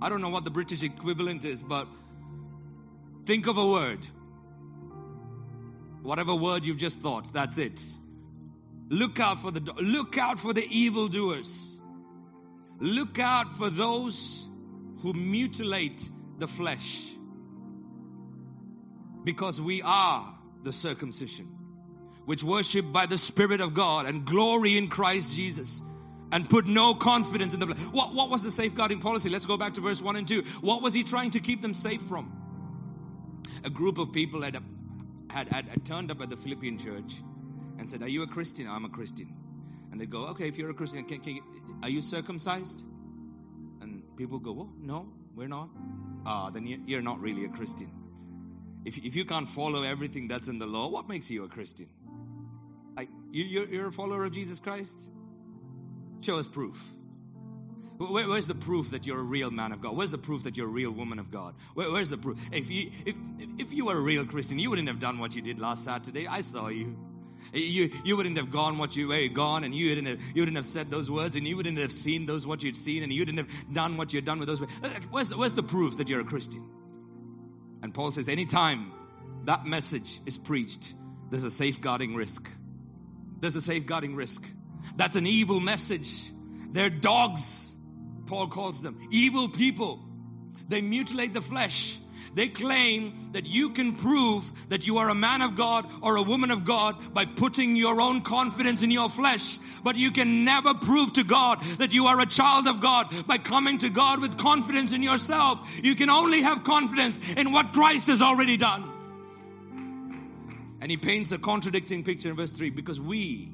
I 0.00 0.08
don't 0.08 0.20
know 0.20 0.28
what 0.28 0.44
the 0.44 0.50
British 0.50 0.82
equivalent 0.82 1.44
is, 1.44 1.62
but 1.62 1.88
think 3.26 3.46
of 3.46 3.58
a 3.58 3.66
word. 3.66 4.06
Whatever 6.02 6.34
word 6.34 6.64
you've 6.64 6.78
just 6.78 6.98
thought, 7.00 7.32
that's 7.32 7.58
it. 7.58 7.80
Look 8.90 9.18
out 9.20 9.40
for 9.40 9.50
the 9.50 9.60
look 9.82 10.16
out 10.16 10.38
for 10.38 10.52
the 10.52 10.64
evildoers. 10.64 11.76
Look 12.80 13.18
out 13.18 13.54
for 13.54 13.68
those 13.68 14.46
who 15.02 15.12
mutilate 15.12 16.08
the 16.38 16.46
flesh. 16.46 17.04
Because 19.24 19.60
we 19.60 19.82
are 19.82 20.32
the 20.62 20.72
circumcision, 20.72 21.46
which 22.24 22.44
worship 22.44 22.92
by 22.92 23.06
the 23.06 23.18
Spirit 23.18 23.60
of 23.60 23.74
God 23.74 24.06
and 24.06 24.24
glory 24.24 24.78
in 24.78 24.88
Christ 24.88 25.34
Jesus 25.34 25.82
and 26.30 26.48
put 26.48 26.66
no 26.66 26.94
confidence 26.94 27.54
in 27.54 27.60
the 27.60 27.66
flesh. 27.66 27.78
What, 27.92 28.14
what 28.14 28.30
was 28.30 28.42
the 28.42 28.50
safeguarding 28.50 29.00
policy? 29.00 29.28
Let's 29.30 29.46
go 29.46 29.56
back 29.56 29.74
to 29.74 29.80
verse 29.80 30.00
1 30.02 30.16
and 30.16 30.28
2. 30.28 30.42
What 30.60 30.82
was 30.82 30.94
he 30.94 31.02
trying 31.02 31.32
to 31.32 31.40
keep 31.40 31.62
them 31.62 31.74
safe 31.74 32.02
from? 32.02 32.32
A 33.64 33.70
group 33.70 33.98
of 33.98 34.12
people 34.12 34.42
had, 34.42 34.58
had, 35.30 35.48
had, 35.48 35.68
had 35.68 35.84
turned 35.84 36.10
up 36.10 36.20
at 36.20 36.30
the 36.30 36.36
Philippian 36.36 36.78
church 36.78 37.14
and 37.78 37.88
said, 37.88 38.02
Are 38.02 38.08
you 38.08 38.22
a 38.22 38.26
Christian? 38.26 38.68
I'm 38.68 38.84
a 38.84 38.88
Christian. 38.88 39.34
And 39.90 40.00
they 40.00 40.06
go, 40.06 40.28
Okay, 40.28 40.48
if 40.48 40.58
you're 40.58 40.70
a 40.70 40.74
Christian, 40.74 41.04
can, 41.04 41.20
can 41.20 41.40
are 41.82 41.88
you 41.88 42.02
circumcised? 42.02 42.84
And 43.80 44.02
people 44.16 44.38
go, 44.38 44.52
Well, 44.52 44.70
no, 44.80 45.06
we're 45.34 45.48
not. 45.48 45.70
Ah, 46.26 46.50
then 46.50 46.66
you're 46.86 47.02
not 47.02 47.20
really 47.20 47.44
a 47.44 47.48
Christian. 47.48 47.90
If, 48.84 48.98
if 48.98 49.16
you 49.16 49.24
can't 49.24 49.48
follow 49.48 49.82
everything 49.82 50.28
that's 50.28 50.48
in 50.48 50.58
the 50.58 50.66
law, 50.66 50.88
what 50.88 51.08
makes 51.08 51.30
you 51.30 51.44
a 51.44 51.48
Christian? 51.48 51.88
Like, 52.96 53.08
you, 53.30 53.44
you're, 53.44 53.68
you're 53.68 53.88
a 53.88 53.92
follower 53.92 54.24
of 54.24 54.32
Jesus 54.32 54.60
Christ? 54.60 55.10
Show 56.20 56.38
us 56.38 56.46
proof. 56.46 56.82
Where, 57.98 58.28
where's 58.28 58.46
the 58.46 58.54
proof 58.54 58.90
that 58.90 59.06
you're 59.06 59.18
a 59.18 59.22
real 59.22 59.50
man 59.50 59.72
of 59.72 59.80
God? 59.80 59.96
Where's 59.96 60.12
the 60.12 60.18
proof 60.18 60.44
that 60.44 60.56
you're 60.56 60.66
a 60.66 60.70
real 60.70 60.92
woman 60.92 61.18
of 61.18 61.30
God? 61.30 61.54
Where, 61.74 61.90
where's 61.90 62.10
the 62.10 62.18
proof? 62.18 62.38
If 62.52 62.70
you, 62.70 62.90
if, 63.04 63.16
if 63.58 63.72
you 63.72 63.86
were 63.86 63.96
a 63.96 64.00
real 64.00 64.24
Christian, 64.24 64.58
you 64.58 64.70
wouldn't 64.70 64.88
have 64.88 65.00
done 65.00 65.18
what 65.18 65.34
you 65.34 65.42
did 65.42 65.58
last 65.58 65.84
Saturday. 65.84 66.28
I 66.28 66.42
saw 66.42 66.68
you. 66.68 66.96
You, 67.52 67.90
you 68.04 68.16
wouldn't 68.16 68.36
have 68.36 68.50
gone 68.50 68.78
what 68.78 68.94
you 68.94 69.08
were 69.08 69.26
gone, 69.28 69.64
and 69.64 69.74
you 69.74 69.88
wouldn't, 69.88 70.06
have, 70.06 70.20
you 70.34 70.42
wouldn't 70.42 70.56
have 70.56 70.66
said 70.66 70.90
those 70.90 71.10
words, 71.10 71.34
and 71.34 71.46
you 71.46 71.56
wouldn't 71.56 71.78
have 71.78 71.92
seen 71.92 72.26
those 72.26 72.46
what 72.46 72.62
you'd 72.62 72.76
seen, 72.76 73.02
and 73.02 73.12
you 73.12 73.22
wouldn't 73.22 73.38
have 73.38 73.72
done 73.72 73.96
what 73.96 74.12
you'd 74.12 74.24
done 74.24 74.38
with 74.38 74.48
those. 74.48 74.60
Where's 75.10 75.30
the, 75.30 75.36
where's 75.36 75.54
the 75.54 75.62
proof 75.62 75.96
that 75.96 76.08
you're 76.08 76.20
a 76.20 76.24
Christian? 76.24 76.68
And 77.82 77.94
Paul 77.94 78.12
says, 78.12 78.28
anytime 78.28 78.92
that 79.44 79.66
message 79.66 80.20
is 80.26 80.36
preached, 80.36 80.92
there's 81.30 81.44
a 81.44 81.50
safeguarding 81.50 82.14
risk. 82.14 82.50
There's 83.40 83.56
a 83.56 83.60
safeguarding 83.60 84.14
risk. 84.14 84.44
That's 84.96 85.16
an 85.16 85.26
evil 85.26 85.60
message. 85.60 86.30
They're 86.70 86.90
dogs, 86.90 87.72
Paul 88.26 88.48
calls 88.48 88.82
them. 88.82 89.08
Evil 89.10 89.48
people. 89.48 90.04
They 90.68 90.82
mutilate 90.82 91.32
the 91.34 91.40
flesh. 91.40 91.98
They 92.34 92.48
claim 92.48 93.30
that 93.32 93.46
you 93.46 93.70
can 93.70 93.96
prove 93.96 94.50
that 94.68 94.86
you 94.86 94.98
are 94.98 95.08
a 95.08 95.14
man 95.14 95.42
of 95.42 95.56
God 95.56 95.90
or 96.02 96.16
a 96.16 96.22
woman 96.22 96.50
of 96.50 96.64
God 96.64 97.14
by 97.14 97.24
putting 97.24 97.74
your 97.74 98.00
own 98.00 98.20
confidence 98.20 98.82
in 98.82 98.90
your 98.90 99.08
flesh. 99.08 99.58
But 99.82 99.96
you 99.96 100.10
can 100.10 100.44
never 100.44 100.74
prove 100.74 101.14
to 101.14 101.24
God 101.24 101.62
that 101.78 101.94
you 101.94 102.06
are 102.06 102.20
a 102.20 102.26
child 102.26 102.68
of 102.68 102.80
God 102.80 103.12
by 103.26 103.38
coming 103.38 103.78
to 103.78 103.88
God 103.88 104.20
with 104.20 104.36
confidence 104.36 104.92
in 104.92 105.02
yourself. 105.02 105.68
You 105.82 105.94
can 105.94 106.10
only 106.10 106.42
have 106.42 106.64
confidence 106.64 107.18
in 107.36 107.50
what 107.50 107.72
Christ 107.72 108.08
has 108.08 108.22
already 108.22 108.56
done. 108.56 108.84
And 110.80 110.90
he 110.90 110.96
paints 110.96 111.32
a 111.32 111.38
contradicting 111.38 112.04
picture 112.04 112.28
in 112.30 112.36
verse 112.36 112.52
3 112.52 112.70
because 112.70 113.00
we, 113.00 113.52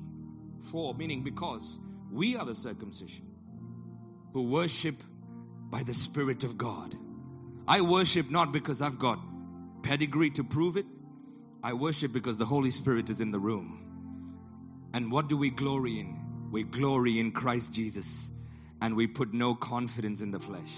for, 0.67 0.95
meaning 0.95 1.23
because, 1.23 1.79
we 2.11 2.37
are 2.37 2.45
the 2.45 2.55
circumcision 2.55 3.27
who 4.33 4.43
worship 4.43 5.03
by 5.71 5.83
the 5.83 5.95
Spirit 5.95 6.45
of 6.45 6.59
God. 6.59 6.95
I 7.67 7.81
worship 7.81 8.31
not 8.31 8.53
because 8.53 8.83
I've 8.83 8.99
got 8.99 9.19
pedigree 9.83 10.31
to 10.31 10.45
prove 10.45 10.77
it. 10.77 10.87
I 11.63 11.73
worship 11.73 12.13
because 12.13 12.39
the 12.39 12.45
Holy 12.45 12.71
Spirit 12.71 13.11
is 13.11 13.21
in 13.21 13.31
the 13.31 13.39
room. 13.39 14.91
And 14.93 15.11
what 15.11 15.29
do 15.29 15.37
we 15.37 15.51
glory 15.51 15.99
in? 16.01 16.51
We 16.51 16.63
glory 16.63 17.19
in 17.19 17.33
Christ 17.33 17.73
Jesus 17.73 18.31
and 18.81 18.97
we 18.97 19.07
put 19.07 19.33
no 19.33 19.55
confidence 19.55 20.21
in 20.21 20.31
the 20.31 20.39
flesh. 20.39 20.73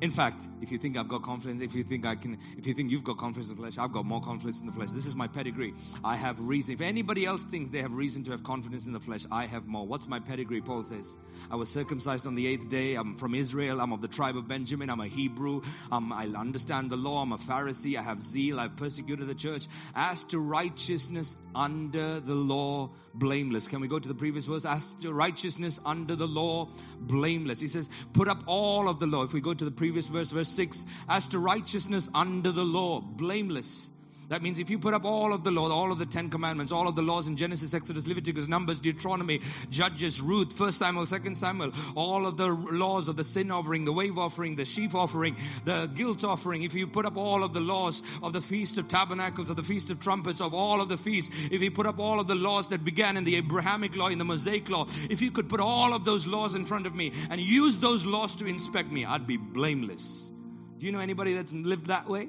In 0.00 0.10
fact, 0.10 0.48
if 0.62 0.72
you 0.72 0.78
think 0.78 0.96
I've 0.96 1.08
got 1.08 1.22
confidence, 1.22 1.60
if 1.60 1.74
you 1.74 1.84
think 1.84 2.06
I 2.06 2.14
can, 2.14 2.38
if 2.56 2.66
you 2.66 2.72
think 2.72 2.90
you've 2.90 3.04
got 3.04 3.18
confidence 3.18 3.50
in 3.50 3.56
the 3.56 3.60
flesh, 3.60 3.76
I've 3.76 3.92
got 3.92 4.06
more 4.06 4.22
confidence 4.22 4.60
in 4.62 4.66
the 4.66 4.72
flesh. 4.72 4.92
This 4.92 5.04
is 5.04 5.14
my 5.14 5.28
pedigree. 5.28 5.74
I 6.02 6.16
have 6.16 6.40
reason. 6.40 6.72
If 6.72 6.80
anybody 6.80 7.26
else 7.26 7.44
thinks 7.44 7.68
they 7.68 7.82
have 7.82 7.92
reason 7.92 8.24
to 8.24 8.30
have 8.30 8.42
confidence 8.42 8.86
in 8.86 8.94
the 8.94 9.00
flesh, 9.00 9.26
I 9.30 9.44
have 9.44 9.66
more. 9.66 9.86
What's 9.86 10.08
my 10.08 10.18
pedigree? 10.18 10.62
Paul 10.62 10.84
says, 10.84 11.18
I 11.50 11.56
was 11.56 11.68
circumcised 11.68 12.26
on 12.26 12.34
the 12.34 12.46
eighth 12.46 12.70
day. 12.70 12.94
I'm 12.94 13.16
from 13.16 13.34
Israel. 13.34 13.78
I'm 13.78 13.92
of 13.92 14.00
the 14.00 14.08
tribe 14.08 14.38
of 14.38 14.48
Benjamin. 14.48 14.88
I'm 14.88 15.00
a 15.00 15.06
Hebrew. 15.06 15.60
Um, 15.92 16.14
I 16.14 16.24
understand 16.28 16.88
the 16.88 16.96
law. 16.96 17.20
I'm 17.20 17.32
a 17.32 17.38
Pharisee. 17.38 17.98
I 17.98 18.02
have 18.02 18.22
zeal. 18.22 18.58
I've 18.58 18.76
persecuted 18.76 19.26
the 19.26 19.34
church. 19.34 19.66
As 19.94 20.22
to 20.24 20.38
righteousness 20.38 21.36
under 21.54 22.20
the 22.20 22.34
law, 22.34 22.90
blameless. 23.12 23.68
Can 23.68 23.80
we 23.80 23.88
go 23.88 23.98
to 23.98 24.08
the 24.08 24.14
previous 24.14 24.46
verse? 24.46 24.64
As 24.64 24.92
to 25.02 25.12
righteousness 25.12 25.80
under 25.84 26.16
the 26.16 26.26
law, 26.26 26.68
blameless. 26.98 27.60
He 27.60 27.68
says, 27.68 27.90
put 28.12 28.28
up 28.28 28.44
all 28.46 28.88
of 28.88 29.00
the 29.00 29.06
law. 29.06 29.22
If 29.24 29.32
we 29.32 29.40
go 29.40 29.52
to 29.52 29.64
the 29.64 29.70
previous 29.70 30.06
verse, 30.06 30.30
verse 30.30 30.48
6, 30.48 30.86
as 31.08 31.26
to 31.26 31.38
righteousness 31.38 32.08
under 32.14 32.52
the 32.52 32.64
law, 32.64 33.00
blameless. 33.00 33.89
That 34.30 34.42
means 34.42 34.60
if 34.60 34.70
you 34.70 34.78
put 34.78 34.94
up 34.94 35.04
all 35.04 35.32
of 35.32 35.42
the 35.42 35.50
law, 35.50 35.68
all 35.72 35.90
of 35.90 35.98
the 35.98 36.06
Ten 36.06 36.30
Commandments, 36.30 36.70
all 36.70 36.86
of 36.86 36.94
the 36.94 37.02
laws 37.02 37.26
in 37.26 37.36
Genesis, 37.36 37.74
Exodus, 37.74 38.06
Leviticus, 38.06 38.46
Numbers, 38.46 38.78
Deuteronomy, 38.78 39.40
Judges, 39.70 40.20
Ruth, 40.20 40.52
First 40.52 40.78
Samuel, 40.78 41.06
Second 41.06 41.34
Samuel, 41.34 41.72
all 41.96 42.28
of 42.28 42.36
the 42.36 42.46
laws 42.46 43.08
of 43.08 43.16
the 43.16 43.24
sin 43.24 43.50
offering, 43.50 43.84
the 43.84 43.92
wave 43.92 44.18
offering, 44.18 44.54
the 44.54 44.64
sheaf 44.64 44.94
offering, 44.94 45.36
the 45.64 45.90
guilt 45.92 46.22
offering, 46.22 46.62
if 46.62 46.74
you 46.74 46.86
put 46.86 47.06
up 47.06 47.16
all 47.16 47.42
of 47.42 47.52
the 47.52 47.60
laws 47.60 48.04
of 48.22 48.32
the 48.32 48.40
Feast 48.40 48.78
of 48.78 48.86
Tabernacles, 48.86 49.50
of 49.50 49.56
the 49.56 49.64
Feast 49.64 49.90
of 49.90 49.98
Trumpets, 49.98 50.40
of 50.40 50.54
all 50.54 50.80
of 50.80 50.88
the 50.88 50.96
feasts, 50.96 51.34
if 51.50 51.60
you 51.60 51.72
put 51.72 51.86
up 51.86 51.98
all 51.98 52.20
of 52.20 52.28
the 52.28 52.36
laws 52.36 52.68
that 52.68 52.84
began 52.84 53.16
in 53.16 53.24
the 53.24 53.34
Abrahamic 53.34 53.96
law, 53.96 54.06
in 54.06 54.18
the 54.18 54.24
Mosaic 54.24 54.70
law, 54.70 54.86
if 55.10 55.22
you 55.22 55.32
could 55.32 55.48
put 55.48 55.58
all 55.58 55.92
of 55.92 56.04
those 56.04 56.28
laws 56.28 56.54
in 56.54 56.66
front 56.66 56.86
of 56.86 56.94
me 56.94 57.12
and 57.30 57.40
use 57.40 57.78
those 57.78 58.06
laws 58.06 58.36
to 58.36 58.46
inspect 58.46 58.92
me, 58.92 59.04
I'd 59.04 59.26
be 59.26 59.38
blameless. 59.38 60.30
Do 60.78 60.86
you 60.86 60.92
know 60.92 61.00
anybody 61.00 61.34
that's 61.34 61.52
lived 61.52 61.86
that 61.86 62.08
way? 62.08 62.28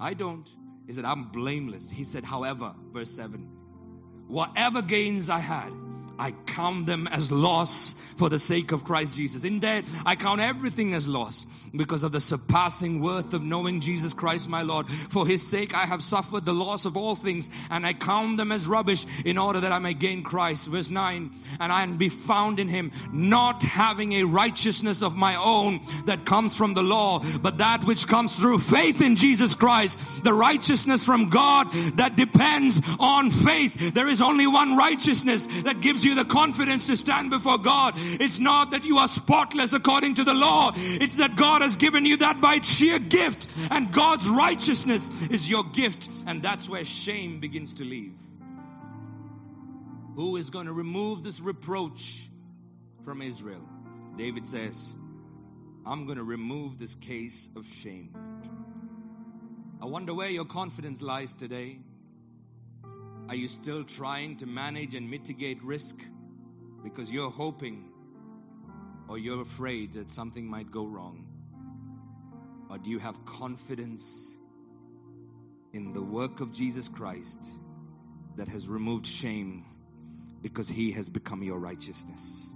I 0.00 0.14
don't. 0.14 0.48
He 0.86 0.92
said, 0.92 1.04
I'm 1.04 1.24
blameless. 1.24 1.90
He 1.90 2.04
said, 2.04 2.24
however, 2.24 2.74
verse 2.92 3.10
7, 3.10 3.46
whatever 4.28 4.82
gains 4.82 5.30
I 5.30 5.38
had, 5.38 5.72
I 6.18 6.32
count 6.46 6.86
them 6.86 7.06
as 7.06 7.30
loss 7.32 7.94
for 8.16 8.28
the 8.28 8.38
sake 8.38 8.72
of 8.72 8.84
Christ 8.84 9.16
Jesus. 9.16 9.44
Indeed, 9.44 9.84
I 10.06 10.16
count 10.16 10.40
everything 10.40 10.94
as 10.94 11.08
loss 11.08 11.46
because 11.74 12.04
of 12.04 12.12
the 12.12 12.20
surpassing 12.20 13.00
worth 13.00 13.34
of 13.34 13.42
knowing 13.42 13.80
Jesus 13.80 14.12
Christ 14.12 14.48
my 14.48 14.62
Lord. 14.62 14.86
For 15.10 15.26
his 15.26 15.46
sake 15.46 15.74
I 15.74 15.86
have 15.86 16.02
suffered 16.02 16.44
the 16.44 16.52
loss 16.52 16.84
of 16.84 16.96
all 16.96 17.14
things 17.16 17.50
and 17.70 17.84
I 17.84 17.92
count 17.92 18.36
them 18.36 18.52
as 18.52 18.66
rubbish 18.66 19.04
in 19.24 19.38
order 19.38 19.60
that 19.60 19.72
I 19.72 19.78
may 19.78 19.94
gain 19.94 20.22
Christ. 20.22 20.68
Verse 20.68 20.90
9, 20.90 21.30
and 21.60 21.72
I 21.72 21.84
be 21.86 22.08
found 22.08 22.60
in 22.60 22.68
him, 22.68 22.92
not 23.12 23.62
having 23.62 24.12
a 24.12 24.24
righteousness 24.24 25.02
of 25.02 25.16
my 25.16 25.36
own 25.36 25.80
that 26.06 26.24
comes 26.24 26.56
from 26.56 26.74
the 26.74 26.82
law, 26.82 27.20
but 27.42 27.58
that 27.58 27.84
which 27.84 28.06
comes 28.06 28.34
through 28.34 28.58
faith 28.58 29.00
in 29.00 29.16
Jesus 29.16 29.54
Christ, 29.54 30.00
the 30.24 30.32
righteousness 30.32 31.04
from 31.04 31.28
God 31.28 31.70
that 31.96 32.16
depends 32.16 32.80
on 32.98 33.30
faith. 33.30 33.94
There 33.94 34.08
is 34.08 34.22
only 34.22 34.46
one 34.46 34.76
righteousness 34.76 35.46
that 35.64 35.80
gives 35.80 36.03
you 36.04 36.14
the 36.14 36.24
confidence 36.24 36.86
to 36.88 36.96
stand 36.96 37.30
before 37.30 37.58
God. 37.58 37.94
It's 37.96 38.38
not 38.38 38.72
that 38.72 38.84
you 38.84 38.98
are 38.98 39.08
spotless 39.08 39.72
according 39.72 40.14
to 40.14 40.24
the 40.24 40.34
law. 40.34 40.72
It's 40.74 41.16
that 41.16 41.36
God 41.36 41.62
has 41.62 41.76
given 41.76 42.06
you 42.06 42.18
that 42.18 42.40
by 42.40 42.60
sheer 42.60 42.98
gift. 42.98 43.48
And 43.70 43.92
God's 43.92 44.28
righteousness 44.28 45.08
is 45.30 45.48
your 45.48 45.64
gift. 45.64 46.08
And 46.26 46.42
that's 46.42 46.68
where 46.68 46.84
shame 46.84 47.40
begins 47.40 47.74
to 47.74 47.84
leave. 47.84 48.14
Who 50.16 50.36
is 50.36 50.50
going 50.50 50.66
to 50.66 50.72
remove 50.72 51.24
this 51.24 51.40
reproach 51.40 52.28
from 53.04 53.20
Israel? 53.20 53.62
David 54.16 54.46
says, 54.46 54.94
I'm 55.84 56.06
going 56.06 56.18
to 56.18 56.24
remove 56.24 56.78
this 56.78 56.94
case 56.94 57.50
of 57.56 57.66
shame. 57.66 58.14
I 59.82 59.86
wonder 59.86 60.14
where 60.14 60.30
your 60.30 60.44
confidence 60.44 61.02
lies 61.02 61.34
today. 61.34 61.78
Are 63.26 63.34
you 63.34 63.48
still 63.48 63.84
trying 63.84 64.36
to 64.36 64.46
manage 64.46 64.94
and 64.94 65.10
mitigate 65.10 65.62
risk 65.62 65.96
because 66.82 67.10
you're 67.10 67.30
hoping 67.30 67.88
or 69.08 69.16
you're 69.16 69.40
afraid 69.40 69.94
that 69.94 70.10
something 70.10 70.46
might 70.46 70.70
go 70.70 70.86
wrong? 70.86 71.26
Or 72.68 72.76
do 72.76 72.90
you 72.90 72.98
have 72.98 73.24
confidence 73.24 74.36
in 75.72 75.94
the 75.94 76.02
work 76.02 76.40
of 76.40 76.52
Jesus 76.52 76.88
Christ 76.88 77.42
that 78.36 78.48
has 78.48 78.68
removed 78.68 79.06
shame 79.06 79.64
because 80.42 80.68
he 80.68 80.92
has 80.92 81.08
become 81.08 81.42
your 81.42 81.58
righteousness? 81.58 82.50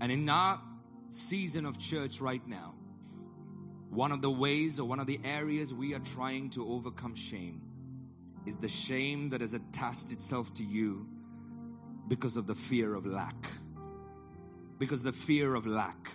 And 0.00 0.10
in 0.10 0.28
our 0.28 0.60
season 1.12 1.66
of 1.66 1.78
church 1.78 2.20
right 2.20 2.44
now, 2.48 2.74
one 3.90 4.10
of 4.10 4.22
the 4.22 4.30
ways 4.30 4.80
or 4.80 4.88
one 4.88 4.98
of 4.98 5.06
the 5.06 5.20
areas 5.22 5.72
we 5.72 5.94
are 5.94 6.00
trying 6.00 6.50
to 6.50 6.68
overcome 6.68 7.14
shame 7.14 7.69
is 8.46 8.56
the 8.56 8.68
shame 8.68 9.30
that 9.30 9.40
has 9.40 9.54
attached 9.54 10.12
itself 10.12 10.52
to 10.54 10.64
you 10.64 11.06
because 12.08 12.36
of 12.36 12.46
the 12.46 12.54
fear 12.54 12.94
of 12.94 13.06
lack. 13.06 13.50
Because 14.78 15.02
the 15.02 15.12
fear 15.12 15.54
of 15.54 15.66
lack. 15.66 16.10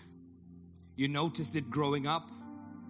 You 0.95 1.07
noticed 1.07 1.55
it 1.55 1.69
growing 1.69 2.07
up. 2.07 2.29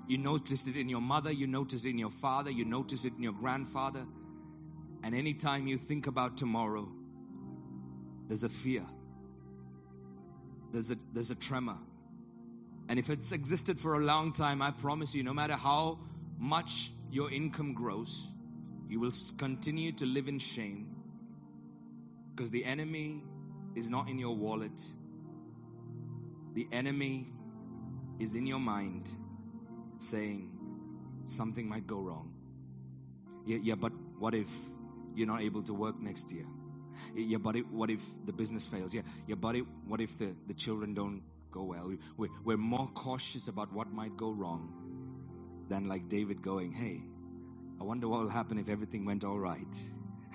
You 0.07 0.17
noticed 0.17 0.67
it 0.67 0.77
in 0.77 0.89
your 0.89 1.01
mother. 1.01 1.31
You 1.31 1.47
noticed 1.47 1.85
it 1.85 1.89
in 1.89 1.97
your 1.97 2.11
father. 2.11 2.51
You 2.51 2.65
noticed 2.65 3.05
it 3.05 3.13
in 3.17 3.23
your 3.23 3.33
grandfather. 3.33 4.05
And 5.03 5.13
anytime 5.13 5.67
you 5.67 5.77
think 5.77 6.07
about 6.07 6.37
tomorrow, 6.37 6.87
there's 8.27 8.43
a 8.43 8.49
fear. 8.49 8.83
There's 10.71 10.91
a, 10.91 10.97
there's 11.13 11.31
a 11.31 11.35
tremor. 11.35 11.77
And 12.87 12.99
if 12.99 13.09
it's 13.09 13.31
existed 13.31 13.79
for 13.79 13.95
a 13.95 13.99
long 13.99 14.33
time, 14.33 14.61
I 14.61 14.71
promise 14.71 15.13
you, 15.13 15.23
no 15.23 15.33
matter 15.33 15.53
how 15.53 15.99
much 16.37 16.91
your 17.11 17.31
income 17.31 17.73
grows, 17.73 18.27
you 18.89 18.99
will 18.99 19.13
continue 19.37 19.93
to 19.93 20.05
live 20.05 20.27
in 20.27 20.39
shame 20.39 20.95
because 22.35 22.51
the 22.51 22.65
enemy 22.65 23.23
is 23.75 23.89
not 23.89 24.09
in 24.09 24.19
your 24.19 24.35
wallet. 24.35 24.81
The 26.55 26.67
enemy 26.71 27.27
is 28.19 28.35
in 28.35 28.47
your 28.47 28.59
mind 28.59 29.11
saying 29.99 30.51
something 31.25 31.67
might 31.69 31.87
go 31.87 32.01
wrong. 32.01 32.33
Yeah, 33.45 33.57
yeah, 33.61 33.75
but 33.75 33.93
what 34.19 34.35
if 34.35 34.49
you're 35.15 35.27
not 35.27 35.41
able 35.41 35.63
to 35.63 35.73
work 35.73 35.99
next 36.01 36.31
year? 36.31 36.45
Yeah, 37.15 37.39
but 37.39 37.57
what 37.71 37.89
if 37.89 38.03
the 38.25 38.33
business 38.33 38.65
fails? 38.67 38.93
Yeah, 38.93 39.03
yeah, 39.27 39.35
but 39.35 39.57
what 39.87 40.01
if 40.01 40.17
the, 40.17 40.35
the 40.47 40.53
children 40.53 40.93
don't 40.93 41.23
go 41.51 41.63
well? 41.63 41.93
We're, 42.17 42.29
we're 42.45 42.57
more 42.57 42.89
cautious 42.95 43.47
about 43.47 43.73
what 43.73 43.91
might 43.91 44.17
go 44.17 44.31
wrong 44.31 44.73
than 45.69 45.87
like 45.87 46.09
David 46.09 46.41
going, 46.41 46.73
hey, 46.73 47.03
I 47.79 47.83
wonder 47.83 48.07
what 48.07 48.21
will 48.21 48.29
happen 48.29 48.57
if 48.57 48.69
everything 48.69 49.05
went 49.05 49.23
all 49.23 49.39
right. 49.39 49.91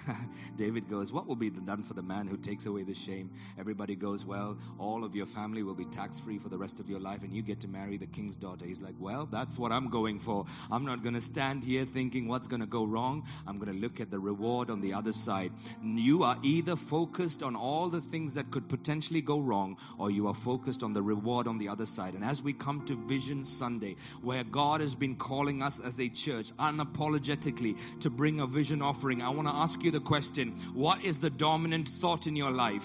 David 0.57 0.89
goes, 0.89 1.13
What 1.13 1.27
will 1.27 1.37
be 1.37 1.51
done 1.51 1.83
for 1.83 1.95
the 1.95 2.03
man 2.03 2.27
who 2.27 2.37
takes 2.37 2.67
away 2.67 2.83
the 2.83 2.95
shame? 2.95 3.31
Everybody 3.59 3.95
goes, 3.95 4.25
Well, 4.25 4.59
all 4.79 5.05
of 5.05 5.15
your 5.15 5.27
family 5.27 5.63
will 5.63 5.75
be 5.75 5.85
tax 5.85 6.21
free 6.21 6.39
for 6.39 6.49
the 6.49 6.59
rest 6.59 6.81
of 6.81 6.89
your 6.89 7.01
life, 7.01 7.23
and 7.23 7.35
you 7.35 7.43
get 7.43 7.61
to 7.61 7.69
marry 7.69 7.97
the 7.97 8.07
king's 8.07 8.37
daughter. 8.37 8.65
He's 8.67 8.83
like, 8.83 8.95
Well, 8.99 9.27
that's 9.31 9.59
what 9.59 9.73
I'm 9.73 9.91
going 9.91 10.19
for. 10.21 10.47
I'm 10.71 10.85
not 10.85 11.03
going 11.03 11.15
to 11.15 11.21
stand 11.21 11.65
here 11.65 11.85
thinking 11.85 12.29
what's 12.29 12.47
going 12.47 12.61
to 12.61 12.67
go 12.67 12.85
wrong. 12.85 13.25
I'm 13.47 13.59
going 13.59 13.73
to 13.73 13.79
look 13.79 14.01
at 14.01 14.11
the 14.11 14.19
reward 14.19 14.71
on 14.71 14.81
the 14.81 14.95
other 14.95 15.13
side. 15.13 15.53
You 15.83 16.25
are 16.25 16.39
either 16.43 16.77
focused 16.77 17.43
on 17.43 17.57
all 17.57 17.89
the 17.89 18.01
things 18.01 18.35
that 18.35 18.51
could 18.51 18.69
potentially 18.69 19.21
go 19.21 19.39
wrong, 19.39 19.77
or 19.99 20.11
you 20.11 20.29
are 20.29 20.35
focused 20.35 20.83
on 20.83 20.93
the 20.93 21.03
reward 21.03 21.47
on 21.47 21.59
the 21.59 21.69
other 21.69 21.87
side. 21.87 22.15
And 22.15 22.25
as 22.25 22.43
we 22.43 22.53
come 22.53 22.85
to 22.87 22.97
Vision 22.97 23.45
Sunday, 23.45 23.97
where 24.23 24.45
God 24.45 24.81
has 24.81 24.95
been 24.95 25.17
calling 25.17 25.63
us 25.63 25.81
as 25.81 25.99
a 26.01 26.09
church 26.09 26.53
unapologetically 26.57 27.77
to 28.01 28.11
bring 28.11 28.41
a 28.41 28.47
vision 28.47 28.83
offering, 28.83 29.23
I 29.23 29.31
want 29.31 29.49
to 29.49 29.55
ask 29.55 29.83
you 29.83 29.90
the 29.91 30.01
question 30.01 30.53
what 30.75 31.05
is 31.05 31.19
the 31.19 31.31
dominant 31.31 31.89
thought 31.89 32.27
in 32.27 32.37
your 32.37 32.51
life? 32.51 32.85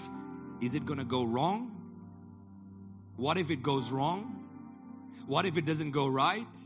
Is 0.60 0.74
it 0.74 0.86
going 0.86 0.98
to 0.98 1.04
go 1.04 1.24
wrong? 1.24 1.72
What 3.16 3.38
if 3.38 3.50
it 3.50 3.62
goes 3.62 3.90
wrong? 3.90 4.44
What 5.26 5.46
if 5.46 5.56
it 5.56 5.66
doesn't 5.66 5.90
go 5.90 6.06
right? 6.06 6.58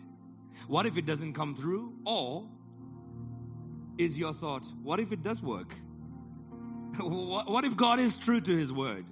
What 0.68 0.86
if 0.86 0.98
it 0.98 1.06
doesn't 1.06 1.32
come 1.32 1.54
through? 1.54 1.94
Or 2.04 2.48
is 3.98 4.18
your 4.18 4.32
thought, 4.32 4.64
what 4.82 5.00
if 5.00 5.12
it 5.12 5.22
does 5.22 5.42
work? 5.42 5.74
what 7.00 7.64
if 7.64 7.76
God 7.76 8.00
is 8.00 8.16
true 8.16 8.40
to 8.40 8.56
His 8.56 8.72
word? 8.72 9.04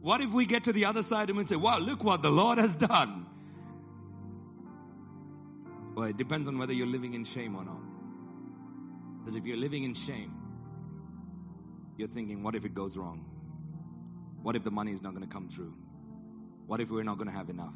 What 0.00 0.20
if 0.20 0.32
we 0.32 0.46
get 0.46 0.64
to 0.64 0.72
the 0.72 0.84
other 0.84 1.02
side 1.02 1.28
and 1.28 1.36
we 1.36 1.44
say, 1.44 1.56
wow, 1.56 1.78
look 1.78 2.04
what 2.04 2.22
the 2.22 2.30
Lord 2.30 2.58
has 2.58 2.76
done? 2.76 3.26
Well, 5.94 6.06
it 6.06 6.16
depends 6.16 6.46
on 6.46 6.58
whether 6.58 6.72
you're 6.72 6.86
living 6.86 7.14
in 7.14 7.24
shame 7.24 7.56
or 7.56 7.64
not. 7.64 7.80
Because 9.18 9.34
if 9.34 9.44
you're 9.44 9.56
living 9.56 9.82
in 9.82 9.94
shame, 9.94 10.32
you're 11.98 12.08
thinking, 12.08 12.44
what 12.44 12.54
if 12.54 12.64
it 12.64 12.74
goes 12.74 12.96
wrong? 12.96 13.24
What 14.42 14.54
if 14.54 14.62
the 14.62 14.70
money 14.70 14.92
is 14.92 15.02
not 15.02 15.14
going 15.14 15.26
to 15.26 15.32
come 15.32 15.48
through? 15.48 15.74
What 16.66 16.80
if 16.80 16.90
we're 16.90 17.02
not 17.02 17.18
going 17.18 17.28
to 17.28 17.34
have 17.34 17.50
enough? 17.50 17.74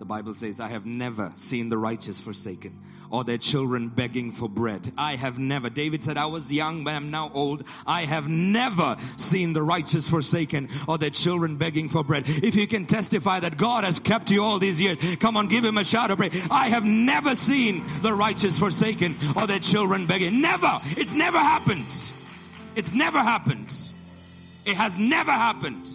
The 0.00 0.04
Bible 0.04 0.34
says, 0.34 0.58
I 0.58 0.68
have 0.68 0.84
never 0.84 1.32
seen 1.36 1.68
the 1.68 1.78
righteous 1.78 2.20
forsaken 2.20 2.78
or 3.08 3.22
their 3.22 3.38
children 3.38 3.88
begging 3.88 4.32
for 4.32 4.48
bread. 4.48 4.92
I 4.98 5.14
have 5.14 5.38
never. 5.38 5.70
David 5.70 6.02
said, 6.02 6.18
I 6.18 6.26
was 6.26 6.50
young, 6.50 6.82
but 6.82 6.94
I'm 6.94 7.10
now 7.10 7.30
old. 7.32 7.62
I 7.86 8.02
have 8.02 8.28
never 8.28 8.96
seen 9.16 9.52
the 9.52 9.62
righteous 9.62 10.08
forsaken 10.08 10.68
or 10.88 10.98
their 10.98 11.10
children 11.10 11.56
begging 11.56 11.88
for 11.88 12.02
bread. 12.02 12.24
If 12.26 12.56
you 12.56 12.66
can 12.66 12.86
testify 12.86 13.40
that 13.40 13.56
God 13.56 13.84
has 13.84 14.00
kept 14.00 14.30
you 14.32 14.42
all 14.42 14.58
these 14.58 14.80
years, 14.80 14.98
come 15.16 15.36
on, 15.36 15.46
give 15.46 15.64
him 15.64 15.78
a 15.78 15.84
shout 15.84 16.10
of 16.10 16.18
praise. 16.18 16.46
I 16.50 16.68
have 16.70 16.84
never 16.84 17.36
seen 17.36 17.84
the 18.02 18.12
righteous 18.12 18.58
forsaken 18.58 19.16
or 19.36 19.46
their 19.46 19.60
children 19.60 20.06
begging. 20.06 20.42
Never. 20.42 20.80
It's 20.96 21.14
never 21.14 21.38
happened. 21.38 21.86
It's 22.76 22.92
never 22.92 23.18
happened. 23.18 23.74
It 24.66 24.76
has 24.76 24.98
never 24.98 25.32
happened. 25.32 25.88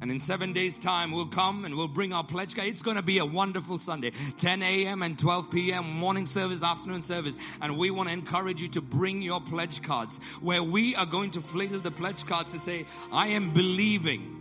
And 0.00 0.10
in 0.10 0.20
seven 0.20 0.52
days' 0.52 0.78
time, 0.78 1.12
we'll 1.12 1.26
come 1.26 1.64
and 1.64 1.76
we'll 1.76 1.88
bring 1.88 2.12
our 2.12 2.24
pledge 2.24 2.54
card. 2.54 2.68
It's 2.68 2.82
going 2.82 2.96
to 2.96 3.02
be 3.02 3.18
a 3.18 3.24
wonderful 3.24 3.78
Sunday. 3.78 4.12
10 4.38 4.62
a.m. 4.62 5.02
and 5.02 5.18
12 5.18 5.50
p.m. 5.50 5.90
morning 5.90 6.26
service, 6.26 6.62
afternoon 6.62 7.02
service. 7.02 7.36
And 7.60 7.78
we 7.78 7.90
want 7.90 8.08
to 8.08 8.12
encourage 8.12 8.60
you 8.60 8.68
to 8.68 8.80
bring 8.80 9.22
your 9.22 9.40
pledge 9.40 9.82
cards 9.82 10.20
where 10.40 10.62
we 10.62 10.94
are 10.94 11.06
going 11.06 11.32
to 11.32 11.40
flail 11.40 11.78
the 11.78 11.90
pledge 11.90 12.26
cards 12.26 12.52
to 12.52 12.58
say, 12.58 12.86
I 13.12 13.28
am 13.28 13.54
believing 13.54 14.36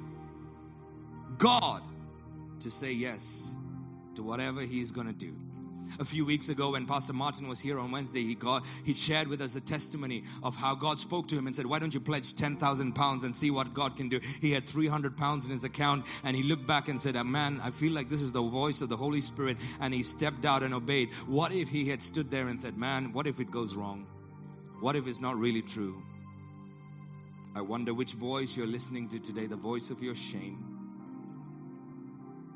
God 1.37 1.81
to 2.61 2.71
say 2.71 2.91
yes 2.91 3.51
to 4.15 4.23
whatever 4.23 4.61
He's 4.61 4.91
going 4.91 5.07
to 5.07 5.13
do 5.13 5.35
a 5.99 6.05
few 6.05 6.25
weeks 6.25 6.49
ago 6.49 6.71
when 6.71 6.85
Pastor 6.85 7.13
Martin 7.13 7.47
was 7.47 7.59
here 7.59 7.79
on 7.79 7.91
Wednesday, 7.91 8.23
he 8.23 8.35
got 8.35 8.65
he 8.83 8.93
shared 8.93 9.27
with 9.27 9.41
us 9.41 9.55
a 9.55 9.61
testimony 9.61 10.23
of 10.43 10.55
how 10.55 10.75
God 10.75 10.99
spoke 10.99 11.27
to 11.29 11.37
him 11.37 11.47
and 11.47 11.55
said, 11.55 11.65
"Why 11.65 11.79
don't 11.79 11.93
you 11.93 11.99
pledge 11.99 12.33
10,000 12.33 12.93
pounds 12.93 13.23
and 13.23 13.35
see 13.35 13.51
what 13.51 13.73
God 13.73 13.95
can 13.95 14.09
do?" 14.09 14.19
He 14.41 14.51
had 14.51 14.67
300 14.67 15.17
pounds 15.17 15.45
in 15.45 15.51
his 15.51 15.63
account, 15.63 16.05
and 16.23 16.35
he 16.35 16.43
looked 16.43 16.67
back 16.67 16.89
and 16.89 16.99
said, 16.99 17.15
oh, 17.15 17.23
"Man, 17.23 17.59
I 17.63 17.71
feel 17.71 17.93
like 17.93 18.09
this 18.09 18.21
is 18.21 18.31
the 18.31 18.41
voice 18.41 18.81
of 18.81 18.89
the 18.89 18.97
Holy 18.97 19.21
Spirit," 19.21 19.57
and 19.79 19.93
he 19.93 20.03
stepped 20.03 20.45
out 20.45 20.63
and 20.63 20.73
obeyed. 20.73 21.13
What 21.25 21.51
if 21.51 21.69
he 21.69 21.87
had 21.87 22.01
stood 22.01 22.31
there 22.31 22.47
and 22.47 22.61
said, 22.61 22.77
"Man, 22.77 23.13
what 23.13 23.27
if 23.27 23.39
it 23.39 23.51
goes 23.51 23.75
wrong? 23.75 24.07
What 24.79 24.95
if 24.95 25.07
it's 25.07 25.19
not 25.19 25.37
really 25.37 25.61
true?" 25.61 26.03
I 27.55 27.61
wonder 27.61 27.93
which 27.93 28.13
voice 28.13 28.55
you're 28.55 28.67
listening 28.67 29.07
to 29.09 29.19
today, 29.19 29.47
the 29.47 29.55
voice 29.55 29.89
of 29.89 30.01
your 30.03 30.13
shame 30.13 30.63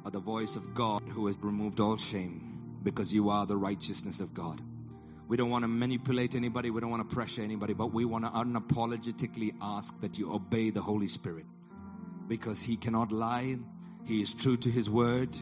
or 0.05 0.11
the 0.11 0.19
voice 0.19 0.55
of 0.55 0.75
God 0.75 1.01
who 1.07 1.25
has 1.27 1.37
removed 1.41 1.79
all 1.79 1.97
shame 1.97 2.50
because 2.83 3.13
you 3.13 3.29
are 3.29 3.45
the 3.45 3.57
righteousness 3.57 4.19
of 4.19 4.33
God. 4.33 4.61
We 5.27 5.37
don't 5.37 5.49
want 5.49 5.63
to 5.63 5.67
manipulate 5.69 6.35
anybody, 6.35 6.71
we 6.71 6.81
don't 6.81 6.89
want 6.89 7.07
to 7.09 7.15
pressure 7.15 7.41
anybody, 7.41 7.73
but 7.73 7.93
we 7.93 8.03
want 8.05 8.25
to 8.25 8.31
unapologetically 8.31 9.53
ask 9.61 9.99
that 10.01 10.19
you 10.19 10.33
obey 10.33 10.71
the 10.71 10.81
Holy 10.81 11.07
Spirit 11.07 11.45
because 12.27 12.61
He 12.61 12.75
cannot 12.75 13.11
lie, 13.11 13.57
He 14.05 14.21
is 14.21 14.33
true 14.33 14.57
to 14.57 14.69
His 14.69 14.89
word. 14.89 15.37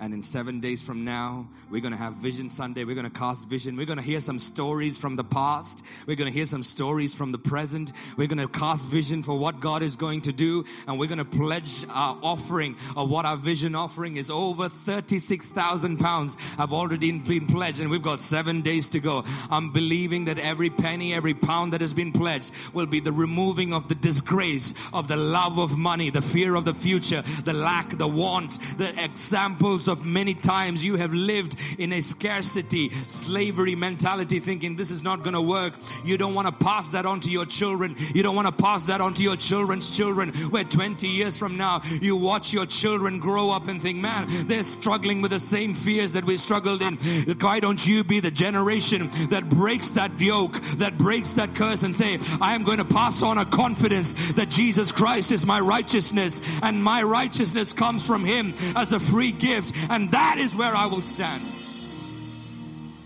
And 0.00 0.14
in 0.14 0.22
seven 0.22 0.60
days 0.60 0.80
from 0.80 1.04
now, 1.04 1.48
we're 1.70 1.80
going 1.80 1.92
to 1.92 1.98
have 1.98 2.14
Vision 2.14 2.50
Sunday. 2.50 2.84
We're 2.84 2.94
going 2.94 3.10
to 3.10 3.18
cast 3.18 3.48
vision. 3.48 3.76
We're 3.76 3.86
going 3.86 3.98
to 3.98 4.04
hear 4.04 4.20
some 4.20 4.38
stories 4.38 4.96
from 4.96 5.16
the 5.16 5.24
past. 5.24 5.84
We're 6.06 6.14
going 6.14 6.30
to 6.30 6.36
hear 6.36 6.46
some 6.46 6.62
stories 6.62 7.14
from 7.14 7.32
the 7.32 7.38
present. 7.38 7.92
We're 8.16 8.28
going 8.28 8.38
to 8.38 8.46
cast 8.46 8.86
vision 8.86 9.24
for 9.24 9.36
what 9.36 9.58
God 9.58 9.82
is 9.82 9.96
going 9.96 10.22
to 10.22 10.32
do. 10.32 10.64
And 10.86 11.00
we're 11.00 11.08
going 11.08 11.18
to 11.18 11.24
pledge 11.24 11.84
our 11.88 12.16
offering 12.22 12.76
of 12.96 13.10
what 13.10 13.24
our 13.24 13.36
vision 13.36 13.74
offering 13.74 14.18
is 14.18 14.30
over 14.30 14.68
36,000 14.68 15.98
pounds 15.98 16.36
have 16.56 16.72
already 16.72 17.10
been 17.10 17.46
pledged. 17.46 17.80
And 17.80 17.90
we've 17.90 18.00
got 18.00 18.20
seven 18.20 18.62
days 18.62 18.90
to 18.90 19.00
go. 19.00 19.24
I'm 19.50 19.72
believing 19.72 20.26
that 20.26 20.38
every 20.38 20.70
penny, 20.70 21.12
every 21.12 21.34
pound 21.34 21.72
that 21.72 21.80
has 21.80 21.92
been 21.92 22.12
pledged 22.12 22.52
will 22.72 22.86
be 22.86 23.00
the 23.00 23.12
removing 23.12 23.74
of 23.74 23.88
the 23.88 23.96
disgrace 23.96 24.74
of 24.92 25.08
the 25.08 25.16
love 25.16 25.58
of 25.58 25.76
money, 25.76 26.10
the 26.10 26.22
fear 26.22 26.54
of 26.54 26.64
the 26.64 26.74
future, 26.74 27.22
the 27.44 27.52
lack, 27.52 27.90
the 27.98 28.06
want, 28.06 28.58
the 28.78 29.02
examples 29.02 29.87
of 29.88 30.04
many 30.04 30.34
times 30.34 30.84
you 30.84 30.96
have 30.96 31.12
lived 31.12 31.56
in 31.78 31.92
a 31.92 32.00
scarcity, 32.00 32.90
slavery 33.06 33.74
mentality, 33.74 34.40
thinking 34.40 34.76
this 34.76 34.90
is 34.90 35.02
not 35.02 35.22
going 35.22 35.34
to 35.34 35.40
work. 35.40 35.74
You 36.04 36.18
don't 36.18 36.34
want 36.34 36.46
to 36.46 36.64
pass 36.64 36.90
that 36.90 37.06
on 37.06 37.20
to 37.20 37.30
your 37.30 37.46
children. 37.46 37.96
You 38.14 38.22
don't 38.22 38.36
want 38.36 38.46
to 38.46 38.62
pass 38.62 38.84
that 38.84 39.00
on 39.00 39.14
to 39.14 39.22
your 39.22 39.36
children's 39.36 39.94
children. 39.96 40.32
Where 40.50 40.64
20 40.64 41.08
years 41.08 41.36
from 41.36 41.56
now, 41.56 41.82
you 42.00 42.16
watch 42.16 42.52
your 42.52 42.66
children 42.66 43.18
grow 43.18 43.50
up 43.50 43.68
and 43.68 43.82
think, 43.82 43.98
man, 43.98 44.46
they're 44.46 44.62
struggling 44.62 45.22
with 45.22 45.30
the 45.30 45.40
same 45.40 45.74
fears 45.74 46.12
that 46.12 46.24
we 46.24 46.36
struggled 46.36 46.82
in. 46.82 46.96
Why 47.40 47.60
don't 47.60 47.84
you 47.84 48.04
be 48.04 48.20
the 48.20 48.30
generation 48.30 49.10
that 49.30 49.48
breaks 49.48 49.90
that 49.90 50.20
yoke, 50.20 50.60
that 50.78 50.98
breaks 50.98 51.32
that 51.32 51.54
curse 51.54 51.82
and 51.82 51.94
say, 51.94 52.18
I 52.40 52.54
am 52.54 52.64
going 52.64 52.78
to 52.78 52.84
pass 52.84 53.22
on 53.22 53.38
a 53.38 53.44
confidence 53.44 54.32
that 54.32 54.48
Jesus 54.50 54.92
Christ 54.92 55.32
is 55.32 55.44
my 55.46 55.60
righteousness 55.60 56.40
and 56.62 56.82
my 56.82 57.02
righteousness 57.02 57.72
comes 57.72 58.06
from 58.06 58.24
Him 58.24 58.54
as 58.76 58.92
a 58.92 59.00
free 59.00 59.32
gift 59.32 59.74
and 59.90 60.10
that 60.12 60.38
is 60.38 60.54
where 60.54 60.74
I 60.74 60.86
will 60.86 61.02
stand. 61.02 61.42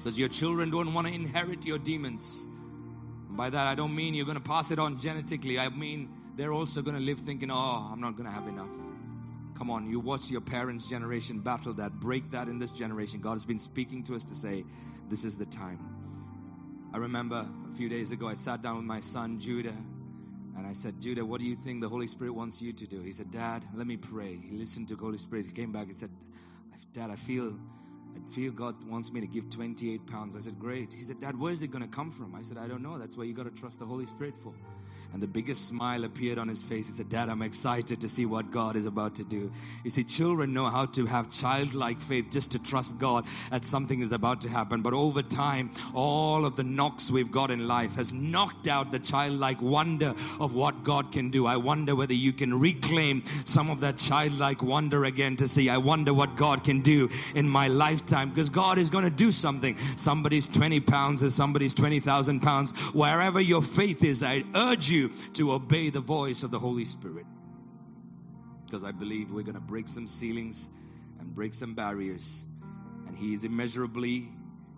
Because 0.03 0.19
your 0.19 0.29
children 0.29 0.71
don't 0.71 0.95
want 0.95 1.07
to 1.07 1.15
inherit 1.15 1.65
your 1.67 1.79
demons. 1.79 2.49
By 3.31 3.51
that, 3.51 3.67
I 3.67 3.75
don't 3.75 3.95
mean 3.95 4.15
you're 4.15 4.27
going 4.27 4.37
to 4.37 4.43
pass 4.43 4.71
it 4.71 4.79
on 4.79 4.99
genetically. 4.99 5.59
I 5.59 5.69
mean 5.69 6.09
they're 6.37 6.53
also 6.53 6.83
going 6.83 6.97
to 6.97 7.03
live 7.03 7.21
thinking, 7.21 7.51
oh, 7.51 7.89
I'm 7.93 8.01
not 8.01 8.17
going 8.17 8.27
to 8.27 8.35
have 8.35 8.49
enough. 8.49 8.71
Come 9.57 9.71
on, 9.71 9.89
you 9.91 10.01
watch 10.01 10.31
your 10.31 10.41
parents' 10.41 10.89
generation 10.89 11.39
battle 11.41 11.75
that, 11.75 11.93
break 11.93 12.31
that 12.33 12.49
in 12.49 12.59
this 12.59 12.73
generation. 12.73 13.21
God 13.21 13.35
has 13.35 13.45
been 13.45 13.59
speaking 13.59 14.03
to 14.05 14.17
us 14.17 14.25
to 14.25 14.35
say, 14.35 14.65
this 15.09 15.25
is 15.25 15.39
the 15.39 15.45
time. 15.45 15.79
I 16.93 16.99
remember 16.99 17.47
a 17.73 17.77
few 17.77 17.89
days 17.89 18.13
ago, 18.13 18.29
I 18.29 18.35
sat 18.35 18.63
down 18.63 18.77
with 18.77 18.85
my 18.85 19.01
son, 19.01 19.39
Judah, 19.41 19.75
and 20.57 20.67
I 20.67 20.73
said, 20.73 21.01
Judah, 21.01 21.25
what 21.25 21.41
do 21.41 21.47
you 21.47 21.57
think 21.57 21.81
the 21.81 21.89
Holy 21.89 22.07
Spirit 22.07 22.35
wants 22.35 22.61
you 22.61 22.73
to 22.73 22.87
do? 22.87 23.01
He 23.01 23.13
said, 23.13 23.31
Dad, 23.31 23.65
let 23.75 23.87
me 23.87 23.97
pray. 23.97 24.37
He 24.37 24.57
listened 24.57 24.89
to 24.89 24.97
the 24.97 25.01
Holy 25.01 25.19
Spirit. 25.19 25.47
He 25.47 25.53
came 25.53 25.73
back. 25.73 25.87
and 25.87 25.97
said, 25.97 26.11
Dad, 26.93 27.11
I 27.11 27.17
feel, 27.17 27.53
I 28.17 28.35
feel 28.35 28.53
God 28.53 28.75
wants 28.89 29.13
me 29.13 29.21
to 29.21 29.27
give 29.27 29.49
28 29.51 30.07
pounds. 30.07 30.37
I 30.37 30.41
said, 30.41 30.59
Great. 30.59 30.93
He 30.93 31.03
said, 31.03 31.21
Dad, 31.21 31.39
where 31.39 31.53
is 31.53 31.63
it 31.63 31.71
going 31.71 31.83
to 31.83 31.89
come 31.89 32.11
from? 32.11 32.35
I 32.35 32.43
said, 32.43 32.59
I 32.59 32.67
don't 32.69 32.83
know. 32.83 32.99
That's 32.99 33.17
why 33.17 33.25
you 33.25 33.35
got 33.35 33.45
to 33.45 33.51
trust 33.51 33.79
the 33.79 33.87
Holy 33.87 34.07
Spirit 34.07 34.35
for. 34.43 34.53
And 35.13 35.23
the 35.23 35.27
biggest 35.27 35.67
smile 35.67 36.05
appeared 36.05 36.39
on 36.39 36.49
his 36.49 36.63
face. 36.63 36.87
He 36.87 36.93
said, 36.95 37.11
Dad, 37.11 37.29
I'm 37.29 37.43
excited 37.43 38.01
to 38.01 38.09
see 38.09 38.25
what 38.25 38.51
God 38.51 38.77
is 38.77 38.87
about 38.87 39.17
to 39.17 39.25
do. 39.25 39.53
You 39.85 39.91
see, 39.91 40.05
children 40.05 40.55
know 40.55 40.71
how 40.71 40.87
to 40.87 41.05
have 41.05 41.31
childlike 41.31 42.01
faith 42.01 42.27
just 42.31 42.53
to 42.53 42.59
trust 42.59 42.99
God 42.99 43.27
that 43.51 43.63
something 43.63 44.01
is 44.01 44.13
about 44.13 44.41
to 44.43 44.49
happen. 44.49 44.81
But 44.81 44.95
over 44.95 45.21
time, 45.21 45.71
all 45.95 46.47
of 46.47 46.57
the 46.57 46.65
knocks 46.65 47.11
we've 47.11 47.31
got 47.31 47.51
in 47.51 47.69
life 47.69 47.97
has 47.97 48.11
knocked 48.11 48.69
out 48.69 48.91
the 48.91 48.99
childlike 48.99 49.61
wonder 49.61 50.15
of 50.41 50.55
what 50.55 50.83
God 50.83 51.13
can 51.13 51.29
do. 51.29 51.47
I 51.47 51.59
wonder 51.59 51.95
whether 51.95 52.15
you 52.15 52.33
can 52.33 52.59
reclaim 52.59 53.25
some 53.45 53.69
of 53.69 53.81
that 53.81 53.99
childlike 53.99 54.63
wonder 54.63 55.05
again 55.05 55.37
to 55.37 55.49
see, 55.49 55.69
I 55.69 55.77
wonder 55.77 56.15
what 56.15 56.37
God 56.37 56.65
can 56.65 56.81
do 56.81 57.11
in 57.35 57.47
my 57.47 57.69
lifetime 57.69 58.31
because 58.31 58.49
God 58.49 58.79
is 58.79 58.89
going 58.89 59.05
to 59.05 59.11
do 59.11 59.31
something. 59.31 59.77
Somebody's 59.97 60.47
20 60.47 60.81
pounds 60.81 61.23
or 61.23 61.29
somebody's 61.29 61.75
20,000 61.75 62.41
pounds. 62.41 62.73
Wherever 62.95 63.41
your 63.41 63.61
faith 63.61 64.03
is, 64.03 64.23
I 64.23 64.45
urge 64.55 64.89
you 64.89 65.02
to 65.35 65.53
obey 65.53 65.91
the 65.91 66.01
voice 66.01 66.43
of 66.43 66.51
the 66.51 66.59
Holy 66.59 66.85
Spirit. 66.85 67.27
Because 68.65 68.85
I 68.85 68.93
believe 68.93 69.31
we're 69.31 69.43
going 69.43 69.55
to 69.55 69.61
break 69.61 69.89
some 69.89 70.07
ceilings 70.07 70.69
and 71.19 71.35
break 71.35 71.55
some 71.55 71.75
barriers. 71.75 72.43
And 73.07 73.17
He 73.17 73.35
is 73.35 73.45
immeasurably, 73.45 74.29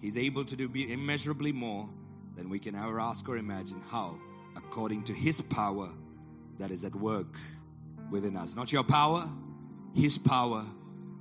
He's 0.01 0.19
able 0.19 0.45
to 0.45 0.57
do 0.57 0.71
immeasurably 0.75 1.53
more 1.53 1.89
than 2.37 2.51
we 2.51 2.59
can 2.59 2.75
ever 2.75 3.01
ask 3.01 3.29
or 3.29 3.37
imagine 3.37 3.83
how, 3.89 4.17
according 4.57 5.05
to 5.05 5.13
His 5.13 5.41
power 5.41 5.91
that 6.59 6.71
is 6.71 6.85
at 6.85 6.95
work 6.95 7.37
within 8.11 8.37
us. 8.37 8.55
Not 8.55 8.73
your 8.73 8.85
power, 8.85 9.29
His 9.95 10.19
power 10.19 10.65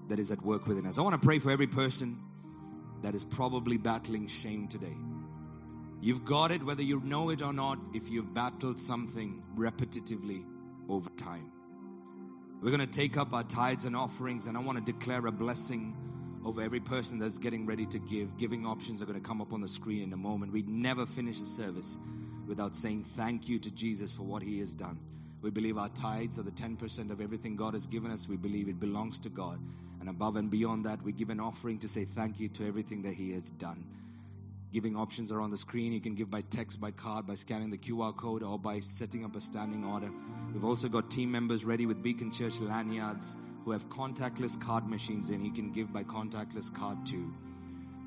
that 0.09 0.19
is 0.19 0.31
at 0.31 0.41
work 0.41 0.67
within 0.67 0.85
us. 0.85 0.97
I 0.97 1.01
want 1.01 1.19
to 1.19 1.25
pray 1.25 1.39
for 1.39 1.51
every 1.51 1.67
person 1.67 2.19
that 3.03 3.15
is 3.15 3.23
probably 3.23 3.77
battling 3.77 4.27
shame 4.27 4.67
today. 4.67 4.95
You've 6.03 6.25
got 6.25 6.51
it 6.51 6.61
whether 6.61 6.81
you 6.81 6.99
know 6.99 7.29
it 7.29 7.41
or 7.41 7.53
not 7.53 7.79
if 7.93 8.09
you've 8.09 8.33
battled 8.33 8.77
something 8.77 9.41
repetitively 9.55 10.43
over 10.89 11.09
time. 11.11 11.49
We're 12.61 12.71
going 12.71 12.81
to 12.81 12.87
take 12.87 13.15
up 13.15 13.33
our 13.33 13.43
tithes 13.43 13.85
and 13.85 13.95
offerings, 13.95 14.47
and 14.47 14.57
I 14.57 14.59
want 14.59 14.85
to 14.85 14.91
declare 14.91 15.25
a 15.25 15.31
blessing 15.31 15.95
over 16.43 16.61
every 16.61 16.81
person 16.81 17.19
that's 17.19 17.37
getting 17.37 17.65
ready 17.65 17.85
to 17.85 17.99
give. 17.99 18.37
Giving 18.37 18.65
options 18.65 19.01
are 19.01 19.05
going 19.05 19.21
to 19.21 19.25
come 19.25 19.39
up 19.39 19.53
on 19.53 19.61
the 19.61 19.69
screen 19.69 20.03
in 20.03 20.11
a 20.11 20.17
moment. 20.17 20.51
We'd 20.51 20.67
never 20.67 21.05
finish 21.05 21.39
a 21.39 21.47
service 21.47 21.97
without 22.49 22.75
saying 22.75 23.05
thank 23.15 23.47
you 23.47 23.57
to 23.59 23.71
Jesus 23.71 24.11
for 24.11 24.23
what 24.23 24.43
he 24.43 24.59
has 24.59 24.73
done. 24.73 24.99
We 25.41 25.51
believe 25.51 25.77
our 25.77 25.87
tithes 25.87 26.37
are 26.37 26.43
the 26.43 26.51
10% 26.51 27.11
of 27.11 27.21
everything 27.21 27.55
God 27.55 27.75
has 27.75 27.87
given 27.87 28.11
us. 28.11 28.27
We 28.27 28.35
believe 28.35 28.67
it 28.67 28.77
belongs 28.77 29.19
to 29.19 29.29
God. 29.29 29.57
And 30.01 30.09
above 30.09 30.35
and 30.35 30.49
beyond 30.49 30.85
that, 30.85 31.01
we 31.01 31.13
give 31.13 31.29
an 31.29 31.39
offering 31.39 31.79
to 31.79 31.87
say 31.87 32.03
thank 32.03 32.41
you 32.41 32.49
to 32.49 32.67
everything 32.67 33.03
that 33.03 33.13
He 33.13 33.31
has 33.31 33.49
done. 33.49 33.85
Giving 34.73 34.95
options 34.97 35.31
are 35.31 35.39
on 35.39 35.51
the 35.51 35.57
screen. 35.57 35.93
You 35.93 36.01
can 36.01 36.15
give 36.15 36.31
by 36.31 36.41
text, 36.41 36.81
by 36.81 36.89
card, 36.89 37.27
by 37.27 37.35
scanning 37.35 37.69
the 37.69 37.77
QR 37.77 38.17
code, 38.17 38.41
or 38.41 38.57
by 38.57 38.79
setting 38.79 39.23
up 39.23 39.35
a 39.35 39.41
standing 39.41 39.85
order. 39.85 40.09
We've 40.51 40.65
also 40.65 40.89
got 40.89 41.11
team 41.11 41.31
members 41.31 41.63
ready 41.63 41.85
with 41.85 42.01
Beacon 42.01 42.31
Church 42.31 42.59
lanyards 42.59 43.37
who 43.65 43.71
have 43.71 43.87
contactless 43.89 44.59
card 44.59 44.89
machines 44.89 45.29
in. 45.29 45.45
You 45.45 45.51
can 45.51 45.71
give 45.71 45.93
by 45.93 46.03
contactless 46.03 46.73
card 46.73 47.05
too. 47.05 47.31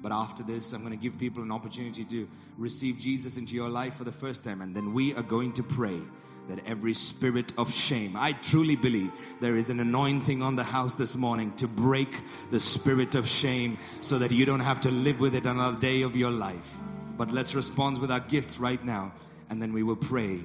But 0.03 0.11
after 0.11 0.43
this, 0.43 0.73
I'm 0.73 0.81
going 0.81 0.91
to 0.91 0.99
give 1.01 1.17
people 1.21 1.45
an 1.45 1.53
opportunity 1.53 2.05
to 2.05 2.29
receive 2.59 2.99
Jesus 2.99 3.37
into 3.37 3.55
your 3.55 3.69
life 3.69 3.95
for 3.95 4.05
the 4.05 4.11
first 4.11 4.43
time, 4.43 4.61
and 4.61 4.75
then 4.75 4.93
we 4.93 5.15
are 5.15 5.23
going 5.23 5.53
to 5.55 5.63
pray 5.63 6.01
that 6.49 6.67
every 6.67 6.95
spirit 6.95 7.53
of 7.59 7.73
shame, 7.73 8.17
I 8.17 8.33
truly 8.33 8.77
believe 8.77 9.11
there 9.41 9.57
is 9.57 9.71
an 9.71 9.81
anointing 9.81 10.43
on 10.43 10.57
the 10.57 10.65
house 10.65 10.95
this 10.95 11.17
morning 11.17 11.53
to 11.57 11.69
break 11.69 12.21
the 12.51 12.61
spirit 12.61 13.15
of 13.15 13.29
shame 13.29 13.79
so 14.01 14.19
that 14.19 14.31
you 14.31 14.47
don't 14.47 14.61
have 14.61 14.83
to 14.83 14.91
live 14.91 15.21
with 15.21 15.35
it 15.35 15.47
another 15.47 15.79
day 15.79 16.03
of 16.03 16.17
your 16.17 16.31
life. 16.31 16.75
But 17.17 17.31
let's 17.31 17.55
respond 17.55 17.99
with 17.99 18.11
our 18.11 18.21
gifts 18.21 18.59
right 18.59 18.83
now, 18.85 19.13
and 19.51 19.61
then 19.61 19.73
we 19.73 19.83
will 19.83 19.97
pray 19.97 20.45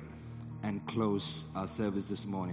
and 0.63 0.85
close 0.85 1.47
our 1.55 1.67
service 1.67 2.09
this 2.09 2.25
morning. 2.25 2.49